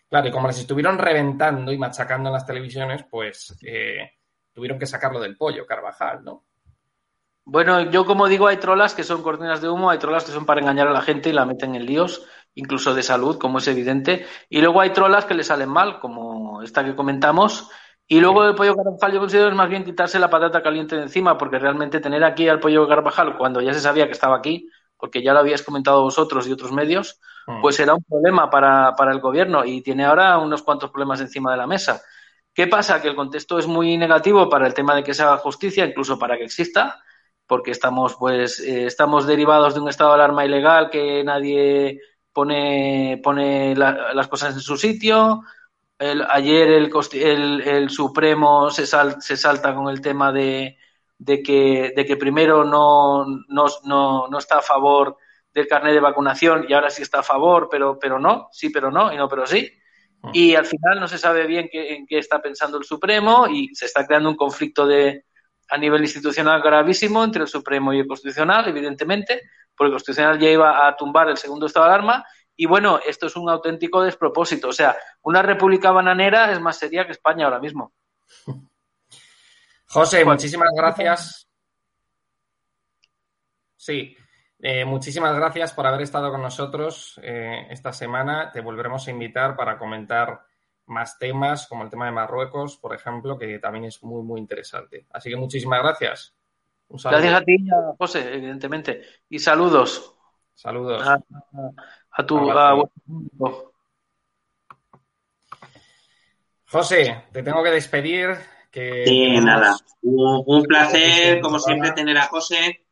claro, 0.10 0.28
y 0.28 0.32
como 0.32 0.48
les 0.48 0.60
estuvieron 0.60 0.98
reventando 0.98 1.72
y 1.72 1.78
machacando 1.78 2.30
en 2.30 2.34
las 2.34 2.46
televisiones, 2.46 3.06
pues 3.10 3.56
eh, 3.62 4.15
tuvieron 4.56 4.80
que 4.80 4.88
sacarlo 4.88 5.20
del 5.20 5.38
pollo, 5.38 5.66
Carvajal, 5.68 6.24
¿no? 6.24 6.46
Bueno, 7.44 7.92
yo 7.92 8.06
como 8.06 8.28
digo, 8.28 8.48
hay 8.48 8.58
trolas 8.58 8.96
que 8.96 9.04
son 9.04 9.22
cortinas 9.22 9.62
de 9.62 9.70
humo, 9.70 9.92
hay 9.92 10.00
trolas 10.00 10.24
que 10.24 10.32
son 10.32 10.48
para 10.48 10.62
engañar 10.62 10.88
a 10.88 10.94
la 10.94 11.02
gente 11.02 11.30
y 11.30 11.34
la 11.34 11.46
meten 11.46 11.76
en 11.76 11.86
líos, 11.86 12.26
incluso 12.56 12.96
de 12.96 13.04
salud, 13.04 13.38
como 13.38 13.60
es 13.60 13.68
evidente, 13.68 14.26
y 14.50 14.62
luego 14.62 14.82
hay 14.82 14.90
trolas 14.92 15.26
que 15.26 15.36
le 15.36 15.44
salen 15.44 15.70
mal, 15.70 16.00
como 16.00 16.64
esta 16.64 16.84
que 16.84 16.96
comentamos, 16.96 17.70
y 18.08 18.20
luego 18.20 18.46
el 18.46 18.56
pollo 18.56 18.76
Carvajal 18.76 19.14
yo 19.14 19.20
considero 19.20 19.50
es 19.50 19.56
más 19.56 19.70
bien 19.70 19.84
quitarse 19.84 20.18
la 20.18 20.30
patata 20.30 20.64
caliente 20.64 20.96
de 20.96 21.04
encima, 21.04 21.38
porque 21.38 21.60
realmente 21.60 22.00
tener 22.00 22.24
aquí 22.24 22.48
al 22.48 22.60
pollo 22.60 22.88
Carvajal 22.88 23.38
cuando 23.38 23.62
ya 23.62 23.74
se 23.74 23.82
sabía 23.82 24.08
que 24.08 24.14
estaba 24.14 24.38
aquí, 24.38 24.68
porque 24.98 25.22
ya 25.22 25.34
lo 25.34 25.40
habíais 25.40 25.62
comentado 25.62 26.02
vosotros 26.02 26.48
y 26.48 26.52
otros 26.52 26.72
medios, 26.72 27.20
mm. 27.46 27.62
pues 27.62 27.80
era 27.80 27.94
un 27.94 28.04
problema 28.04 28.50
para, 28.50 28.94
para 28.96 29.12
el 29.12 29.20
gobierno 29.20 29.66
y 29.66 29.82
tiene 29.82 30.06
ahora 30.06 30.38
unos 30.40 30.64
cuantos 30.64 30.90
problemas 30.90 31.20
encima 31.20 31.52
de 31.52 31.58
la 31.58 31.68
mesa. 31.68 32.02
¿Qué 32.56 32.68
pasa? 32.68 33.02
Que 33.02 33.10
el 33.10 33.16
contexto 33.16 33.60
es 33.60 33.68
muy 33.68 33.98
negativo 33.98 34.50
para 34.50 34.66
el 34.66 34.74
tema 34.74 34.96
de 34.96 35.04
que 35.04 35.14
se 35.14 35.24
haga 35.24 35.38
justicia, 35.38 35.86
incluso 35.86 36.18
para 36.18 36.38
que 36.38 36.46
exista, 36.46 37.04
porque 37.46 37.72
estamos, 37.72 38.16
pues, 38.16 38.62
eh, 38.62 38.86
estamos 38.86 39.28
derivados 39.28 39.76
de 39.76 39.82
un 39.82 39.90
estado 39.90 40.12
de 40.12 40.16
alarma 40.16 40.46
ilegal 40.46 40.90
que 40.90 41.24
nadie 41.24 42.00
pone, 42.32 43.20
pone 43.22 43.76
las 43.76 44.28
cosas 44.30 44.56
en 44.56 44.62
su 44.62 44.78
sitio, 44.78 45.44
ayer 46.00 46.68
el, 46.70 47.62
el, 47.62 47.90
Supremo 47.90 48.70
se, 48.70 48.86
se 48.86 49.38
salta 49.38 49.76
con 49.76 49.90
el 49.90 50.02
tema 50.02 50.32
de, 50.32 50.78
de 51.18 51.42
que, 51.44 51.94
de 51.96 52.06
que 52.06 52.18
primero 52.18 52.64
no, 52.64 53.26
no, 53.48 53.66
no, 53.84 54.28
no 54.28 54.38
está 54.38 54.60
a 54.60 54.62
favor 54.62 55.18
del 55.54 55.68
carnet 55.68 55.94
de 55.94 56.00
vacunación 56.00 56.66
y 56.68 56.74
ahora 56.74 56.90
sí 56.90 57.02
está 57.02 57.20
a 57.20 57.24
favor, 57.24 57.68
pero, 57.70 57.98
pero 58.00 58.20
no, 58.20 58.50
sí, 58.52 58.70
pero 58.70 58.92
no, 58.92 59.14
y 59.14 59.18
no, 59.18 59.28
pero 59.28 59.46
sí. 59.46 59.72
Ah. 60.26 60.32
Y 60.34 60.56
al 60.56 60.66
final 60.66 61.00
no 61.00 61.08
se 61.08 61.18
sabe 61.18 61.46
bien 61.46 61.70
qué, 61.72 61.96
en 61.96 62.08
qué 62.08 62.18
está 62.18 62.42
pensando 62.42 62.78
el 62.78 62.84
Supremo 62.84 63.48
y 63.48 63.74
se 63.76 63.86
está 63.86 64.06
creando 64.06 64.30
un 64.30 64.36
conflicto 64.36 64.86
de, 64.88 65.26
a 65.70 65.78
nivel 65.78 66.02
institucional 66.02 66.62
gravísimo 66.62 67.24
entre 67.24 67.44
el 67.44 67.48
Supremo 67.48 67.94
y 67.94 68.00
el 68.00 68.08
Constitucional, 68.08 68.68
evidentemente, 68.68 69.42
porque 69.76 69.88
el 69.88 69.94
Constitucional 69.94 70.40
ya 70.40 70.50
iba 70.50 70.88
a 70.88 70.96
tumbar 70.96 71.30
el 71.30 71.38
segundo 71.38 71.66
estado 71.66 71.86
de 71.86 71.94
alarma. 71.94 72.26
Y 72.56 72.66
bueno, 72.66 73.00
esto 73.06 73.28
es 73.28 73.36
un 73.36 73.50
auténtico 73.50 74.02
despropósito. 74.02 74.70
O 74.70 74.74
sea, 74.74 74.96
una 75.22 75.42
república 75.42 75.92
bananera 75.92 76.52
es 76.52 76.60
más 76.60 76.78
seria 76.78 77.06
que 77.06 77.12
España 77.12 77.46
ahora 77.46 77.60
mismo. 77.60 77.94
José, 79.88 80.24
muchísimas 80.26 80.70
gracias. 80.76 81.48
Sí, 83.76 84.18
eh, 84.68 84.84
muchísimas 84.84 85.36
gracias 85.36 85.74
por 85.74 85.86
haber 85.86 86.02
estado 86.02 86.32
con 86.32 86.42
nosotros 86.42 87.20
eh, 87.22 87.68
esta 87.70 87.94
semana. 87.94 88.52
Te 88.52 88.62
volveremos 88.62 89.08
a 89.08 89.12
invitar 89.12 89.56
para 89.56 89.78
comentar 89.78 90.42
más 90.88 91.20
temas, 91.20 91.68
como 91.68 91.84
el 91.84 91.92
tema 91.92 92.08
de 92.08 92.12
Marruecos, 92.14 92.76
por 92.78 92.96
ejemplo, 92.96 93.38
que 93.38 93.60
también 93.60 93.86
es 93.86 94.02
muy, 94.02 94.24
muy 94.24 94.42
interesante. 94.42 95.06
Así 95.12 95.30
que 95.30 95.36
muchísimas 95.36 95.84
gracias. 95.84 96.34
gracias 96.90 97.34
a 97.36 97.42
ti, 97.42 97.58
José, 98.00 98.34
evidentemente. 98.34 99.04
Y 99.30 99.38
saludos. 99.38 100.16
Saludos. 100.56 101.08
A, 101.08 102.26
tu 102.26 102.40
José, 106.72 107.26
te 107.32 107.44
tengo 107.44 107.62
que 107.62 107.70
despedir. 107.70 108.36
Que 108.72 109.04
sí, 109.06 109.40
nada. 109.42 109.76
Un, 110.02 110.64
placer, 110.64 111.40
como 111.40 111.60
siempre, 111.60 111.92
tener 111.92 112.18
a 112.18 112.24
José. 112.24 112.85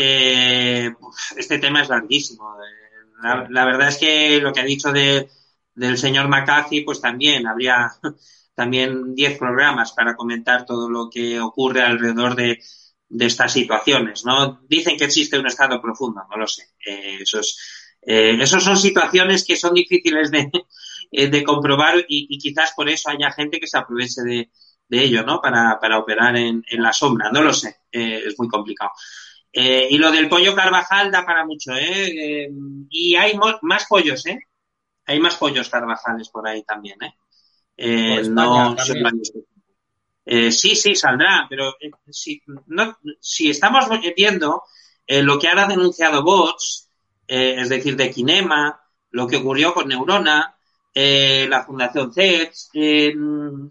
Eh, 0.00 0.94
este 1.36 1.58
tema 1.58 1.82
es 1.82 1.88
larguísimo. 1.88 2.54
Eh, 2.54 3.46
la, 3.50 3.64
verdad 3.64 3.88
es 3.88 3.98
que 3.98 4.40
lo 4.40 4.52
que 4.52 4.60
ha 4.60 4.64
dicho 4.64 4.92
de, 4.92 5.28
del 5.74 5.98
señor 5.98 6.28
McCarthy, 6.28 6.82
pues 6.82 7.00
también 7.00 7.46
habría 7.46 7.90
también 8.54 9.14
10 9.14 9.38
programas 9.38 9.92
para 9.92 10.14
comentar 10.14 10.64
todo 10.64 10.88
lo 10.88 11.10
que 11.10 11.40
ocurre 11.40 11.82
alrededor 11.82 12.36
de, 12.36 12.60
de 13.08 13.26
estas 13.26 13.52
situaciones, 13.52 14.24
¿no? 14.24 14.60
Dicen 14.68 14.96
que 14.96 15.04
existe 15.04 15.38
un 15.38 15.46
estado 15.46 15.82
profundo, 15.82 16.22
no 16.30 16.36
lo 16.36 16.46
sé. 16.46 16.62
Eh, 16.84 17.18
esos, 17.20 17.58
eh, 18.02 18.46
son 18.46 18.76
situaciones 18.76 19.44
que 19.44 19.56
son 19.56 19.74
difíciles 19.74 20.30
de, 20.30 20.50
de 21.10 21.44
comprobar 21.44 22.04
y, 22.08 22.38
quizás 22.38 22.72
por 22.76 22.88
eso 22.88 23.10
haya 23.10 23.32
gente 23.32 23.58
que 23.58 23.66
se 23.66 23.78
aproveche 23.78 24.22
de, 24.22 24.50
de 24.88 25.02
ello, 25.02 25.24
¿no? 25.24 25.40
Para, 25.40 25.78
para 25.80 25.98
operar 25.98 26.36
en, 26.36 26.62
en, 26.68 26.82
la 26.82 26.92
sombra, 26.92 27.30
no 27.32 27.42
lo 27.42 27.52
sé, 27.52 27.78
es 27.90 28.38
muy 28.38 28.48
complicado. 28.48 28.90
Eh, 29.52 29.88
y 29.90 29.98
lo 29.98 30.10
del 30.10 30.28
pollo 30.28 30.54
Carvajal 30.54 31.10
da 31.10 31.24
para 31.24 31.44
mucho, 31.44 31.72
¿eh? 31.74 32.44
eh 32.44 32.50
y 32.90 33.16
hay 33.16 33.38
más 33.62 33.86
pollos, 33.86 34.26
¿eh? 34.26 34.38
Hay 35.06 35.20
más 35.20 35.36
pollos 35.36 35.70
Carvajales 35.70 36.28
por 36.28 36.46
ahí 36.46 36.62
también, 36.64 37.02
¿eh? 37.02 37.14
eh 37.76 38.22
no, 38.28 38.76
eh, 40.26 40.52
sí, 40.52 40.76
sí, 40.76 40.94
saldrá, 40.94 41.46
pero 41.48 41.74
si, 42.10 42.42
no, 42.66 42.98
si 43.18 43.48
estamos 43.48 43.86
viendo 44.14 44.62
lo 45.06 45.38
que 45.38 45.48
ahora 45.48 45.64
ha 45.64 45.68
denunciado 45.68 46.22
Bots, 46.22 46.90
es 47.26 47.68
decir, 47.70 47.96
de 47.96 48.10
Kinema, 48.10 48.78
lo 49.10 49.26
que 49.26 49.36
ocurrió 49.36 49.72
con 49.72 49.88
Neurona, 49.88 50.54
la 50.94 51.64
Fundación 51.64 52.12
CEX, 52.12 52.70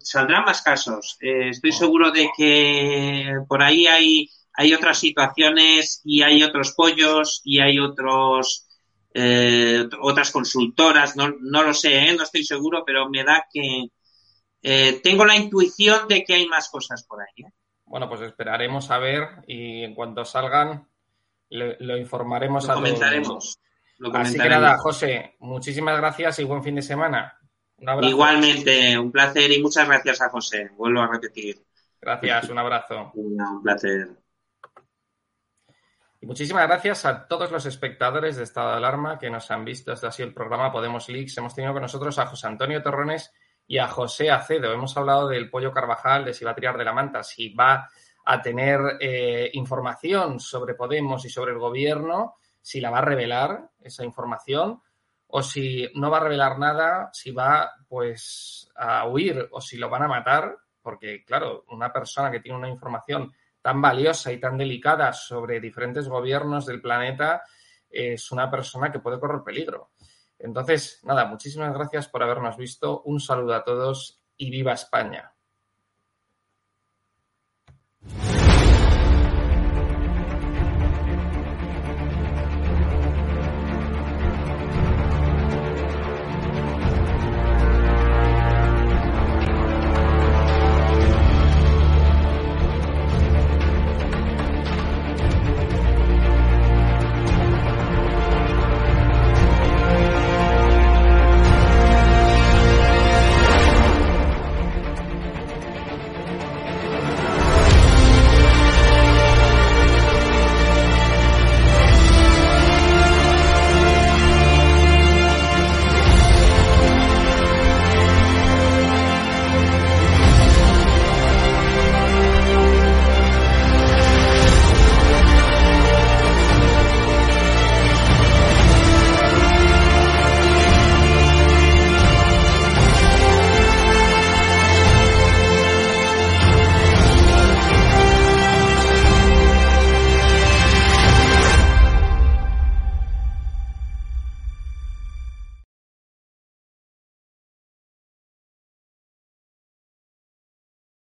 saldrán 0.00 0.44
más 0.44 0.62
casos. 0.62 1.16
estoy 1.20 1.70
oh. 1.70 1.72
seguro 1.72 2.10
de 2.10 2.28
que 2.36 3.32
por 3.46 3.62
ahí 3.62 3.86
hay 3.86 4.28
hay 4.58 4.74
otras 4.74 4.98
situaciones 4.98 6.00
y 6.04 6.22
hay 6.22 6.42
otros 6.42 6.72
pollos 6.72 7.40
y 7.44 7.60
hay 7.60 7.78
otros 7.78 8.66
eh, 9.14 9.88
otras 10.00 10.32
consultoras, 10.32 11.16
no, 11.16 11.32
no 11.40 11.62
lo 11.62 11.72
sé, 11.72 11.96
¿eh? 11.96 12.14
no 12.16 12.24
estoy 12.24 12.42
seguro, 12.42 12.82
pero 12.84 13.08
me 13.08 13.22
da 13.22 13.46
que 13.52 13.86
eh, 14.60 15.00
tengo 15.00 15.24
la 15.24 15.36
intuición 15.36 16.08
de 16.08 16.24
que 16.24 16.34
hay 16.34 16.46
más 16.46 16.68
cosas 16.70 17.04
por 17.04 17.20
ahí. 17.20 17.44
Bueno, 17.84 18.08
pues 18.08 18.20
esperaremos 18.22 18.90
a 18.90 18.98
ver 18.98 19.28
y 19.46 19.84
en 19.84 19.94
cuanto 19.94 20.24
salgan 20.24 20.88
lo 21.50 21.96
informaremos 21.96 22.66
lo 22.66 22.72
a 22.72 22.74
comentaremos, 22.74 23.60
Lo 23.98 24.10
comentaremos. 24.10 24.28
Así 24.28 24.42
que 24.42 24.48
nada, 24.48 24.78
José, 24.78 25.36
muchísimas 25.38 25.96
gracias 25.98 26.40
y 26.40 26.44
buen 26.44 26.64
fin 26.64 26.74
de 26.74 26.82
semana. 26.82 27.38
Igualmente, 28.02 28.98
un 28.98 29.12
placer 29.12 29.52
y 29.52 29.62
muchas 29.62 29.86
gracias 29.86 30.20
a 30.20 30.30
José. 30.30 30.70
Vuelvo 30.76 31.00
a 31.00 31.06
repetir. 31.06 31.64
Gracias, 32.00 32.48
un 32.48 32.58
abrazo. 32.58 33.12
un 33.14 33.62
placer. 33.62 34.08
Y 36.20 36.26
muchísimas 36.26 36.66
gracias 36.66 37.04
a 37.04 37.28
todos 37.28 37.52
los 37.52 37.64
espectadores 37.66 38.36
de 38.36 38.42
Estado 38.42 38.70
de 38.70 38.78
Alarma 38.78 39.20
que 39.20 39.30
nos 39.30 39.52
han 39.52 39.64
visto. 39.64 39.92
Este 39.92 40.08
ha 40.08 40.10
sido 40.10 40.26
el 40.26 40.34
programa 40.34 40.72
Podemos 40.72 41.08
Leaks. 41.08 41.38
Hemos 41.38 41.54
tenido 41.54 41.72
con 41.72 41.82
nosotros 41.82 42.18
a 42.18 42.26
José 42.26 42.48
Antonio 42.48 42.82
Torrones 42.82 43.32
y 43.68 43.78
a 43.78 43.86
José 43.86 44.28
Acedo. 44.28 44.72
Hemos 44.72 44.96
hablado 44.96 45.28
del 45.28 45.48
pollo 45.48 45.70
Carvajal, 45.70 46.24
de 46.24 46.34
si 46.34 46.44
va 46.44 46.50
a 46.50 46.54
tirar 46.56 46.76
de 46.76 46.84
la 46.84 46.92
manta, 46.92 47.22
si 47.22 47.54
va 47.54 47.88
a 48.24 48.42
tener 48.42 48.80
eh, 49.00 49.48
información 49.52 50.40
sobre 50.40 50.74
Podemos 50.74 51.24
y 51.24 51.30
sobre 51.30 51.52
el 51.52 51.58
gobierno, 51.58 52.34
si 52.60 52.80
la 52.80 52.90
va 52.90 52.98
a 52.98 53.02
revelar 53.02 53.70
esa 53.80 54.04
información 54.04 54.82
o 55.28 55.40
si 55.40 55.88
no 55.94 56.10
va 56.10 56.16
a 56.16 56.24
revelar 56.24 56.58
nada, 56.58 57.10
si 57.12 57.30
va 57.30 57.74
pues 57.86 58.68
a 58.74 59.06
huir 59.06 59.48
o 59.52 59.60
si 59.60 59.76
lo 59.76 59.88
van 59.88 60.02
a 60.02 60.08
matar, 60.08 60.56
porque 60.82 61.24
claro, 61.24 61.64
una 61.68 61.92
persona 61.92 62.28
que 62.28 62.40
tiene 62.40 62.58
una 62.58 62.68
información 62.68 63.32
tan 63.62 63.80
valiosa 63.80 64.32
y 64.32 64.40
tan 64.40 64.56
delicada 64.58 65.12
sobre 65.12 65.60
diferentes 65.60 66.08
gobiernos 66.08 66.66
del 66.66 66.80
planeta 66.80 67.42
es 67.90 68.30
una 68.32 68.50
persona 68.50 68.92
que 68.92 69.00
puede 69.00 69.20
correr 69.20 69.42
peligro. 69.44 69.90
Entonces, 70.38 71.00
nada, 71.04 71.24
muchísimas 71.26 71.74
gracias 71.74 72.08
por 72.08 72.22
habernos 72.22 72.56
visto. 72.56 73.02
Un 73.02 73.20
saludo 73.20 73.54
a 73.54 73.64
todos 73.64 74.22
y 74.36 74.50
viva 74.50 74.72
España. 74.72 75.32